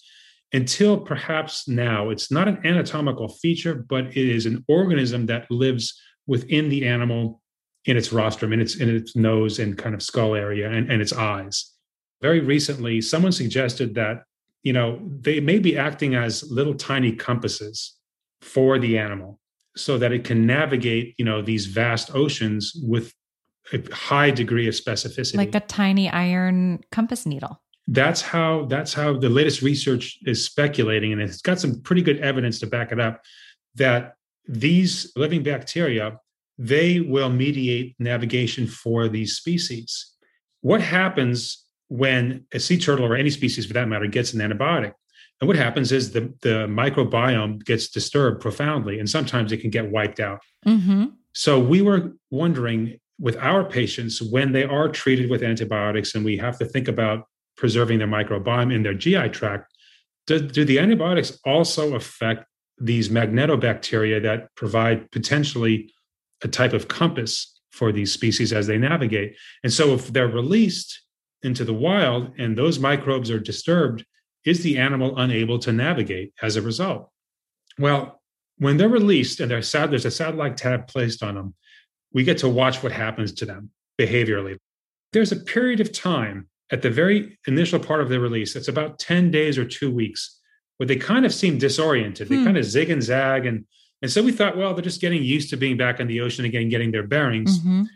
until 0.52 0.98
perhaps 0.98 1.66
now 1.66 2.10
it's 2.10 2.30
not 2.30 2.48
an 2.48 2.58
anatomical 2.64 3.28
feature 3.28 3.74
but 3.74 4.06
it 4.06 4.16
is 4.16 4.46
an 4.46 4.64
organism 4.68 5.26
that 5.26 5.50
lives 5.50 5.98
within 6.26 6.68
the 6.68 6.86
animal 6.86 7.40
in 7.84 7.96
its 7.96 8.12
rostrum 8.12 8.52
in 8.52 8.60
its 8.60 8.76
in 8.76 8.94
its 8.94 9.16
nose 9.16 9.58
and 9.58 9.78
kind 9.78 9.94
of 9.94 10.02
skull 10.02 10.34
area 10.34 10.70
and, 10.70 10.90
and 10.90 11.02
its 11.02 11.12
eyes 11.12 11.72
very 12.20 12.40
recently 12.40 13.00
someone 13.00 13.32
suggested 13.32 13.94
that 13.94 14.22
you 14.62 14.72
know 14.72 15.00
they 15.20 15.40
may 15.40 15.58
be 15.58 15.76
acting 15.76 16.14
as 16.14 16.48
little 16.50 16.74
tiny 16.74 17.12
compasses 17.12 17.96
for 18.40 18.78
the 18.78 18.98
animal 18.98 19.38
so 19.76 19.96
that 19.96 20.12
it 20.12 20.24
can 20.24 20.46
navigate 20.46 21.14
you 21.18 21.24
know 21.24 21.42
these 21.42 21.66
vast 21.66 22.14
oceans 22.14 22.72
with 22.82 23.12
a 23.72 23.94
high 23.94 24.30
degree 24.30 24.68
of 24.68 24.74
specificity 24.74 25.36
Like 25.36 25.54
a 25.54 25.60
tiny 25.60 26.10
iron 26.10 26.80
compass 26.90 27.26
needle. 27.26 27.62
That's 27.88 28.22
how 28.22 28.66
that's 28.66 28.94
how 28.94 29.16
the 29.16 29.28
latest 29.28 29.60
research 29.60 30.18
is 30.24 30.44
speculating 30.44 31.12
and 31.12 31.20
it's 31.20 31.42
got 31.42 31.58
some 31.58 31.80
pretty 31.82 32.02
good 32.02 32.18
evidence 32.18 32.60
to 32.60 32.66
back 32.66 32.92
it 32.92 33.00
up 33.00 33.22
that 33.74 34.14
these 34.46 35.12
living 35.16 35.42
bacteria 35.42 36.16
they 36.58 37.00
will 37.00 37.30
mediate 37.30 37.94
navigation 37.98 38.66
for 38.66 39.08
these 39.08 39.36
species. 39.36 40.12
What 40.60 40.80
happens 40.80 41.64
when 41.88 42.46
a 42.52 42.60
sea 42.60 42.78
turtle 42.78 43.04
or 43.04 43.16
any 43.16 43.30
species 43.30 43.66
for 43.66 43.72
that 43.72 43.88
matter 43.88 44.06
gets 44.06 44.32
an 44.32 44.40
antibiotic? 44.40 44.92
And 45.40 45.48
what 45.48 45.56
happens 45.56 45.90
is 45.90 46.12
the, 46.12 46.32
the 46.42 46.66
microbiome 46.68 47.64
gets 47.64 47.88
disturbed 47.88 48.40
profoundly 48.40 49.00
and 49.00 49.10
sometimes 49.10 49.50
it 49.50 49.58
can 49.58 49.70
get 49.70 49.90
wiped 49.90 50.20
out. 50.20 50.40
Mm-hmm. 50.66 51.06
so 51.32 51.58
we 51.58 51.82
were 51.82 52.12
wondering 52.30 53.00
with 53.18 53.36
our 53.38 53.64
patients 53.64 54.22
when 54.22 54.52
they 54.52 54.62
are 54.62 54.88
treated 54.88 55.28
with 55.28 55.42
antibiotics 55.42 56.14
and 56.14 56.24
we 56.24 56.36
have 56.36 56.58
to 56.58 56.64
think 56.64 56.86
about 56.86 57.26
preserving 57.62 58.00
their 58.00 58.08
microbiome 58.08 58.74
in 58.74 58.82
their 58.82 58.92
GI 58.92 59.28
tract, 59.28 59.72
do, 60.26 60.40
do 60.40 60.64
the 60.64 60.80
antibiotics 60.80 61.38
also 61.44 61.94
affect 61.94 62.44
these 62.76 63.08
magnetobacteria 63.08 64.20
that 64.20 64.52
provide 64.56 65.08
potentially 65.12 65.94
a 66.42 66.48
type 66.48 66.72
of 66.72 66.88
compass 66.88 67.60
for 67.70 67.92
these 67.92 68.12
species 68.12 68.52
as 68.52 68.66
they 68.66 68.78
navigate? 68.78 69.36
And 69.62 69.72
so 69.72 69.94
if 69.94 70.12
they're 70.12 70.26
released 70.26 71.02
into 71.44 71.64
the 71.64 71.72
wild 71.72 72.32
and 72.36 72.58
those 72.58 72.80
microbes 72.80 73.30
are 73.30 73.38
disturbed, 73.38 74.04
is 74.44 74.64
the 74.64 74.76
animal 74.76 75.16
unable 75.16 75.60
to 75.60 75.72
navigate 75.72 76.32
as 76.42 76.56
a 76.56 76.62
result? 76.62 77.10
Well, 77.78 78.20
when 78.58 78.76
they're 78.76 78.88
released 78.88 79.38
and 79.38 79.48
they're 79.48 79.62
sad, 79.62 79.92
there's 79.92 80.04
a 80.04 80.10
satellite 80.10 80.56
tab 80.56 80.88
placed 80.88 81.22
on 81.22 81.36
them, 81.36 81.54
we 82.12 82.24
get 82.24 82.38
to 82.38 82.48
watch 82.48 82.82
what 82.82 82.90
happens 82.90 83.30
to 83.34 83.46
them 83.46 83.70
behaviorally. 84.00 84.56
There's 85.12 85.30
a 85.30 85.36
period 85.36 85.78
of 85.78 85.92
time 85.92 86.48
at 86.72 86.82
the 86.82 86.90
very 86.90 87.38
initial 87.46 87.78
part 87.78 88.00
of 88.00 88.08
the 88.08 88.18
release, 88.18 88.56
it's 88.56 88.66
about 88.68 88.98
10 88.98 89.30
days 89.30 89.58
or 89.58 89.64
two 89.64 89.90
weeks, 89.90 90.40
where 90.78 90.86
they 90.86 90.96
kind 90.96 91.24
of 91.26 91.32
seem 91.32 91.58
disoriented. 91.58 92.28
They 92.28 92.36
Hmm. 92.36 92.44
kind 92.44 92.56
of 92.58 92.64
zig 92.64 92.90
and 92.90 93.02
zag. 93.02 93.46
And, 93.46 93.66
and 94.00 94.10
so 94.10 94.22
we 94.22 94.32
thought, 94.32 94.56
well, 94.56 94.72
they're 94.74 94.82
just 94.82 95.00
getting 95.00 95.22
used 95.22 95.50
to 95.50 95.56
being 95.56 95.76
back 95.76 96.00
in 96.00 96.06
the 96.08 96.20
ocean 96.22 96.44
again, 96.46 96.70
getting 96.70 96.90
their 96.90 97.06
bearings. 97.06 97.60
Mhm. 97.60 97.86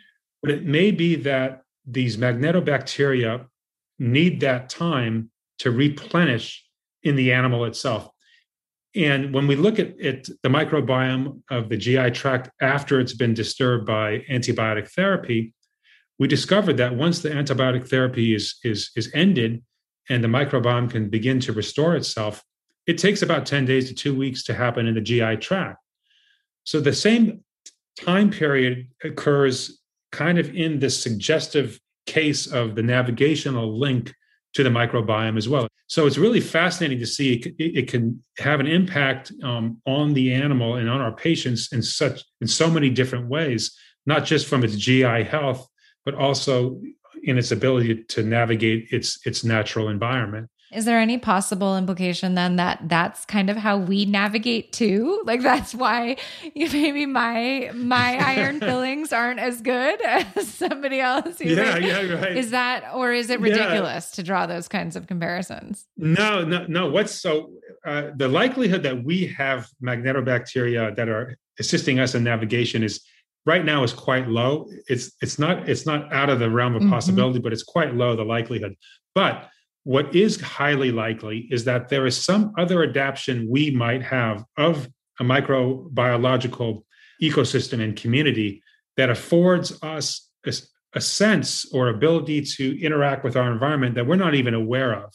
But 0.42 0.50
it 0.52 0.64
may 0.64 0.90
be 0.90 1.16
that 1.16 1.62
these 1.86 2.18
magnetobacteria 2.18 3.46
need 3.98 4.40
that 4.40 4.68
time 4.68 5.30
to 5.60 5.70
replenish 5.70 6.62
in 7.02 7.16
the 7.16 7.32
animal 7.32 7.64
itself. 7.64 8.10
And 8.94 9.32
when 9.32 9.46
we 9.46 9.56
look 9.56 9.78
at, 9.78 9.98
at 10.00 10.24
the 10.42 10.48
microbiome 10.48 11.42
of 11.50 11.68
the 11.70 11.76
GI 11.78 12.10
tract 12.10 12.50
after 12.60 13.00
it's 13.00 13.14
been 13.14 13.34
disturbed 13.34 13.86
by 13.86 14.18
antibiotic 14.30 14.88
therapy, 14.90 15.54
we 16.18 16.28
discovered 16.28 16.76
that 16.78 16.96
once 16.96 17.20
the 17.20 17.30
antibiotic 17.30 17.88
therapy 17.88 18.34
is, 18.34 18.56
is, 18.64 18.90
is 18.96 19.10
ended 19.14 19.62
and 20.08 20.22
the 20.22 20.28
microbiome 20.28 20.90
can 20.90 21.08
begin 21.08 21.40
to 21.40 21.52
restore 21.52 21.96
itself, 21.96 22.42
it 22.86 22.98
takes 22.98 23.22
about 23.22 23.46
10 23.46 23.64
days 23.64 23.88
to 23.88 23.94
two 23.94 24.14
weeks 24.14 24.44
to 24.44 24.54
happen 24.54 24.86
in 24.86 24.94
the 24.94 25.00
GI 25.00 25.36
tract. 25.38 25.78
So 26.64 26.80
the 26.80 26.92
same 26.92 27.44
time 27.98 28.30
period 28.30 28.88
occurs 29.02 29.80
kind 30.12 30.38
of 30.38 30.54
in 30.54 30.78
this 30.78 31.00
suggestive 31.02 31.80
case 32.06 32.46
of 32.46 32.74
the 32.74 32.82
navigational 32.82 33.78
link 33.78 34.14
to 34.54 34.62
the 34.62 34.70
microbiome 34.70 35.36
as 35.36 35.48
well. 35.48 35.68
So 35.88 36.06
it's 36.06 36.18
really 36.18 36.40
fascinating 36.40 36.98
to 37.00 37.06
see 37.06 37.34
it, 37.34 37.54
it 37.58 37.88
can 37.88 38.22
have 38.38 38.58
an 38.58 38.66
impact 38.66 39.32
um, 39.42 39.80
on 39.86 40.14
the 40.14 40.32
animal 40.32 40.76
and 40.76 40.88
on 40.88 41.00
our 41.00 41.12
patients 41.12 41.72
in 41.72 41.82
such 41.82 42.24
in 42.40 42.48
so 42.48 42.70
many 42.70 42.90
different 42.90 43.28
ways, 43.28 43.76
not 44.06 44.24
just 44.24 44.46
from 44.46 44.64
its 44.64 44.76
GI 44.76 45.24
health, 45.24 45.68
but 46.06 46.14
also 46.14 46.80
in 47.24 47.36
its 47.36 47.50
ability 47.50 48.04
to 48.04 48.22
navigate 48.22 48.86
its 48.90 49.18
its 49.26 49.44
natural 49.44 49.90
environment. 49.90 50.48
Is 50.72 50.84
there 50.84 50.98
any 50.98 51.16
possible 51.16 51.76
implication 51.76 52.34
then 52.34 52.56
that 52.56 52.80
that's 52.88 53.24
kind 53.24 53.48
of 53.50 53.56
how 53.56 53.76
we 53.78 54.04
navigate 54.04 54.72
too? 54.72 55.22
Like 55.26 55.42
that's 55.42 55.74
why 55.74 56.16
maybe 56.54 57.04
my 57.06 57.70
my 57.74 58.16
iron 58.18 58.60
fillings 58.68 59.12
aren't 59.12 59.40
as 59.40 59.60
good 59.60 60.00
as 60.02 60.46
somebody 60.48 61.00
else. 61.00 61.40
Yeah, 61.40 61.78
may- 61.78 61.86
yeah, 61.86 62.12
right. 62.14 62.36
Is 62.36 62.50
that 62.52 62.84
or 62.94 63.12
is 63.12 63.28
it 63.30 63.40
Yeah. 63.40 63.44
ridiculous 63.50 64.12
to 64.12 64.22
draw 64.22 64.46
those 64.46 64.68
kinds 64.68 64.94
of 64.96 65.06
comparisons? 65.08 65.86
No, 65.96 66.44
no, 66.44 66.64
no. 66.68 66.88
What's 66.88 67.12
so 67.14 67.50
uh, 67.84 68.10
the 68.16 68.28
likelihood 68.28 68.82
that 68.84 69.02
we 69.04 69.26
have 69.26 69.68
magnetobacteria 69.82 70.94
that 70.96 71.08
are 71.08 71.36
assisting 71.58 71.98
us 71.98 72.14
in 72.14 72.22
navigation 72.22 72.82
is 72.82 73.00
right 73.46 73.64
now 73.64 73.82
is 73.84 73.92
quite 73.92 74.28
low. 74.28 74.68
It's 74.88 75.12
it's 75.22 75.38
not 75.38 75.68
it's 75.68 75.86
not 75.86 76.12
out 76.12 76.28
of 76.28 76.38
the 76.40 76.50
realm 76.50 76.74
of 76.74 76.82
Mhm. 76.82 76.90
possibility, 76.90 77.38
but 77.38 77.52
it's 77.52 77.62
quite 77.62 77.94
low 77.94 78.14
the 78.16 78.24
likelihood. 78.24 78.74
But 79.14 79.48
what 79.84 80.14
is 80.14 80.40
highly 80.40 80.90
likely 80.90 81.46
is 81.50 81.64
that 81.64 81.88
there 81.88 82.06
is 82.06 82.16
some 82.16 82.52
other 82.58 82.82
adaptation 82.82 83.46
we 83.48 83.70
might 83.70 84.02
have 84.02 84.44
of 84.58 84.88
a 85.20 85.24
microbiological 85.24 86.82
ecosystem 87.22 87.80
and 87.80 87.96
community 87.96 88.62
that 88.96 89.10
affords 89.10 89.78
us 89.82 90.28
a, 90.46 90.52
a 90.94 91.00
sense 91.00 91.72
or 91.72 91.88
ability 91.88 92.42
to 92.42 92.80
interact 92.82 93.24
with 93.24 93.36
our 93.36 93.50
environment 93.52 93.94
that 93.94 94.06
we're 94.06 94.16
not 94.16 94.34
even 94.34 94.54
aware 94.54 94.92
of. 94.92 95.14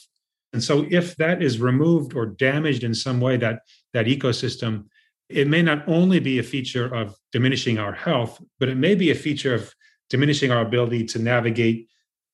And 0.53 0.63
so 0.63 0.85
if 0.89 1.15
that 1.17 1.41
is 1.43 1.59
removed 1.59 2.13
or 2.13 2.25
damaged 2.25 2.83
in 2.83 2.93
some 2.93 3.19
way 3.19 3.37
that 3.37 3.59
that 3.93 4.05
ecosystem, 4.05 4.85
it 5.31 5.47
may 5.47 5.61
not 5.61 5.83
only 5.87 6.19
be 6.19 6.39
a 6.39 6.43
feature 6.43 6.93
of 6.93 7.15
diminishing 7.31 7.77
our 7.77 7.93
health, 7.93 8.41
but 8.59 8.69
it 8.69 8.77
may 8.77 8.95
be 8.95 9.11
a 9.11 9.15
feature 9.15 9.53
of 9.53 9.73
diminishing 10.09 10.51
our 10.51 10.61
ability 10.61 11.05
to 11.05 11.19
navigate 11.19 11.87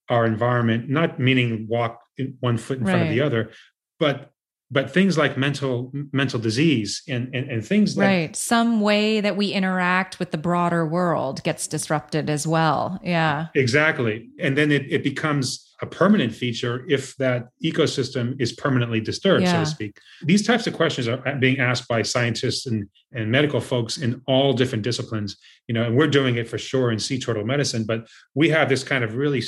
our 0.10 0.26
environment, 0.26 0.90
not 0.90 1.20
meaning 1.20 1.68
walk 1.70 2.02
one 2.40 2.58
foot 2.58 2.80
in 2.80 2.86
front 2.86 3.04
of 3.04 3.10
the 3.10 3.22
other, 3.22 3.52
but 4.00 4.32
but 4.70 4.92
things 4.92 5.18
like 5.18 5.38
mental 5.38 5.92
mental 6.12 6.40
disease 6.40 7.02
and 7.08 7.34
and, 7.34 7.50
and 7.50 7.66
things 7.66 7.96
that 7.96 8.06
Right. 8.06 8.36
Some 8.36 8.82
way 8.82 9.22
that 9.22 9.38
we 9.38 9.52
interact 9.52 10.20
with 10.20 10.32
the 10.32 10.38
broader 10.38 10.86
world 10.86 11.44
gets 11.44 11.68
disrupted 11.68 12.30
as 12.30 12.46
well. 12.46 13.00
Yeah. 13.04 13.48
Exactly. 13.56 14.30
And 14.40 14.58
then 14.58 14.72
it, 14.72 14.92
it 14.92 15.04
becomes 15.04 15.67
a 15.82 15.86
permanent 15.86 16.34
feature 16.34 16.86
if 16.90 17.16
that 17.18 17.50
ecosystem 17.64 18.40
is 18.42 18.52
permanently 18.54 19.00
disturbed, 19.00 19.48
so 19.48 19.60
to 19.60 19.66
speak. 19.66 19.98
These 20.24 20.46
types 20.46 20.66
of 20.66 20.74
questions 20.74 21.08
are 21.08 21.26
uh, 21.28 21.36
being 21.36 21.60
asked 21.60 21.88
by 21.88 22.02
scientists 22.02 22.66
and, 22.66 22.88
and 23.12 23.32
medical 23.32 23.62
folks 23.62 23.98
in 23.98 24.22
all 24.28 24.54
different 24.54 24.84
disciplines. 24.84 25.38
You 25.68 25.76
know, 25.76 25.84
and 25.84 25.96
we're 25.96 26.08
doing 26.08 26.38
it 26.38 26.48
for 26.48 26.58
sure 26.58 26.92
in 26.92 27.00
sea 27.00 27.20
turtle 27.20 27.46
medicine, 27.46 27.86
but 27.86 28.08
we 28.34 28.50
have 28.50 28.70
this 28.70 28.84
kind 28.84 29.04
of 29.04 29.16
really 29.16 29.44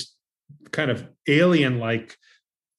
kind 0.71 0.91
of 0.91 1.07
alien-like 1.27 2.15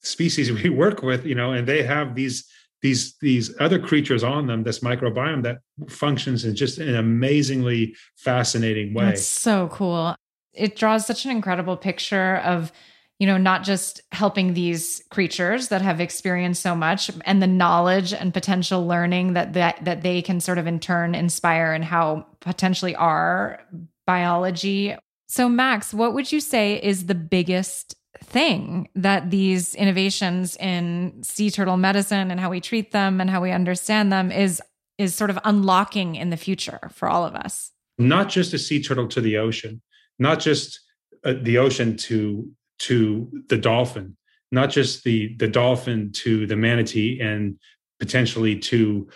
species 0.02 0.50
we 0.62 0.70
work 0.70 1.02
with, 1.02 1.26
you 1.26 1.34
know, 1.34 1.52
and 1.52 1.66
they 1.66 1.82
have 1.82 2.14
these 2.14 2.46
these 2.82 3.16
these 3.20 3.54
other 3.60 3.78
creatures 3.78 4.24
on 4.24 4.46
them, 4.46 4.62
this 4.62 4.78
microbiome 4.78 5.42
that 5.42 5.58
functions 5.88 6.44
in 6.44 6.54
just 6.54 6.78
an 6.78 6.94
amazingly 6.94 7.94
fascinating 8.16 8.94
way. 8.94 9.06
That's 9.06 9.26
so 9.26 9.68
cool. 9.68 10.14
It 10.52 10.76
draws 10.76 11.06
such 11.06 11.24
an 11.24 11.30
incredible 11.30 11.76
picture 11.76 12.36
of, 12.38 12.72
you 13.20 13.26
know, 13.26 13.36
not 13.36 13.62
just 13.62 14.00
helping 14.10 14.54
these 14.54 15.04
creatures 15.10 15.68
that 15.68 15.82
have 15.82 16.00
experienced 16.00 16.62
so 16.62 16.74
much 16.74 17.10
and 17.24 17.40
the 17.40 17.46
knowledge 17.46 18.12
and 18.12 18.34
potential 18.34 18.86
learning 18.86 19.34
that 19.34 19.52
that, 19.52 19.84
that 19.84 20.02
they 20.02 20.20
can 20.22 20.40
sort 20.40 20.58
of 20.58 20.66
in 20.66 20.80
turn 20.80 21.14
inspire 21.14 21.72
and 21.72 21.84
how 21.84 22.26
potentially 22.40 22.96
our 22.96 23.60
biology. 24.06 24.96
So 25.28 25.48
Max, 25.48 25.94
what 25.94 26.14
would 26.14 26.32
you 26.32 26.40
say 26.40 26.82
is 26.82 27.06
the 27.06 27.14
biggest 27.14 27.94
thing 28.24 28.88
that 28.96 29.30
these 29.30 29.76
innovations 29.76 30.56
in 30.56 31.22
sea 31.22 31.52
turtle 31.52 31.76
medicine 31.76 32.32
and 32.32 32.40
how 32.40 32.50
we 32.50 32.60
treat 32.60 32.90
them 32.90 33.20
and 33.20 33.30
how 33.30 33.40
we 33.40 33.52
understand 33.52 34.10
them 34.10 34.32
is 34.32 34.60
is 34.98 35.14
sort 35.14 35.30
of 35.30 35.38
unlocking 35.44 36.16
in 36.16 36.30
the 36.30 36.36
future 36.36 36.90
for 36.92 37.08
all 37.08 37.24
of 37.24 37.36
us? 37.36 37.70
not 38.00 38.30
just 38.30 38.54
a 38.54 38.58
sea 38.58 38.82
turtle 38.82 39.06
to 39.08 39.20
the 39.20 39.36
ocean, 39.36 39.82
not 40.18 40.40
just 40.40 40.80
uh, 41.24 41.34
the 41.42 41.58
ocean 41.58 41.96
to 41.96 42.50
to 42.80 43.30
the 43.48 43.58
dolphin, 43.58 44.16
not 44.50 44.70
just 44.70 45.04
the 45.04 45.36
the 45.36 45.48
dolphin 45.48 46.12
to 46.12 46.46
the 46.46 46.56
manatee, 46.56 47.20
and 47.20 47.58
potentially 47.98 48.58
to 48.58 49.08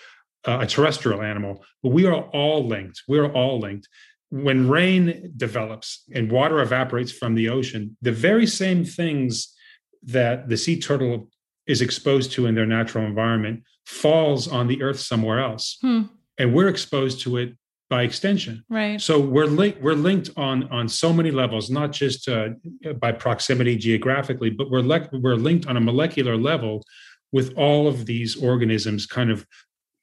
uh, 0.46 0.58
a 0.60 0.66
terrestrial 0.66 1.22
animal. 1.22 1.64
But 1.82 1.90
we 1.90 2.06
are 2.06 2.14
all 2.14 2.66
linked. 2.66 3.02
We're 3.08 3.32
all 3.32 3.58
linked. 3.58 3.88
When 4.30 4.68
rain 4.68 5.32
develops 5.36 6.04
and 6.12 6.30
water 6.30 6.60
evaporates 6.60 7.12
from 7.12 7.34
the 7.34 7.48
ocean, 7.48 7.96
the 8.02 8.12
very 8.12 8.46
same 8.46 8.84
things 8.84 9.54
that 10.02 10.48
the 10.48 10.56
sea 10.56 10.78
turtle 10.80 11.30
is 11.66 11.80
exposed 11.80 12.32
to 12.32 12.46
in 12.46 12.54
their 12.54 12.66
natural 12.66 13.06
environment 13.06 13.62
falls 13.86 14.48
on 14.48 14.66
the 14.66 14.82
earth 14.82 15.00
somewhere 15.00 15.40
else. 15.40 15.78
Hmm. 15.80 16.02
And 16.36 16.54
we're 16.54 16.68
exposed 16.68 17.20
to 17.20 17.36
it 17.36 17.54
by 17.91 18.03
extension. 18.03 18.64
Right. 18.68 19.01
So 19.01 19.20
we're 19.20 19.47
linked. 19.47 19.80
We're 19.82 19.95
linked 19.95 20.30
on 20.37 20.64
on 20.68 20.89
so 20.89 21.12
many 21.12 21.30
levels, 21.30 21.70
not 21.70 21.93
just 21.93 22.28
uh, 22.28 22.51
by 22.99 23.12
proximity 23.12 23.76
geographically, 23.76 24.51
but 24.51 24.70
we're 24.70 24.80
le- 24.82 25.09
we're 25.12 25.37
linked 25.37 25.66
on 25.66 25.76
a 25.76 25.80
molecular 25.80 26.37
level 26.37 26.82
with 27.32 27.53
all 27.57 27.87
of 27.89 28.07
these 28.07 28.37
organisms, 28.37 29.07
kind 29.07 29.30
of 29.30 29.47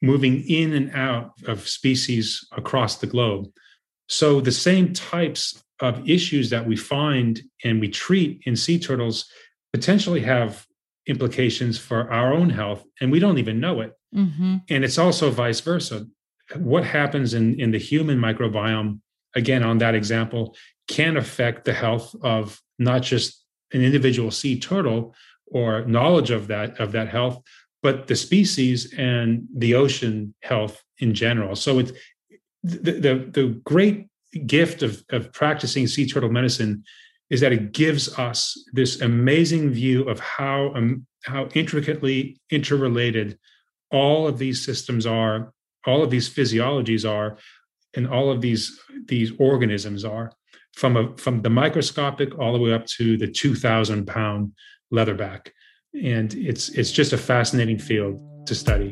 moving 0.01 0.43
in 0.47 0.73
and 0.73 0.91
out 0.95 1.31
of 1.47 1.67
species 1.67 2.45
across 2.57 2.97
the 2.97 3.07
globe. 3.07 3.47
So 4.07 4.41
the 4.41 4.51
same 4.51 4.93
types 4.93 5.63
of 5.79 6.07
issues 6.09 6.49
that 6.49 6.65
we 6.67 6.75
find 6.75 7.41
and 7.63 7.79
we 7.79 7.87
treat 7.87 8.41
in 8.45 8.55
sea 8.55 8.77
turtles 8.79 9.25
potentially 9.73 10.21
have 10.21 10.65
implications 11.07 11.77
for 11.79 12.11
our 12.11 12.33
own 12.33 12.49
health, 12.49 12.83
and 12.99 13.11
we 13.11 13.19
don't 13.19 13.39
even 13.39 13.59
know 13.59 13.81
it 13.81 13.93
Mm-hmm. 14.13 14.57
and 14.69 14.83
it's 14.83 14.97
also 14.97 15.29
vice 15.31 15.61
versa 15.61 16.05
what 16.55 16.83
happens 16.83 17.33
in 17.33 17.59
in 17.59 17.71
the 17.71 17.77
human 17.77 18.17
microbiome 18.17 18.99
again 19.35 19.63
on 19.63 19.77
that 19.77 19.95
example 19.95 20.55
can 20.87 21.17
affect 21.17 21.65
the 21.65 21.73
health 21.73 22.15
of 22.21 22.61
not 22.79 23.01
just 23.01 23.45
an 23.73 23.81
individual 23.81 24.31
sea 24.31 24.59
turtle 24.59 25.15
or 25.47 25.85
knowledge 25.85 26.31
of 26.31 26.47
that 26.47 26.79
of 26.79 26.91
that 26.91 27.07
health 27.07 27.41
but 27.83 28.07
the 28.07 28.15
species 28.15 28.93
and 28.97 29.47
the 29.55 29.73
ocean 29.75 30.33
health 30.41 30.83
in 30.99 31.13
general. 31.13 31.55
So 31.55 31.79
it's 31.79 31.91
the 32.63 32.91
the, 32.91 33.29
the 33.31 33.61
great 33.63 34.07
gift 34.45 34.83
of 34.83 35.03
of 35.09 35.33
practicing 35.33 35.87
sea 35.87 36.05
turtle 36.05 36.31
medicine 36.31 36.83
is 37.29 37.41
that 37.41 37.53
it 37.53 37.71
gives 37.71 38.17
us 38.19 38.57
this 38.73 39.01
amazing 39.01 39.71
view 39.71 40.03
of 40.03 40.19
how 40.19 40.73
um, 40.75 41.05
how 41.23 41.47
intricately 41.53 42.39
interrelated 42.49 43.37
all 43.91 44.27
of 44.27 44.37
these 44.37 44.63
systems 44.63 45.05
are 45.05 45.53
all 45.85 46.03
of 46.03 46.09
these 46.09 46.29
physiologies 46.29 47.09
are 47.09 47.37
and 47.95 48.07
all 48.07 48.31
of 48.31 48.39
these 48.41 48.79
these 49.05 49.31
organisms 49.39 50.03
are 50.05 50.31
from 50.73 50.97
a 50.97 51.15
from 51.17 51.41
the 51.41 51.49
microscopic 51.49 52.37
all 52.39 52.53
the 52.53 52.59
way 52.59 52.71
up 52.73 52.85
to 52.85 53.17
the 53.17 53.27
2000 53.27 54.05
pound 54.05 54.53
leatherback 54.93 55.49
and 56.01 56.35
it's 56.35 56.69
it's 56.69 56.91
just 56.91 57.11
a 57.13 57.17
fascinating 57.17 57.79
field 57.79 58.19
to 58.45 58.53
study 58.55 58.91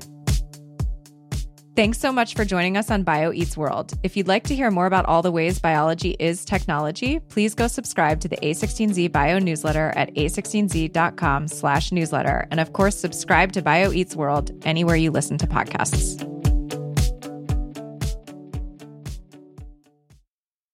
Thanks 1.76 2.00
so 2.00 2.12
much 2.12 2.34
for 2.36 2.44
joining 2.44 2.76
us 2.76 2.92
on 2.92 3.04
Bio 3.04 3.32
Eats 3.32 3.56
World. 3.56 3.94
If 4.04 4.18
you'd 4.18 4.28
like 4.28 4.44
to 4.48 4.56
hear 4.56 4.70
more 4.70 4.86
about 4.86 5.06
all 5.06 5.22
the 5.22 5.32
ways 5.32 5.60
biology 5.60 6.18
is 6.20 6.44
technology, 6.44 7.22
please 7.30 7.56
go 7.56 7.68
subscribe 7.68 8.20
to 8.20 8.28
the 8.28 8.36
A16Z 8.36 9.14
Bio 9.14 9.40
newsletter 9.40 9.94
at 9.96 10.14
a16z.com/newsletter 10.16 12.48
And 12.52 12.60
of 12.60 12.74
course, 12.74 12.98
subscribe 12.98 13.54
to 13.54 13.62
Bio 13.62 13.94
Eats 13.94 14.14
World 14.14 14.52
anywhere 14.66 14.98
you 14.98 15.10
listen 15.10 15.38
to 15.38 15.48
podcasts. 15.48 16.39